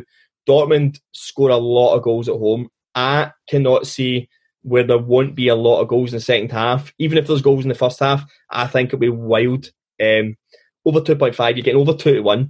Dortmund 0.48 1.00
score 1.12 1.50
a 1.50 1.56
lot 1.56 1.94
of 1.94 2.02
goals 2.02 2.28
at 2.28 2.36
home. 2.36 2.68
I 2.94 3.32
cannot 3.48 3.86
see 3.86 4.28
where 4.62 4.84
there 4.84 4.98
won't 4.98 5.34
be 5.34 5.48
a 5.48 5.54
lot 5.54 5.80
of 5.80 5.88
goals 5.88 6.12
in 6.12 6.16
the 6.16 6.24
second 6.24 6.52
half. 6.52 6.92
Even 6.98 7.18
if 7.18 7.26
there's 7.26 7.42
goals 7.42 7.64
in 7.64 7.68
the 7.68 7.74
first 7.74 8.00
half, 8.00 8.24
I 8.50 8.66
think 8.66 8.88
it'll 8.88 8.98
be 8.98 9.08
wild. 9.08 9.70
Um, 10.02 10.36
over 10.84 11.00
2.5, 11.00 11.38
you're 11.38 11.62
getting 11.62 11.80
over 11.80 11.94
2 11.94 12.14
to 12.14 12.20
1. 12.20 12.40
I 12.40 12.48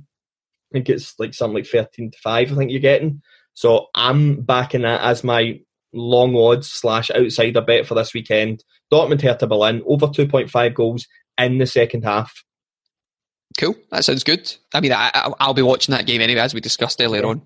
think 0.73 0.89
it's 0.89 1.15
like 1.19 1.35
something 1.35 1.57
like 1.57 1.67
13 1.67 2.11
to 2.11 2.19
5, 2.19 2.53
I 2.53 2.55
think 2.55 2.71
you're 2.71 2.81
getting. 2.81 3.23
So 3.55 3.87
I'm 3.95 4.41
backing 4.43 4.83
that 4.83 5.01
as 5.03 5.23
my 5.23 5.61
long 5.95 6.37
odds 6.37 6.71
slash 6.71 7.11
outsider 7.11 7.61
bet 7.61 7.87
for 7.87 7.95
this 7.95 8.13
weekend. 8.13 8.65
Dortmund 8.93 9.23
Hertha 9.23 9.47
Berlin, 9.47 9.83
over 9.87 10.07
2.5 10.07 10.75
goals 10.75 11.07
in 11.39 11.59
the 11.59 11.67
second 11.67 12.05
half. 12.05 12.45
Cool. 13.59 13.77
That 13.91 14.05
sounds 14.05 14.25
good. 14.25 14.53
I 14.73 14.81
mean, 14.81 14.93
I, 14.93 15.33
will 15.47 15.55
be 15.55 15.63
watching 15.63 15.95
that 15.95 16.07
game 16.07 16.21
anyway, 16.21 16.41
as 16.41 16.55
we 16.55 16.61
discussed 16.61 17.01
earlier 17.01 17.25
on. 17.25 17.43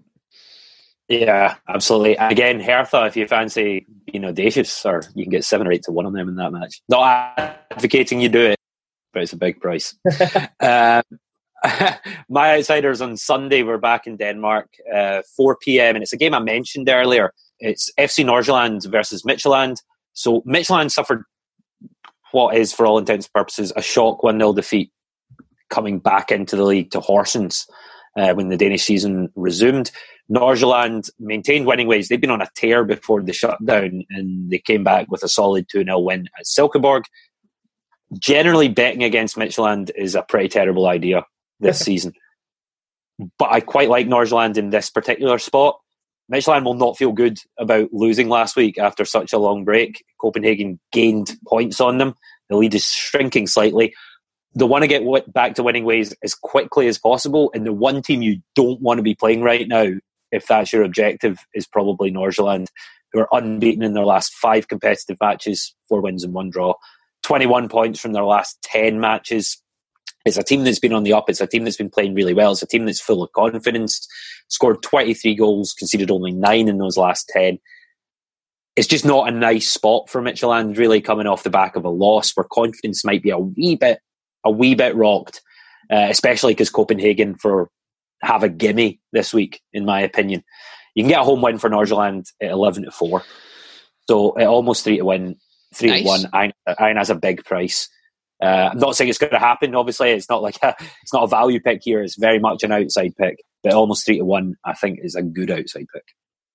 Yeah, 1.09 1.57
absolutely. 1.69 2.17
Again, 2.17 2.61
Hertha, 2.61 3.07
if 3.07 3.17
you 3.17 3.27
fancy 3.27 3.87
being 4.07 4.25
audacious, 4.25 4.85
or 4.85 5.03
you 5.15 5.25
can 5.25 5.31
get 5.31 5.45
seven 5.45 5.67
or 5.67 5.73
eight 5.73 5.83
to 5.85 5.93
one 5.93 6.07
on 6.07 6.13
them 6.13 6.29
in 6.29 6.37
that 6.37 6.53
match. 6.53 6.83
Not 6.89 7.39
advocating 7.71 8.21
you 8.21 8.29
do 8.29 8.41
it, 8.41 8.59
but 9.13 9.23
it's 9.23 9.33
a 9.33 9.39
big 9.39 9.61
price. 9.61 9.95
um, 10.61 11.03
my 12.29 12.57
outsiders 12.57 13.01
on 13.01 13.17
Sunday 13.17 13.63
were 13.63 13.79
back 13.79 14.07
in 14.07 14.17
Denmark, 14.17 14.69
uh, 14.95 15.23
4 15.37 15.57
p.m., 15.57 15.97
and 15.97 16.03
it's 16.03 16.13
a 16.13 16.17
game 16.17 16.35
I 16.35 16.39
mentioned 16.39 16.89
earlier. 16.89 17.33
It's 17.61 17.91
FC 17.99 18.25
Nordsjælland 18.25 18.91
versus 18.91 19.23
Midtjylland. 19.23 19.77
So 20.13 20.43
Midtjylland 20.43 20.91
suffered 20.91 21.25
what 22.33 22.57
is, 22.57 22.73
for 22.73 22.87
all 22.87 22.99
intents 22.99 23.27
and 23.27 23.33
purposes, 23.33 23.73
a 23.77 23.83
shock 23.83 24.23
1 24.23 24.39
0 24.39 24.53
defeat 24.53 24.93
coming 25.71 25.99
back 25.99 26.31
into 26.31 26.57
the 26.57 26.65
league 26.65 26.91
to 26.91 27.01
Horsens 27.01 27.67
uh, 28.17 28.33
when 28.35 28.49
the 28.49 28.57
Danish 28.57 28.85
season 28.85 29.31
resumed. 29.35 29.91
Nordsjælland 30.31 31.11
maintained 31.19 31.67
winning 31.67 31.87
ways. 31.89 32.09
They'd 32.09 32.21
been 32.21 32.31
on 32.31 32.43
a 32.43 32.51
tear 32.55 32.85
before 32.85 33.23
the 33.23 33.33
shutdown, 33.33 34.05
and 34.11 34.51
they 34.51 34.59
came 34.59 34.85
back 34.85 35.07
with 35.11 35.23
a 35.23 35.29
solid 35.29 35.67
2 35.71 35.85
0 35.85 35.99
win 36.01 36.29
at 36.39 36.47
Silkeborg. 36.47 37.05
Generally, 38.19 38.69
betting 38.69 39.05
against 39.05 39.37
Midtjylland 39.37 39.91
is 39.97 40.15
a 40.15 40.23
pretty 40.23 40.49
terrible 40.49 40.87
idea 40.87 41.25
this 41.61 41.79
season. 41.85 42.13
But 43.39 43.51
I 43.51 43.61
quite 43.61 43.89
like 43.89 44.07
Nordsjælland 44.07 44.57
in 44.59 44.71
this 44.71 44.91
particular 44.91 45.39
spot. 45.39 45.79
Midtjylland 46.33 46.65
will 46.65 46.75
not 46.75 46.99
feel 46.99 47.13
good 47.13 47.39
about 47.59 47.93
losing 47.93 48.29
last 48.29 48.55
week 48.55 48.79
after 48.79 49.05
such 49.05 49.33
a 49.33 49.39
long 49.39 49.65
break. 49.65 50.05
Copenhagen 50.21 50.79
gained 50.93 51.37
points 51.47 51.81
on 51.81 51.99
them. 51.99 52.15
The 52.51 52.57
lead 52.57 52.75
is 52.75 52.85
shrinking 52.85 53.47
slightly. 53.47 53.95
They 54.55 54.65
want 54.65 54.83
to 54.83 54.89
get 54.89 55.05
back 55.33 55.55
to 55.55 55.63
winning 55.63 55.85
ways 55.85 56.15
as 56.23 56.35
quickly 56.35 56.87
as 56.89 56.99
possible. 56.99 57.51
And 57.55 57.67
the 57.67 57.73
one 57.73 58.03
team 58.03 58.23
you 58.23 58.41
don't 58.55 58.81
want 58.81 58.99
to 58.99 59.03
be 59.03 59.15
playing 59.15 59.43
right 59.43 59.67
now, 59.67 59.93
if 60.31 60.47
that's 60.47 60.73
your 60.73 60.83
objective, 60.83 61.39
is 61.55 61.67
probably 61.67 62.11
Nordsjælland, 62.11 62.67
who 63.13 63.21
are 63.21 63.29
unbeaten 63.33 63.83
in 63.83 63.95
their 63.95 64.05
last 64.05 64.35
five 64.35 64.69
competitive 64.69 65.17
matches, 65.21 65.75
four 65.89 66.01
wins 66.03 66.25
and 66.25 66.35
one 66.35 66.51
draw. 66.51 66.75
21 67.23 67.69
points 67.69 68.01
from 68.01 68.13
their 68.13 68.25
last 68.25 68.61
10 68.63 69.01
matches. 69.01 69.63
It's 70.29 70.37
a 70.37 70.43
team 70.43 70.65
that's 70.65 70.79
been 70.79 70.93
on 70.93 71.03
the 71.03 71.13
up. 71.13 71.29
It's 71.29 71.41
a 71.41 71.47
team 71.47 71.65
that's 71.65 71.77
been 71.77 71.91
playing 71.91 72.15
really 72.15 72.35
well. 72.35 72.53
It's 72.53 72.63
a 72.63 72.67
team 72.67 72.85
that's 72.85 73.01
full 73.01 73.23
of 73.23 73.33
confidence. 73.33 74.07
Scored 74.49 74.83
23 74.83 75.35
goals, 75.35 75.73
conceded 75.73 76.11
only 76.11 76.33
nine 76.33 76.69
in 76.69 76.79
those 76.79 76.97
last 76.97 77.29
10. 77.31 77.59
It's 78.77 78.87
just 78.87 79.05
not 79.05 79.29
a 79.29 79.33
nice 79.33 79.69
spot 79.69 80.09
for 80.09 80.23
Midtjylland, 80.23 80.79
really 80.79 81.01
coming 81.01 81.27
off 81.27 81.43
the 81.43 81.51
back 81.51 81.75
of 81.75 81.85
a 81.85 81.91
loss 81.91 82.33
where 82.37 82.47
confidence 82.53 83.05
might 83.05 83.23
be 83.23 83.31
a 83.31 83.39
wee 83.39 83.75
bit, 83.75 83.99
a 84.45 84.51
wee 84.51 84.77
bit 84.77 84.95
rocked, 84.95 85.41
uh, 85.91 86.07
especially 86.09 86.53
because 86.53 86.71
Copenhagen 86.71 87.35
for 87.35 87.71
have 88.23 88.43
a 88.43 88.49
gimme 88.49 89.01
this 89.13 89.33
week, 89.33 89.61
in 89.73 89.85
my 89.85 90.01
opinion. 90.01 90.45
You 90.95 91.03
can 91.03 91.11
get 91.11 91.21
a 91.21 91.25
home 91.25 91.43
win 91.43 91.59
for 91.59 91.71
Nordsjælland 91.71 92.27
at 92.43 92.51
11 92.51 92.85
to 92.85 92.91
4. 92.91 93.23
So 94.09 94.39
at 94.39 94.47
almost 94.47 94.85
3 94.85 94.99
to 94.99 95.05
win, 95.05 95.37
3 95.75 95.89
nice. 95.89 96.03
to 96.03 96.07
1, 96.07 96.31
Iron, 96.33 96.53
Iron 96.79 96.97
has 96.97 97.11
a 97.11 97.15
big 97.15 97.45
price. 97.45 97.89
Uh, 98.43 98.71
I'm 98.73 98.79
not 98.79 98.97
saying 98.97 99.11
it's 99.11 99.19
going 99.19 99.33
to 99.33 99.39
happen. 99.39 99.75
Obviously, 99.75 100.11
it's 100.11 100.29
not 100.29 100.43
like 100.43 100.59
a, 100.63 100.75
it's 101.03 101.13
not 101.13 101.25
a 101.25 101.29
value 101.29 101.61
pick 101.61 101.83
here. 101.83 102.03
It's 102.03 102.17
very 102.17 102.39
much 102.39 102.63
an 102.63 102.73
outside 102.73 103.17
pick, 103.17 103.39
but 103.63 103.73
almost 103.73 104.07
three 104.07 104.19
to 104.19 104.25
one, 104.25 104.57
I 104.65 104.75
think, 104.75 105.01
is 105.03 105.15
a 105.15 105.23
good 105.23 105.51
outside 105.51 105.87
pick. 105.93 106.05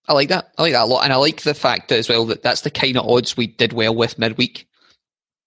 I 0.07 0.13
like 0.13 0.29
that. 0.29 0.51
I 0.57 0.63
like 0.63 0.73
that 0.73 0.83
a 0.83 0.85
lot, 0.85 1.03
and 1.03 1.13
I 1.13 1.17
like 1.17 1.41
the 1.41 1.53
fact 1.53 1.91
as 1.91 2.09
well 2.09 2.25
that 2.25 2.43
that's 2.43 2.61
the 2.61 2.71
kind 2.71 2.97
of 2.97 3.07
odds 3.07 3.37
we 3.37 3.47
did 3.47 3.73
well 3.73 3.95
with 3.95 4.19
midweek. 4.19 4.67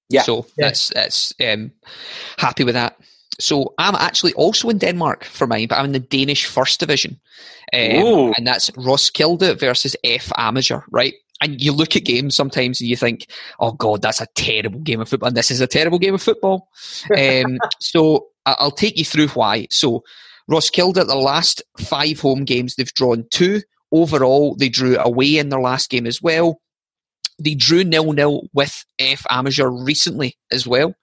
Yeah. 0.08 0.22
So 0.22 0.46
yeah. 0.56 0.66
that's 0.66 0.88
that's 0.90 1.34
um, 1.46 1.72
happy 2.38 2.64
with 2.64 2.74
that. 2.74 2.96
So 3.38 3.74
I'm 3.76 3.94
actually 3.94 4.32
also 4.32 4.70
in 4.70 4.78
Denmark 4.78 5.24
for 5.24 5.46
mine, 5.46 5.66
but 5.68 5.78
I'm 5.78 5.86
in 5.86 5.92
the 5.92 5.98
Danish 5.98 6.46
First 6.46 6.80
Division, 6.80 7.20
um, 7.72 8.32
and 8.36 8.46
that's 8.46 8.70
Roskilde 8.70 9.58
versus 9.58 9.94
F 10.02 10.28
Amager, 10.38 10.84
right? 10.90 11.14
And 11.42 11.60
you 11.60 11.72
look 11.72 11.96
at 11.96 12.04
games 12.04 12.34
sometimes 12.34 12.80
and 12.80 12.88
you 12.88 12.96
think, 12.96 13.26
oh 13.60 13.72
God, 13.72 14.02
that's 14.02 14.20
a 14.20 14.26
terrible 14.34 14.80
game 14.80 15.00
of 15.00 15.08
football. 15.08 15.28
And 15.28 15.36
this 15.36 15.50
is 15.50 15.60
a 15.60 15.66
terrible 15.66 15.98
game 15.98 16.14
of 16.14 16.22
football. 16.22 16.68
um, 17.16 17.58
so 17.80 18.28
I'll 18.46 18.70
take 18.70 18.98
you 18.98 19.04
through 19.04 19.28
why. 19.28 19.66
So 19.70 20.02
Roskilde, 20.48 20.98
at 20.98 21.06
the 21.06 21.16
last 21.16 21.62
five 21.78 22.20
home 22.20 22.44
games, 22.44 22.74
they've 22.74 22.92
drawn 22.94 23.24
two. 23.30 23.62
Overall, 23.92 24.56
they 24.56 24.68
drew 24.68 24.98
away 24.98 25.36
in 25.36 25.48
their 25.48 25.60
last 25.60 25.90
game 25.90 26.06
as 26.06 26.22
well. 26.22 26.60
They 27.38 27.54
drew 27.54 27.84
nil 27.84 28.12
nil 28.12 28.48
with 28.54 28.84
F 28.98 29.24
Amager 29.30 29.70
recently 29.86 30.36
as 30.50 30.66
well. 30.66 30.94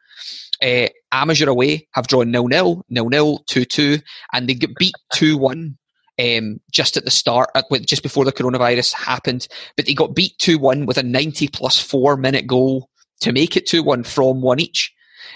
Uh, 0.61 0.87
Amager 1.13 1.47
away 1.47 1.87
have 1.91 2.07
drawn 2.07 2.31
nil 2.31 2.47
nil, 2.47 2.85
nil 2.89 3.09
nil, 3.09 3.39
two 3.47 3.65
two, 3.65 3.99
and 4.31 4.47
they 4.47 4.53
get 4.53 4.75
beat 4.75 4.95
two 5.13 5.37
one 5.37 5.77
um, 6.21 6.59
just 6.71 6.97
at 6.97 7.05
the 7.05 7.11
start, 7.11 7.49
uh, 7.55 7.63
just 7.85 8.03
before 8.03 8.25
the 8.25 8.31
coronavirus 8.31 8.93
happened. 8.93 9.47
But 9.75 9.85
they 9.85 9.93
got 9.93 10.15
beat 10.15 10.37
2 10.39 10.57
1 10.57 10.85
with 10.85 10.97
a 10.97 11.03
90 11.03 11.47
plus 11.49 11.79
four 11.79 12.17
minute 12.17 12.47
goal 12.47 12.89
to 13.21 13.31
make 13.31 13.55
it 13.55 13.65
2 13.65 13.83
1 13.83 14.03
from 14.03 14.41
one 14.41 14.59
each. 14.59 14.93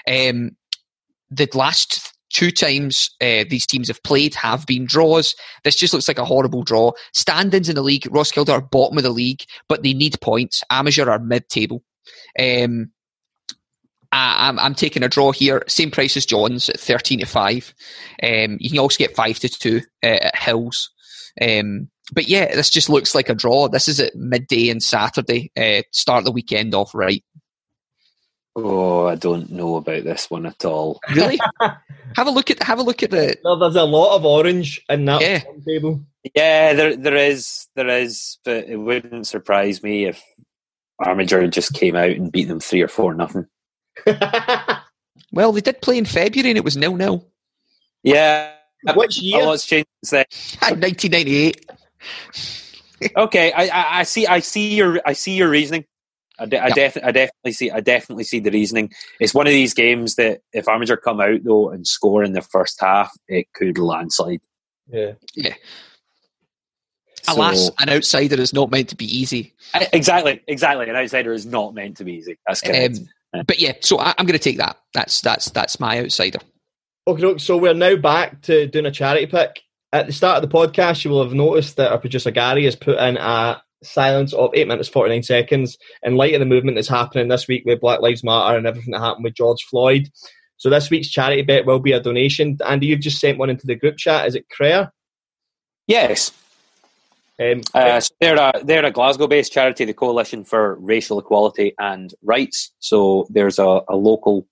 Um, 0.07 0.51
the 1.29 1.47
last 1.53 2.13
two 2.29 2.51
times 2.51 3.09
uh, 3.21 3.45
these 3.49 3.65
teams 3.65 3.87
have 3.87 4.03
played 4.03 4.35
have 4.35 4.65
been 4.65 4.85
draws. 4.85 5.35
This 5.63 5.75
just 5.75 5.93
looks 5.93 6.07
like 6.07 6.19
a 6.19 6.25
horrible 6.25 6.63
draw. 6.63 6.91
Standings 7.13 7.69
in 7.69 7.75
the 7.75 7.81
league, 7.81 8.07
Roskilde 8.11 8.49
are 8.49 8.61
bottom 8.61 8.97
of 8.97 9.03
the 9.03 9.09
league, 9.09 9.43
but 9.67 9.83
they 9.83 9.93
need 9.93 10.19
points. 10.21 10.63
Amager 10.71 11.07
are 11.07 11.19
mid 11.19 11.47
table. 11.49 11.83
Um, 12.39 12.91
I'm, 14.17 14.59
I'm 14.59 14.75
taking 14.75 15.03
a 15.03 15.09
draw 15.09 15.31
here. 15.31 15.63
Same 15.67 15.91
price 15.91 16.17
as 16.17 16.25
John's 16.25 16.69
at 16.69 16.79
13 16.79 17.19
to 17.19 17.25
5. 17.25 17.73
Um, 18.23 18.57
you 18.59 18.69
can 18.69 18.79
also 18.79 18.97
get 18.97 19.15
5 19.15 19.39
to 19.39 19.49
2 19.49 19.81
uh, 20.03 20.05
at 20.05 20.35
Hills. 20.35 20.89
Um, 21.41 21.89
but 22.13 22.27
yeah, 22.27 22.55
this 22.55 22.69
just 22.69 22.89
looks 22.89 23.13
like 23.13 23.29
a 23.29 23.35
draw. 23.35 23.67
This 23.67 23.87
is 23.87 23.99
at 23.99 24.15
midday 24.15 24.69
and 24.69 24.81
Saturday. 24.81 25.51
Uh, 25.57 25.83
start 25.91 26.23
the 26.23 26.31
weekend 26.31 26.73
off 26.73 26.95
right. 26.95 27.23
Oh, 28.55 29.05
I 29.05 29.15
don't 29.15 29.51
know 29.51 29.75
about 29.75 30.03
this 30.03 30.31
one 30.31 30.47
at 30.47 30.65
all. 30.65 30.99
Really? 31.13 31.39
have 32.15 32.25
a 32.25 32.31
look 32.31 32.49
at 32.49 32.63
have 32.63 32.79
a 32.79 32.83
look 32.83 33.03
at 33.03 33.11
the. 33.11 33.37
No, 33.43 33.59
there's 33.59 33.75
a 33.75 33.83
lot 33.83 34.15
of 34.15 34.25
orange 34.25 34.81
in 34.89 35.05
that 35.05 35.21
yeah. 35.21 35.43
table. 35.63 36.03
Yeah, 36.33 36.73
there 36.73 36.95
there 36.95 37.15
is 37.15 37.67
there 37.75 37.87
is, 37.87 38.39
but 38.43 38.67
it 38.67 38.77
wouldn't 38.77 39.27
surprise 39.27 39.83
me 39.83 40.05
if 40.05 40.23
Amager 40.99 41.47
just 41.51 41.73
came 41.73 41.95
out 41.95 42.09
and 42.09 42.31
beat 42.31 42.47
them 42.47 42.59
three 42.59 42.81
or 42.81 42.87
four 42.87 43.13
nothing. 43.13 43.45
well, 45.31 45.51
they 45.51 45.61
did 45.61 45.81
play 45.81 45.97
in 45.97 46.05
February 46.05 46.51
and 46.51 46.57
it 46.57 46.63
was 46.63 46.77
nil 46.77 46.95
nil. 46.95 47.27
Yeah. 48.03 48.51
Which 48.95 49.17
year? 49.17 49.41
A 49.41 49.45
lot's 49.45 49.65
changed 49.65 49.87
since 50.03 50.57
1998. 50.61 51.65
okay, 53.17 53.51
I, 53.51 53.63
I, 53.63 53.99
I, 53.99 54.03
see. 54.03 54.27
I 54.27 54.39
see 54.39 54.75
your. 54.75 55.01
I 55.05 55.13
see 55.13 55.35
your 55.35 55.49
reasoning. 55.49 55.85
I, 56.39 56.45
de- 56.45 56.63
I, 56.63 56.69
def- 56.69 57.03
I 57.03 57.11
definitely 57.11 57.51
see. 57.51 57.71
I 57.71 57.79
definitely 57.79 58.23
see 58.23 58.39
the 58.39 58.51
reasoning. 58.51 58.91
It's 59.19 59.33
one 59.33 59.47
of 59.47 59.51
these 59.51 59.73
games 59.73 60.15
that 60.15 60.41
if 60.53 60.65
Amager 60.65 61.01
come 61.01 61.19
out 61.19 61.43
though 61.43 61.69
and 61.69 61.87
score 61.87 62.23
in 62.23 62.33
the 62.33 62.41
first 62.41 62.79
half, 62.79 63.11
it 63.27 63.47
could 63.53 63.77
landslide. 63.77 64.41
Yeah. 64.87 65.13
Yeah. 65.35 65.55
So, 67.23 67.33
Alas, 67.33 67.71
an 67.79 67.89
outsider 67.89 68.39
is 68.39 68.53
not 68.53 68.71
meant 68.71 68.89
to 68.89 68.95
be 68.95 69.05
easy. 69.05 69.53
Exactly, 69.91 70.41
exactly. 70.47 70.87
An 70.87 70.95
outsider 70.95 71.33
is 71.33 71.45
not 71.45 71.73
meant 71.73 71.97
to 71.97 72.05
be 72.05 72.13
easy. 72.13 72.37
That's 72.47 72.61
correct. 72.61 72.99
Um, 72.99 73.09
but 73.45 73.59
yeah, 73.59 73.73
so 73.81 73.99
I, 73.99 74.13
am 74.17 74.25
going 74.25 74.37
to 74.37 74.43
take 74.43 74.57
that. 74.57 74.77
That's 74.93 75.21
that's 75.21 75.49
that's 75.51 75.79
my 75.79 75.99
outsider. 75.99 76.39
Okay, 77.07 77.37
so 77.37 77.57
we're 77.57 77.73
now 77.73 77.95
back 77.95 78.41
to 78.43 78.67
doing 78.67 78.85
a 78.85 78.91
charity 78.91 79.27
pick. 79.27 79.61
At 79.93 80.07
the 80.07 80.13
start 80.13 80.43
of 80.43 80.49
the 80.49 80.55
podcast, 80.55 81.05
you 81.05 81.11
will 81.11 81.23
have 81.23 81.33
noticed 81.33 81.77
that 81.77 81.91
our 81.91 81.97
producer 81.97 82.31
Gary 82.31 82.65
has 82.65 82.75
put 82.75 82.99
in 82.99 83.17
a 83.17 83.61
silence 83.83 84.33
of 84.33 84.51
eight 84.53 84.67
minutes 84.67 84.89
forty 84.89 85.11
nine 85.11 85.23
seconds 85.23 85.77
in 86.03 86.15
light 86.15 86.33
of 86.33 86.39
the 86.39 86.45
movement 86.45 86.75
that's 86.75 86.87
happening 86.87 87.27
this 87.27 87.47
week 87.47 87.63
with 87.65 87.81
Black 87.81 88.01
Lives 88.01 88.23
Matter 88.23 88.57
and 88.57 88.67
everything 88.67 88.91
that 88.91 88.99
happened 88.99 89.23
with 89.23 89.35
George 89.35 89.63
Floyd. 89.69 90.09
So 90.57 90.69
this 90.69 90.89
week's 90.89 91.09
charity 91.09 91.43
bet 91.43 91.65
will 91.65 91.79
be 91.79 91.91
a 91.91 92.01
donation. 92.01 92.57
Andy, 92.65 92.87
you've 92.87 92.99
just 92.99 93.19
sent 93.19 93.37
one 93.37 93.49
into 93.49 93.67
the 93.67 93.75
group 93.75 93.97
chat. 93.97 94.27
Is 94.27 94.35
it 94.35 94.49
Crea? 94.49 94.87
Yes. 95.85 96.31
Um, 97.39 97.61
uh, 97.73 97.99
so 97.99 98.13
they're 98.19 98.35
a 98.35 98.53
they're 98.63 98.85
a 98.85 98.91
Glasgow-based 98.91 99.51
charity, 99.51 99.85
the 99.85 99.93
Coalition 99.93 100.43
for 100.43 100.75
Racial 100.79 101.19
Equality 101.19 101.73
and 101.77 102.13
Rights. 102.23 102.71
So 102.79 103.27
there's 103.29 103.59
a, 103.59 103.81
a 103.87 103.95
local 103.95 104.47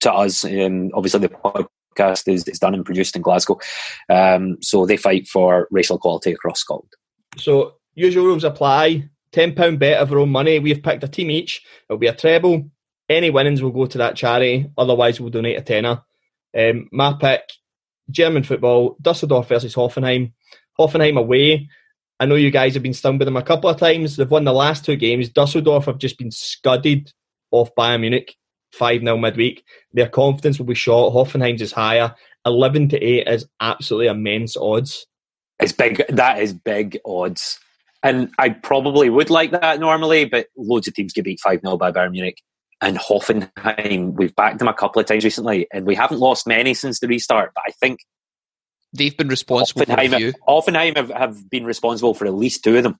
to 0.00 0.12
us. 0.12 0.44
Um, 0.44 0.90
obviously, 0.94 1.20
the 1.20 1.28
podcast 1.30 2.32
is, 2.32 2.46
is 2.46 2.58
done 2.58 2.74
and 2.74 2.84
produced 2.84 3.16
in 3.16 3.22
Glasgow. 3.22 3.58
Um, 4.08 4.58
so 4.60 4.86
they 4.86 4.96
fight 4.96 5.26
for 5.26 5.68
racial 5.70 5.96
equality 5.96 6.32
across 6.32 6.60
Scotland. 6.60 6.92
So 7.38 7.74
usual 7.94 8.26
rules 8.26 8.44
apply. 8.44 9.08
Ten 9.32 9.54
pound 9.54 9.78
bet 9.78 10.00
of 10.00 10.12
our 10.12 10.18
own 10.18 10.30
money. 10.30 10.58
We've 10.58 10.82
picked 10.82 11.04
a 11.04 11.08
team 11.08 11.30
each. 11.30 11.62
It'll 11.88 11.98
be 11.98 12.06
a 12.06 12.14
treble. 12.14 12.70
Any 13.08 13.30
winnings 13.30 13.62
will 13.62 13.70
go 13.70 13.86
to 13.86 13.98
that 13.98 14.16
charity. 14.16 14.70
Otherwise, 14.76 15.20
we'll 15.20 15.30
donate 15.30 15.58
a 15.58 15.62
tenner. 15.62 16.02
Um, 16.56 16.88
my 16.92 17.14
pick: 17.18 17.42
German 18.10 18.42
football. 18.42 18.96
Dusseldorf 19.00 19.48
versus 19.48 19.74
Hoffenheim. 19.74 20.32
Hoffenheim 20.78 21.18
away. 21.18 21.68
I 22.20 22.26
know 22.26 22.34
you 22.34 22.50
guys 22.50 22.74
have 22.74 22.82
been 22.82 22.94
stung 22.94 23.18
by 23.18 23.24
them 23.24 23.36
a 23.36 23.42
couple 23.42 23.70
of 23.70 23.78
times. 23.78 24.16
They've 24.16 24.30
won 24.30 24.44
the 24.44 24.52
last 24.52 24.84
two 24.84 24.96
games. 24.96 25.28
Dusseldorf 25.28 25.84
have 25.84 25.98
just 25.98 26.18
been 26.18 26.32
scudded 26.32 27.12
off 27.52 27.74
Bayern 27.76 28.00
Munich 28.00 28.36
5 28.72 29.00
0 29.00 29.16
midweek. 29.18 29.64
Their 29.92 30.08
confidence 30.08 30.58
will 30.58 30.66
be 30.66 30.74
shot. 30.74 31.12
Hoffenheim's 31.12 31.62
is 31.62 31.72
higher. 31.72 32.14
11 32.44 32.88
to 32.90 33.02
8 33.02 33.28
is 33.28 33.46
absolutely 33.60 34.08
immense 34.08 34.56
odds. 34.56 35.06
It's 35.60 35.72
big. 35.72 36.02
That 36.08 36.40
is 36.40 36.52
big 36.52 36.98
odds. 37.04 37.58
And 38.02 38.30
I 38.38 38.50
probably 38.50 39.10
would 39.10 39.30
like 39.30 39.50
that 39.52 39.80
normally, 39.80 40.24
but 40.24 40.46
loads 40.56 40.86
of 40.86 40.94
teams 40.94 41.12
get 41.12 41.24
beat 41.24 41.40
5 41.40 41.60
0 41.60 41.76
by 41.76 41.92
Bayern 41.92 42.12
Munich. 42.12 42.42
And 42.80 42.96
Hoffenheim, 42.96 44.14
we've 44.14 44.34
backed 44.36 44.60
them 44.60 44.68
a 44.68 44.74
couple 44.74 45.00
of 45.00 45.06
times 45.06 45.24
recently, 45.24 45.66
and 45.72 45.84
we 45.84 45.96
haven't 45.96 46.20
lost 46.20 46.46
many 46.46 46.74
since 46.74 47.00
the 47.00 47.08
restart, 47.08 47.50
but 47.54 47.64
I 47.66 47.72
think 47.72 47.98
they've 48.92 49.16
been 49.16 49.28
responsible 49.28 49.82
Hoffenheim, 49.82 50.10
for 50.10 50.16
a 50.16 50.18
few. 50.18 50.32
Hoffenheim 50.46 50.96
have, 50.96 51.10
have 51.10 51.50
been 51.50 51.64
responsible 51.64 52.14
for 52.14 52.26
at 52.26 52.34
least 52.34 52.64
two 52.64 52.76
of 52.76 52.82
them. 52.82 52.98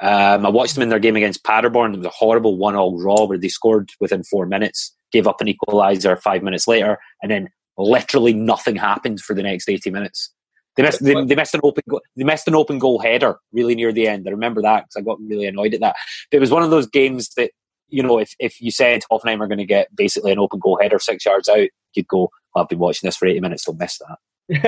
Um, 0.00 0.46
I 0.46 0.48
watched 0.48 0.74
them 0.74 0.82
in 0.82 0.88
their 0.88 0.98
game 0.98 1.16
against 1.16 1.44
Paderborn. 1.44 1.94
It 1.94 1.98
was 1.98 2.06
a 2.06 2.10
horrible 2.10 2.56
one 2.56 2.74
all 2.74 2.98
draw 2.98 3.26
where 3.26 3.38
they 3.38 3.48
scored 3.48 3.90
within 4.00 4.22
four 4.24 4.46
minutes, 4.46 4.94
gave 5.12 5.26
up 5.26 5.40
an 5.40 5.46
equaliser 5.48 6.18
five 6.18 6.42
minutes 6.42 6.66
later, 6.66 6.98
and 7.22 7.30
then 7.30 7.48
literally 7.76 8.32
nothing 8.32 8.76
happened 8.76 9.20
for 9.20 9.34
the 9.34 9.42
next 9.42 9.68
80 9.68 9.90
minutes. 9.90 10.32
They 10.76 10.84
missed, 10.84 11.04
they, 11.04 11.14
they 11.24 11.34
missed 11.34 11.54
an 11.54 11.60
open 11.62 11.82
goal, 11.88 12.00
they 12.16 12.24
missed 12.24 12.48
an 12.48 12.54
open 12.54 12.78
goal 12.78 13.00
header 13.00 13.38
really 13.52 13.74
near 13.74 13.92
the 13.92 14.06
end. 14.06 14.26
I 14.26 14.30
remember 14.30 14.62
that 14.62 14.84
because 14.84 14.96
I 14.96 15.00
got 15.02 15.20
really 15.20 15.46
annoyed 15.46 15.74
at 15.74 15.80
that. 15.80 15.96
But 16.30 16.36
it 16.36 16.40
was 16.40 16.50
one 16.50 16.62
of 16.62 16.70
those 16.70 16.86
games 16.86 17.30
that 17.36 17.50
you 17.88 18.02
know 18.02 18.18
if, 18.18 18.34
if 18.38 18.60
you 18.60 18.70
said 18.70 19.02
Hoffenheim 19.10 19.40
are 19.40 19.48
going 19.48 19.58
to 19.58 19.66
get 19.66 19.94
basically 19.94 20.30
an 20.32 20.38
open 20.38 20.60
goal 20.60 20.78
header 20.80 21.00
six 21.00 21.26
yards 21.26 21.48
out, 21.48 21.68
you'd 21.94 22.06
go, 22.06 22.30
well, 22.54 22.62
"I've 22.62 22.68
been 22.68 22.78
watching 22.78 23.08
this 23.08 23.16
for 23.16 23.26
eighty 23.26 23.40
minutes, 23.40 23.64
don't 23.64 23.78
miss 23.78 23.98
that." 23.98 24.18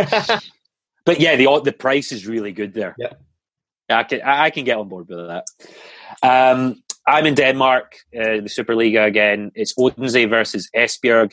but 1.04 1.20
yeah, 1.20 1.36
the 1.36 1.60
the 1.64 1.72
price 1.72 2.12
is 2.12 2.26
really 2.26 2.52
good 2.52 2.74
there. 2.74 2.94
Yeah, 2.98 3.12
I 3.90 4.02
can 4.04 4.22
I 4.22 4.50
can 4.50 4.64
get 4.64 4.78
on 4.78 4.88
board 4.88 5.08
with 5.08 5.18
that. 5.26 5.44
Um, 6.22 6.82
I'm 7.06 7.26
in 7.26 7.34
Denmark, 7.34 7.96
uh, 8.16 8.42
the 8.42 8.48
Superliga 8.48 9.06
again. 9.06 9.50
It's 9.54 9.74
Odense 9.76 10.28
versus 10.28 10.68
Esbjerg. 10.76 11.32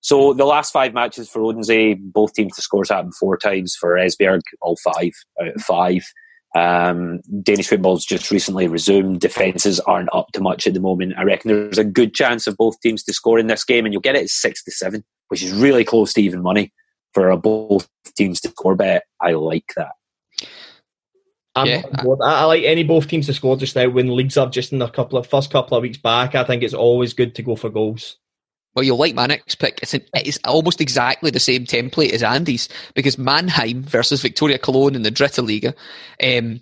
So 0.00 0.32
the 0.32 0.44
last 0.44 0.72
five 0.72 0.94
matches 0.94 1.28
for 1.28 1.40
Odense, 1.40 1.96
both 2.12 2.32
teams 2.32 2.56
to 2.56 2.62
scores 2.62 2.90
happened 2.90 3.14
four 3.14 3.36
times. 3.36 3.76
For 3.78 3.94
Esbjerg, 3.94 4.40
all 4.60 4.76
five 4.82 5.12
out 5.40 5.48
of 5.48 5.62
five. 5.62 6.02
Um, 6.56 7.20
Danish 7.42 7.68
football's 7.68 8.04
just 8.04 8.30
recently 8.30 8.66
resumed. 8.66 9.20
Defences 9.20 9.78
aren't 9.80 10.08
up 10.12 10.28
to 10.32 10.40
much 10.40 10.66
at 10.66 10.74
the 10.74 10.80
moment. 10.80 11.14
I 11.18 11.22
reckon 11.22 11.50
there's 11.50 11.78
a 11.78 11.84
good 11.84 12.14
chance 12.14 12.46
of 12.46 12.56
both 12.56 12.80
teams 12.80 13.04
to 13.04 13.12
score 13.12 13.38
in 13.38 13.46
this 13.46 13.64
game, 13.64 13.84
and 13.84 13.92
you'll 13.92 14.00
get 14.00 14.16
it 14.16 14.22
at 14.22 14.28
six 14.28 14.64
to 14.64 14.70
seven, 14.72 15.04
which 15.28 15.42
is 15.42 15.52
really 15.52 15.84
close 15.84 16.12
to 16.14 16.22
even 16.22 16.42
money 16.42 16.72
for 17.14 17.30
a 17.30 17.36
both 17.36 17.88
teams 18.16 18.40
to 18.42 18.48
score 18.48 18.74
bet. 18.74 19.04
I 19.20 19.32
like 19.32 19.72
that. 19.76 19.92
I'm 21.54 21.66
Yeah. 21.66 21.82
I, 22.22 22.42
I 22.42 22.44
like 22.44 22.64
any 22.64 22.84
both 22.84 23.08
teams 23.08 23.26
to 23.26 23.34
score 23.34 23.56
just 23.56 23.74
now 23.74 23.88
when 23.88 24.14
leagues 24.14 24.36
are 24.36 24.48
just 24.48 24.72
in 24.72 24.78
the 24.78 24.88
couple 24.88 25.18
of 25.18 25.26
first 25.26 25.50
couple 25.50 25.76
of 25.76 25.82
weeks 25.82 25.98
back. 25.98 26.34
I 26.34 26.44
think 26.44 26.62
it's 26.62 26.74
always 26.74 27.14
good 27.14 27.34
to 27.36 27.42
go 27.42 27.56
for 27.56 27.70
goals. 27.70 28.18
Well, 28.74 28.84
you'll 28.84 28.98
like 28.98 29.14
my 29.14 29.24
next 29.24 29.54
pick. 29.54 29.78
It's, 29.82 29.94
an, 29.94 30.02
it's 30.14 30.38
almost 30.44 30.82
exactly 30.82 31.30
the 31.30 31.40
same 31.40 31.64
template 31.64 32.12
as 32.12 32.22
Andy's 32.22 32.68
because 32.94 33.16
Mannheim 33.16 33.82
versus 33.82 34.22
Viktoria 34.22 34.60
Cologne 34.60 34.94
in 34.94 35.02
the 35.02 35.10
Dritte 35.10 35.44
Liga. 35.46 35.74
Um, 36.22 36.60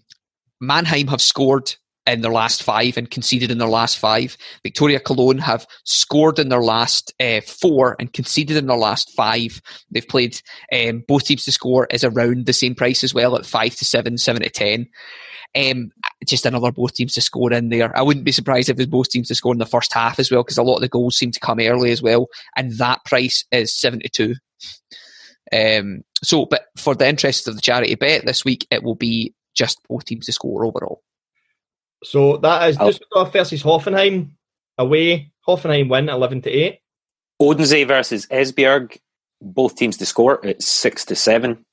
Mannheim 0.60 1.08
have 1.08 1.20
scored 1.20 1.74
in 2.06 2.20
their 2.20 2.32
last 2.32 2.62
five 2.62 2.96
and 2.96 3.10
conceded 3.10 3.50
in 3.50 3.58
their 3.58 3.68
last 3.68 3.98
five. 3.98 4.36
Viktoria 4.64 5.02
Cologne 5.02 5.38
have 5.38 5.66
scored 5.84 6.38
in 6.38 6.48
their 6.50 6.62
last 6.62 7.14
uh, 7.20 7.40
four 7.40 7.96
and 7.98 8.12
conceded 8.12 8.56
in 8.56 8.66
their 8.66 8.76
last 8.76 9.10
five. 9.16 9.60
They've 9.90 10.06
played 10.06 10.40
um, 10.72 11.02
both 11.08 11.24
teams 11.24 11.44
to 11.44 11.52
score 11.52 11.86
is 11.90 12.04
around 12.04 12.46
the 12.46 12.52
same 12.52 12.74
price 12.74 13.02
as 13.04 13.14
well 13.14 13.36
at 13.36 13.46
five 13.46 13.74
to 13.76 13.84
seven, 13.84 14.18
seven 14.18 14.42
to 14.42 14.50
ten. 14.50 14.86
Um, 15.56 15.92
just 16.26 16.46
another 16.46 16.72
both 16.72 16.94
teams 16.94 17.14
to 17.14 17.20
score 17.20 17.52
in 17.52 17.68
there. 17.68 17.96
I 17.96 18.02
wouldn't 18.02 18.24
be 18.24 18.32
surprised 18.32 18.68
if 18.68 18.74
it 18.74 18.78
was 18.78 18.86
both 18.86 19.10
teams 19.10 19.28
to 19.28 19.34
score 19.34 19.52
in 19.52 19.58
the 19.58 19.66
first 19.66 19.92
half 19.92 20.18
as 20.18 20.30
well, 20.30 20.42
because 20.42 20.58
a 20.58 20.64
lot 20.64 20.76
of 20.76 20.80
the 20.80 20.88
goals 20.88 21.16
seem 21.16 21.30
to 21.30 21.40
come 21.40 21.60
early 21.60 21.92
as 21.92 22.02
well, 22.02 22.26
and 22.56 22.72
that 22.78 23.04
price 23.04 23.44
is 23.52 23.72
seventy 23.72 24.08
two. 24.08 24.34
Um, 25.52 26.02
so, 26.24 26.46
but 26.46 26.66
for 26.76 26.96
the 26.96 27.08
interest 27.08 27.46
of 27.46 27.54
the 27.54 27.60
charity 27.60 27.94
bet 27.94 28.26
this 28.26 28.44
week, 28.44 28.66
it 28.70 28.82
will 28.82 28.96
be 28.96 29.32
just 29.54 29.78
both 29.88 30.04
teams 30.04 30.26
to 30.26 30.32
score 30.32 30.66
overall. 30.66 31.02
So 32.04 32.36
that 32.38 32.68
is 32.70 32.76
Oh. 32.80 32.88
Düsseldorf 32.90 33.32
versus 33.32 33.62
Hoffenheim 33.62 34.30
away. 34.78 35.32
Hoffenheim 35.46 35.88
win 35.88 36.08
eleven 36.08 36.42
to 36.42 36.50
eight. 36.50 36.80
Odense 37.40 37.84
versus 37.86 38.26
Esbjerg, 38.26 38.98
both 39.42 39.76
teams 39.76 39.96
to 39.98 40.06
score 40.06 40.44
at 40.46 40.62
six 40.62 41.04
to 41.06 41.16
seven. 41.16 41.64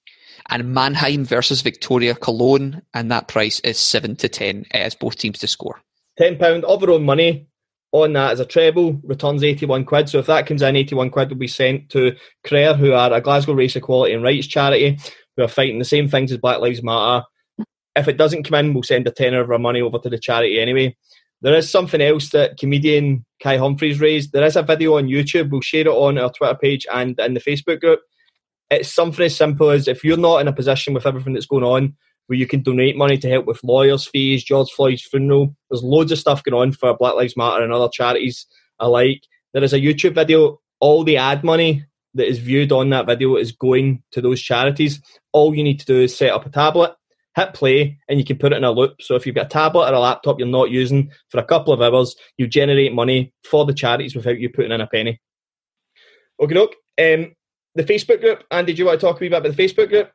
And 0.49 0.73
Mannheim 0.73 1.23
versus 1.23 1.61
Viktoria 1.61 2.19
Cologne, 2.19 2.81
and 2.93 3.11
that 3.11 3.27
price 3.27 3.59
is 3.61 3.77
seven 3.77 4.15
to 4.17 4.27
ten 4.27 4.65
as 4.71 4.95
both 4.95 5.15
teams 5.17 5.39
to 5.39 5.47
score. 5.47 5.81
ten 6.17 6.37
pound 6.37 6.65
of 6.65 6.83
our 6.83 6.89
own 6.91 7.03
money 7.03 7.47
on 7.93 8.13
that 8.13 8.31
as 8.31 8.39
a 8.39 8.45
treble 8.45 8.93
returns 9.03 9.43
81 9.43 9.83
quid 9.83 10.07
so 10.07 10.19
if 10.19 10.25
that 10.27 10.45
comes 10.47 10.61
in 10.61 10.77
81 10.77 11.09
quid 11.09 11.27
will 11.27 11.35
be 11.35 11.45
sent 11.47 11.89
to 11.89 12.15
Clare 12.45 12.73
who 12.73 12.93
are 12.93 13.11
a 13.11 13.19
Glasgow 13.19 13.51
Race 13.51 13.75
Equality 13.75 14.13
and 14.13 14.23
Rights 14.23 14.47
charity 14.47 14.97
who 15.35 15.43
are 15.43 15.49
fighting 15.49 15.77
the 15.77 15.83
same 15.83 16.07
things 16.07 16.31
as 16.31 16.37
Black 16.37 16.59
Lives 16.61 16.81
Matter 16.81 17.25
if 17.95 18.07
it 18.07 18.17
doesn't 18.17 18.43
come 18.43 18.65
in 18.65 18.73
we'll 18.73 18.83
send 18.83 19.07
a 19.07 19.11
tenner 19.11 19.41
of 19.41 19.51
our 19.51 19.59
money 19.59 19.81
over 19.81 19.99
to 19.99 20.09
the 20.09 20.19
charity 20.19 20.59
anyway 20.59 20.95
there 21.41 21.55
is 21.55 21.69
something 21.69 22.01
else 22.01 22.29
that 22.29 22.57
comedian 22.57 23.25
Kai 23.41 23.57
Humphries 23.57 23.99
raised 23.99 24.31
there 24.31 24.45
is 24.45 24.55
a 24.55 24.63
video 24.63 24.97
on 24.97 25.07
YouTube 25.07 25.49
we'll 25.49 25.61
share 25.61 25.81
it 25.81 25.87
on 25.87 26.17
our 26.17 26.31
Twitter 26.31 26.57
page 26.61 26.85
and 26.91 27.19
in 27.19 27.33
the 27.33 27.39
Facebook 27.39 27.79
group 27.79 28.01
it's 28.69 28.93
something 28.93 29.25
as 29.25 29.35
simple 29.35 29.69
as 29.69 29.87
if 29.87 30.03
you're 30.03 30.17
not 30.17 30.39
in 30.39 30.47
a 30.47 30.53
position 30.53 30.93
with 30.93 31.05
everything 31.05 31.33
that's 31.33 31.45
going 31.45 31.63
on 31.63 31.95
where 32.27 32.39
you 32.39 32.47
can 32.47 32.63
donate 32.63 32.95
money 32.95 33.17
to 33.17 33.29
help 33.29 33.45
with 33.45 33.61
lawyers' 33.61 34.07
fees, 34.07 34.41
George 34.41 34.71
Floyd's 34.71 35.03
funeral. 35.03 35.53
There's 35.69 35.83
loads 35.83 36.13
of 36.13 36.17
stuff 36.17 36.41
going 36.43 36.55
on 36.55 36.71
for 36.71 36.95
Black 36.95 37.15
Lives 37.15 37.35
Matter 37.35 37.61
and 37.61 37.73
other 37.73 37.89
charities 37.91 38.45
alike. 38.79 39.27
There 39.53 39.63
is 39.63 39.73
a 39.73 39.79
YouTube 39.81 40.15
video. 40.15 40.61
All 40.79 41.03
the 41.03 41.17
ad 41.17 41.43
money 41.43 41.85
that 42.13 42.29
is 42.29 42.39
viewed 42.39 42.71
on 42.71 42.89
that 42.91 43.05
video 43.05 43.35
is 43.35 43.51
going 43.51 44.01
to 44.11 44.21
those 44.21 44.41
charities. 44.41 45.01
All 45.33 45.53
you 45.53 45.61
need 45.61 45.81
to 45.81 45.85
do 45.85 45.99
is 45.99 46.15
set 46.15 46.31
up 46.31 46.45
a 46.45 46.49
tablet, 46.49 46.95
hit 47.35 47.53
play, 47.53 47.97
and 48.07 48.19
you 48.19 48.25
can 48.25 48.37
put 48.37 48.53
it 48.53 48.57
in 48.57 48.63
a 48.63 48.71
loop. 48.71 49.01
So 49.01 49.15
if 49.15 49.25
you've 49.25 49.35
got 49.35 49.45
a 49.45 49.49
tablet 49.49 49.89
or 49.89 49.93
a 49.93 49.99
laptop 49.99 50.39
you're 50.39 50.47
not 50.47 50.69
using 50.69 51.11
for 51.29 51.39
a 51.39 51.45
couple 51.45 51.73
of 51.73 51.81
hours, 51.81 52.15
you 52.37 52.47
generate 52.47 52.93
money 52.93 53.33
for 53.49 53.65
the 53.65 53.73
charities 53.73 54.15
without 54.15 54.39
you 54.39 54.49
putting 54.49 54.71
in 54.71 54.81
a 54.81 54.87
penny. 54.87 55.19
Okay, 56.41 56.55
look. 56.55 56.75
Um, 56.99 57.35
the 57.75 57.83
Facebook 57.83 58.19
group. 58.19 58.43
Andy, 58.51 58.73
do 58.73 58.79
you 58.79 58.85
want 58.85 58.99
to 58.99 59.05
talk 59.05 59.17
a 59.17 59.19
wee 59.19 59.29
bit 59.29 59.37
about 59.37 59.55
the 59.55 59.63
Facebook 59.63 59.89
group? 59.89 60.11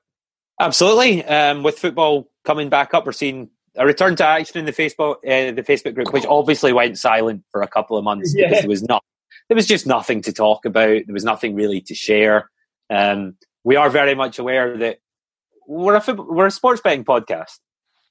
Absolutely. 0.60 1.24
Um, 1.24 1.62
with 1.62 1.78
football 1.78 2.28
coming 2.44 2.68
back 2.68 2.94
up, 2.94 3.06
we're 3.06 3.12
seeing 3.12 3.50
a 3.76 3.86
return 3.86 4.16
to 4.16 4.26
action 4.26 4.58
in 4.58 4.64
the 4.64 4.72
Facebook 4.72 5.16
uh, 5.16 5.52
the 5.52 5.62
Facebook 5.62 5.94
group, 5.94 6.12
which 6.12 6.24
obviously 6.26 6.72
went 6.72 6.98
silent 6.98 7.44
for 7.50 7.62
a 7.62 7.68
couple 7.68 7.96
of 7.96 8.04
months 8.04 8.34
Yeah. 8.34 8.48
because 8.48 8.60
there 8.62 8.68
was 8.68 8.82
not 8.82 9.02
there 9.48 9.54
was 9.54 9.66
just 9.66 9.86
nothing 9.86 10.22
to 10.22 10.32
talk 10.32 10.64
about. 10.64 11.02
There 11.06 11.12
was 11.12 11.24
nothing 11.24 11.54
really 11.54 11.80
to 11.82 11.94
share. 11.94 12.50
Um, 12.90 13.36
we 13.64 13.76
are 13.76 13.90
very 13.90 14.14
much 14.14 14.38
aware 14.38 14.76
that 14.78 14.98
we're 15.66 15.96
a 15.96 16.14
we're 16.14 16.46
a 16.46 16.50
sports 16.50 16.80
betting 16.80 17.04
podcast. 17.04 17.58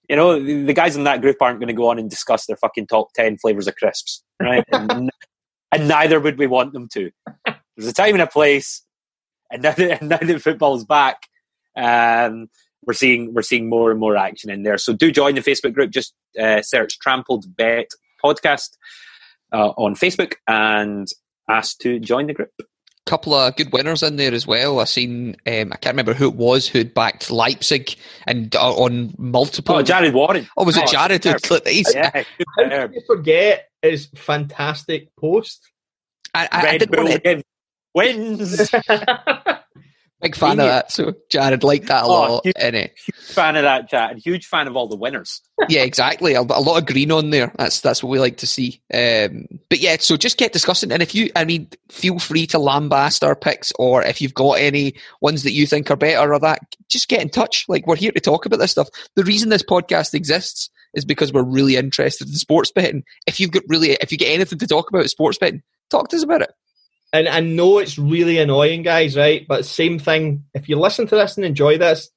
You 0.09 0.15
know, 0.15 0.39
the, 0.39 0.63
the 0.63 0.73
guys 0.73 0.95
in 0.95 1.03
that 1.05 1.21
group 1.21 1.41
aren't 1.41 1.59
going 1.59 1.67
to 1.67 1.73
go 1.73 1.89
on 1.89 1.97
and 1.97 2.09
discuss 2.09 2.45
their 2.45 2.57
fucking 2.57 2.87
top 2.87 3.13
ten 3.13 3.37
flavors 3.37 3.67
of 3.67 3.75
crisps, 3.75 4.23
right? 4.41 4.63
and, 4.71 5.09
and 5.71 5.87
neither 5.87 6.19
would 6.19 6.37
we 6.37 6.47
want 6.47 6.73
them 6.73 6.87
to. 6.93 7.11
There's 7.75 7.89
a 7.89 7.93
time 7.93 8.13
and 8.13 8.21
a 8.21 8.27
place, 8.27 8.83
and 9.51 9.63
now 9.63 9.71
that, 9.71 9.91
and 10.01 10.09
now 10.09 10.17
that 10.17 10.41
football's 10.41 10.85
back, 10.85 11.23
um, 11.75 12.47
we're 12.85 12.93
seeing 12.93 13.33
we're 13.33 13.41
seeing 13.41 13.69
more 13.69 13.91
and 13.91 13.99
more 13.99 14.15
action 14.15 14.49
in 14.49 14.63
there. 14.63 14.77
So 14.77 14.93
do 14.93 15.11
join 15.11 15.35
the 15.35 15.41
Facebook 15.41 15.73
group. 15.73 15.91
Just 15.91 16.13
uh, 16.39 16.61
search 16.61 16.99
Trampled 16.99 17.55
Bet 17.55 17.89
Podcast 18.23 18.77
uh, 19.51 19.69
on 19.77 19.95
Facebook 19.95 20.33
and 20.47 21.07
ask 21.49 21.77
to 21.79 21.99
join 21.99 22.27
the 22.27 22.33
group. 22.33 22.51
Couple 23.05 23.33
of 23.33 23.55
good 23.55 23.71
winners 23.71 24.01
in 24.03 24.15
there 24.15 24.33
as 24.33 24.47
well. 24.47 24.79
I 24.79 24.85
seen 24.85 25.35
um, 25.47 25.71
I 25.71 25.77
can't 25.77 25.93
remember 25.93 26.13
who 26.13 26.27
it 26.29 26.35
was 26.35 26.67
who'd 26.67 26.93
backed 26.93 27.29
Leipzig 27.29 27.95
and 28.25 28.55
uh, 28.55 28.73
on 28.73 29.13
multiple. 29.17 29.75
Oh, 29.75 29.81
Jared 29.83 30.13
Warren. 30.13 30.47
Oh, 30.57 30.65
was 30.65 30.75
it 30.77 30.83
Oh, 30.87 30.91
Jared? 30.91 31.23
who 31.23 31.37
superb. 31.37 31.67
he's- 31.67 31.93
Yeah, 31.93 32.09
How 32.13 32.23
superb. 32.63 32.69
can 32.91 32.93
you 32.93 33.01
forget 33.07 33.69
his 33.81 34.07
fantastic 34.15 35.15
post? 35.17 35.69
I, 36.33 36.47
I, 36.51 36.67
I 36.67 36.77
didn't 36.77 36.91
Bull 36.95 37.05
want 37.05 37.23
to, 37.23 37.43
wins. 37.93 38.69
big 40.25 40.35
fan 40.35 40.51
of 40.59 40.65
that. 40.67 40.91
So 40.91 41.13
Jared 41.29 41.63
liked 41.63 41.87
that 41.87 42.03
a 42.03 42.07
Oh, 42.07 42.09
lot. 42.09 42.45
huge- 42.45 42.55
And, 42.59 42.75
uh, 42.75 42.87
fan 43.21 43.55
of 43.55 43.63
that 43.63 43.93
and 43.93 44.19
huge 44.19 44.45
fan 44.47 44.67
of 44.67 44.75
all 44.75 44.87
the 44.87 44.95
winners. 44.95 45.41
yeah, 45.69 45.81
exactly. 45.83 46.33
A, 46.33 46.41
a 46.41 46.43
lot 46.43 46.77
of 46.77 46.85
green 46.85 47.11
on 47.11 47.29
there. 47.29 47.51
That's 47.57 47.79
that's 47.79 48.03
what 48.03 48.09
we 48.09 48.19
like 48.19 48.37
to 48.37 48.47
see. 48.47 48.81
Um, 48.93 49.45
but 49.69 49.79
yeah, 49.79 49.97
so 49.99 50.17
just 50.17 50.37
get 50.37 50.53
discussing. 50.53 50.91
And 50.91 51.01
if 51.01 51.15
you, 51.15 51.29
I 51.35 51.45
mean, 51.45 51.69
feel 51.89 52.19
free 52.19 52.45
to 52.47 52.57
lambast 52.57 53.25
our 53.25 53.35
picks, 53.35 53.71
or 53.79 54.03
if 54.03 54.21
you've 54.21 54.33
got 54.33 54.53
any 54.59 54.95
ones 55.21 55.43
that 55.43 55.51
you 55.53 55.65
think 55.67 55.89
are 55.89 55.95
better 55.95 56.33
or 56.33 56.39
that, 56.39 56.59
just 56.89 57.07
get 57.07 57.21
in 57.21 57.29
touch. 57.29 57.65
Like 57.67 57.87
we're 57.87 57.95
here 57.95 58.11
to 58.11 58.19
talk 58.19 58.45
about 58.45 58.59
this 58.59 58.71
stuff. 58.71 58.89
The 59.15 59.23
reason 59.23 59.49
this 59.49 59.63
podcast 59.63 60.13
exists 60.13 60.69
is 60.93 61.05
because 61.05 61.33
we're 61.33 61.43
really 61.43 61.75
interested 61.75 62.27
in 62.27 62.33
sports 62.35 62.71
betting. 62.71 63.03
If 63.27 63.39
you've 63.39 63.51
got 63.51 63.63
really, 63.67 63.91
if 64.01 64.11
you 64.11 64.17
get 64.17 64.33
anything 64.33 64.59
to 64.59 64.67
talk 64.67 64.89
about 64.89 65.09
sports 65.09 65.37
betting, 65.37 65.61
talk 65.89 66.09
to 66.09 66.15
us 66.15 66.23
about 66.23 66.41
it. 66.41 66.51
And 67.15 67.27
I 67.27 67.39
know 67.39 67.79
it's 67.79 67.97
really 67.97 68.37
annoying, 68.37 68.83
guys, 68.83 69.15
right? 69.17 69.45
But 69.47 69.65
same 69.65 69.99
thing. 69.99 70.43
If 70.53 70.69
you 70.69 70.79
listen 70.79 71.07
to 71.07 71.15
this 71.15 71.37
and 71.37 71.45
enjoy 71.45 71.77
this, 71.77 72.09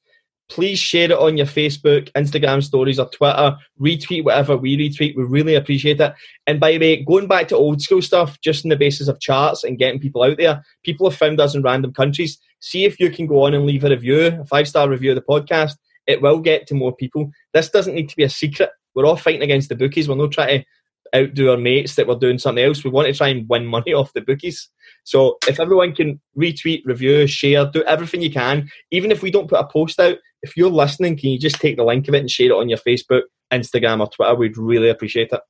please 0.48 0.78
share 0.78 1.10
it 1.10 1.18
on 1.18 1.36
your 1.36 1.46
Facebook, 1.46 2.10
Instagram 2.12 2.62
stories, 2.62 2.98
or 2.98 3.08
Twitter. 3.10 3.56
Retweet 3.80 4.24
whatever 4.24 4.56
we 4.56 4.76
retweet. 4.76 5.16
We 5.16 5.24
really 5.24 5.54
appreciate 5.54 6.00
it. 6.00 6.14
And 6.46 6.58
by 6.58 6.72
the 6.72 6.78
way, 6.78 7.04
going 7.04 7.28
back 7.28 7.48
to 7.48 7.56
old 7.56 7.82
school 7.82 8.02
stuff, 8.02 8.40
just 8.40 8.64
on 8.64 8.70
the 8.70 8.76
basis 8.76 9.08
of 9.08 9.20
charts 9.20 9.64
and 9.64 9.78
getting 9.78 10.00
people 10.00 10.22
out 10.22 10.38
there, 10.38 10.64
people 10.84 11.08
have 11.08 11.18
found 11.18 11.40
us 11.40 11.54
in 11.54 11.62
random 11.62 11.92
countries. 11.92 12.38
See 12.60 12.84
if 12.84 12.98
you 12.98 13.10
can 13.10 13.26
go 13.26 13.44
on 13.44 13.54
and 13.54 13.66
leave 13.66 13.84
a 13.84 13.90
review, 13.90 14.38
a 14.40 14.44
five 14.46 14.68
star 14.68 14.88
review 14.88 15.12
of 15.12 15.16
the 15.16 15.22
podcast 15.22 15.76
it 16.08 16.22
will 16.22 16.40
get 16.40 16.66
to 16.66 16.74
more 16.74 16.96
people. 16.96 17.30
This 17.52 17.68
doesn't 17.68 17.94
need 17.94 18.08
to 18.08 18.16
be 18.16 18.24
a 18.24 18.30
secret. 18.30 18.70
We're 18.94 19.06
all 19.06 19.16
fighting 19.16 19.42
against 19.42 19.68
the 19.68 19.76
bookies. 19.76 20.08
We're 20.08 20.16
not 20.16 20.32
trying 20.32 20.64
to 21.12 21.20
outdo 21.20 21.50
our 21.50 21.56
mates 21.56 21.94
that 21.94 22.08
we're 22.08 22.16
doing 22.16 22.38
something 22.38 22.64
else. 22.64 22.82
We 22.82 22.90
want 22.90 23.06
to 23.06 23.14
try 23.14 23.28
and 23.28 23.48
win 23.48 23.66
money 23.66 23.92
off 23.94 24.14
the 24.14 24.22
bookies. 24.22 24.68
So 25.08 25.38
if 25.48 25.58
everyone 25.58 25.94
can 25.94 26.20
retweet, 26.36 26.82
review, 26.84 27.26
share, 27.26 27.64
do 27.64 27.82
everything 27.84 28.20
you 28.20 28.30
can, 28.30 28.68
even 28.90 29.10
if 29.10 29.22
we 29.22 29.30
don't 29.30 29.48
put 29.48 29.58
a 29.58 29.66
post 29.66 29.98
out, 29.98 30.18
if 30.42 30.54
you're 30.54 30.68
listening, 30.68 31.16
can 31.16 31.30
you 31.30 31.38
just 31.38 31.58
take 31.58 31.78
the 31.78 31.82
link 31.82 32.08
of 32.08 32.14
it 32.14 32.18
and 32.18 32.30
share 32.30 32.48
it 32.48 32.52
on 32.52 32.68
your 32.68 32.76
Facebook, 32.76 33.22
Instagram, 33.50 34.00
or 34.00 34.10
Twitter? 34.10 34.34
We'd 34.34 34.58
really 34.58 34.90
appreciate 34.90 35.30
it. 35.32 35.40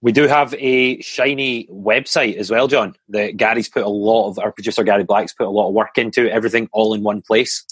We 0.00 0.12
do 0.12 0.28
have 0.28 0.54
a 0.54 1.00
shiny 1.00 1.66
website 1.72 2.36
as 2.36 2.52
well, 2.52 2.68
John. 2.68 2.94
That 3.08 3.36
Gary's 3.36 3.68
put 3.68 3.82
a 3.82 3.88
lot 3.88 4.30
of 4.30 4.38
our 4.38 4.52
producer 4.52 4.84
Gary 4.84 5.02
Black's 5.02 5.32
put 5.32 5.48
a 5.48 5.50
lot 5.50 5.66
of 5.66 5.74
work 5.74 5.98
into 5.98 6.30
everything 6.30 6.68
all 6.70 6.94
in 6.94 7.02
one 7.02 7.22
place. 7.22 7.66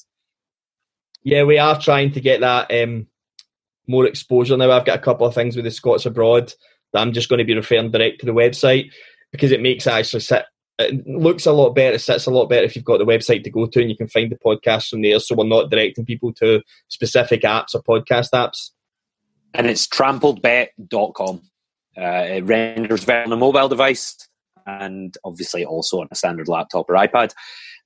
Yeah, 1.22 1.44
we 1.44 1.58
are 1.58 1.80
trying 1.80 2.10
to 2.12 2.20
get 2.20 2.40
that 2.40 2.72
um, 2.72 3.06
more 3.86 4.06
exposure 4.06 4.56
now. 4.56 4.72
I've 4.72 4.84
got 4.84 4.98
a 4.98 5.02
couple 5.02 5.24
of 5.24 5.34
things 5.34 5.54
with 5.54 5.66
the 5.66 5.70
Scots 5.70 6.04
abroad 6.04 6.52
that 6.92 7.00
I'm 7.00 7.12
just 7.12 7.28
going 7.28 7.38
to 7.38 7.44
be 7.44 7.54
referring 7.54 7.92
direct 7.92 8.18
to 8.20 8.26
the 8.26 8.32
website 8.32 8.90
because 9.32 9.52
it 9.52 9.60
makes 9.60 9.86
it 9.86 9.92
actually 9.92 10.20
sit. 10.20 10.44
It 10.78 11.06
looks 11.06 11.44
a 11.46 11.52
lot 11.52 11.74
better. 11.74 11.96
It 11.96 12.00
sits 12.00 12.26
a 12.26 12.30
lot 12.30 12.48
better 12.48 12.64
if 12.64 12.76
you've 12.76 12.84
got 12.84 12.98
the 12.98 13.04
website 13.04 13.42
to 13.44 13.50
go 13.50 13.66
to 13.66 13.80
and 13.80 13.90
you 13.90 13.96
can 13.96 14.08
find 14.08 14.30
the 14.30 14.36
podcast 14.36 14.88
from 14.88 15.02
there. 15.02 15.18
So 15.18 15.34
we're 15.34 15.44
not 15.44 15.70
directing 15.70 16.04
people 16.04 16.32
to 16.34 16.62
specific 16.86 17.42
apps 17.42 17.74
or 17.74 17.82
podcast 17.82 18.30
apps. 18.32 18.70
And 19.54 19.66
it's 19.66 19.88
trampledbet.com. 19.88 21.42
Uh, 21.96 22.00
it 22.00 22.44
renders 22.44 23.06
well 23.06 23.24
on 23.24 23.32
a 23.32 23.36
mobile 23.36 23.68
device 23.68 24.16
and 24.66 25.16
obviously 25.24 25.64
also 25.64 26.00
on 26.00 26.08
a 26.12 26.14
standard 26.14 26.46
laptop 26.46 26.88
or 26.88 26.94
iPad. 26.94 27.32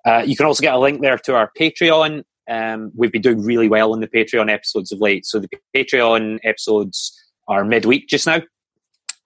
Uh, 0.04 0.22
you 0.26 0.36
can 0.36 0.44
also 0.44 0.60
get 0.60 0.74
a 0.74 0.78
link 0.78 1.00
there 1.00 1.16
to 1.16 1.34
our 1.34 1.50
Patreon. 1.58 2.24
Um, 2.50 2.92
we've 2.94 3.12
been 3.12 3.22
doing 3.22 3.42
really 3.42 3.68
well 3.68 3.92
on 3.92 4.00
the 4.00 4.08
Patreon 4.08 4.52
episodes 4.52 4.92
of 4.92 5.00
late. 5.00 5.24
So 5.24 5.38
the 5.38 5.48
Patreon 5.74 6.40
episodes 6.44 7.18
are 7.48 7.64
midweek 7.64 8.08
just 8.08 8.26
now. 8.26 8.42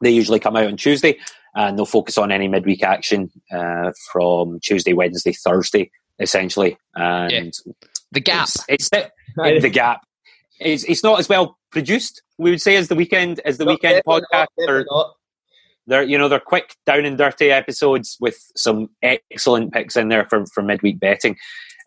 They 0.02 0.10
usually 0.10 0.38
come 0.38 0.56
out 0.56 0.66
on 0.66 0.76
Tuesday 0.76 1.18
and 1.56 1.76
they'll 1.76 1.86
focus 1.86 2.18
on 2.18 2.30
any 2.30 2.48
midweek 2.48 2.84
action 2.84 3.30
uh, 3.50 3.90
from 4.12 4.60
Tuesday, 4.60 4.92
Wednesday, 4.92 5.32
Thursday, 5.32 5.90
essentially. 6.20 6.76
And 6.94 7.32
yeah. 7.32 7.72
the 8.12 8.20
gap. 8.20 8.48
It's, 8.68 8.88
it's 8.92 9.10
the 9.36 9.70
gap. 9.70 10.02
It's, 10.60 10.84
it's 10.84 11.02
not 11.02 11.18
as 11.18 11.28
well 11.28 11.58
produced, 11.70 12.22
we 12.38 12.50
would 12.50 12.60
say, 12.60 12.76
as 12.76 12.88
the 12.88 12.94
weekend 12.94 13.40
as 13.44 13.58
the 13.58 13.64
No, 13.64 13.72
weekend 13.72 14.02
podcast. 14.06 14.20
not, 14.20 14.22
definitely 14.32 14.66
They're, 14.66 14.84
not. 14.90 15.14
they're 15.86 16.02
you 16.02 16.18
know 16.18 16.28
they're 16.28 16.40
quick, 16.40 16.74
down 16.86 17.04
and 17.04 17.18
dirty 17.18 17.50
episodes 17.50 18.16
with 18.20 18.38
some 18.54 18.88
excellent 19.02 19.72
picks 19.72 19.96
in 19.96 20.08
there 20.08 20.26
for, 20.28 20.44
for 20.54 20.62
midweek 20.62 21.00
betting. 21.00 21.36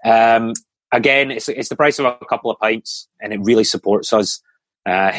Um, 0.05 0.53
again, 0.91 1.31
it's 1.31 1.49
it's 1.49 1.69
the 1.69 1.75
price 1.75 1.99
of 1.99 2.05
a 2.05 2.17
couple 2.27 2.51
of 2.51 2.59
pints, 2.59 3.07
and 3.21 3.33
it 3.33 3.39
really 3.41 3.63
supports 3.63 4.13
us. 4.13 4.41
Uh, 4.85 5.11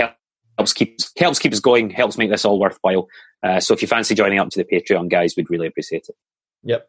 helps 0.59 0.73
keep 0.73 0.99
helps 1.19 1.39
keep 1.39 1.53
us 1.53 1.61
going. 1.61 1.91
Helps 1.91 2.19
make 2.19 2.31
this 2.31 2.45
all 2.45 2.59
worthwhile. 2.59 3.09
Uh, 3.43 3.61
so 3.61 3.75
if 3.75 3.83
you 3.83 3.89
fancy 3.89 4.15
joining 4.15 4.39
up 4.39 4.51
to 4.51 4.63
the 4.63 4.65
Patreon, 4.65 5.09
guys, 5.09 5.35
we'd 5.37 5.51
really 5.51 5.67
appreciate 5.67 6.09
it. 6.09 6.17
Yep. 6.65 6.89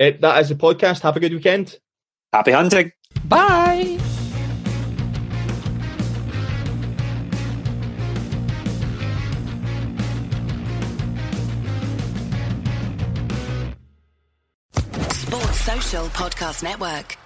Uh, 0.00 0.10
that 0.20 0.40
is 0.42 0.48
the 0.48 0.54
podcast. 0.54 1.00
Have 1.02 1.16
a 1.16 1.20
good 1.20 1.32
weekend. 1.32 1.78
Happy 2.32 2.52
hunting. 2.52 2.92
Bye. 3.24 3.98
Sports 15.10 15.60
Social 15.60 16.06
Podcast 16.06 16.62
Network. 16.62 17.16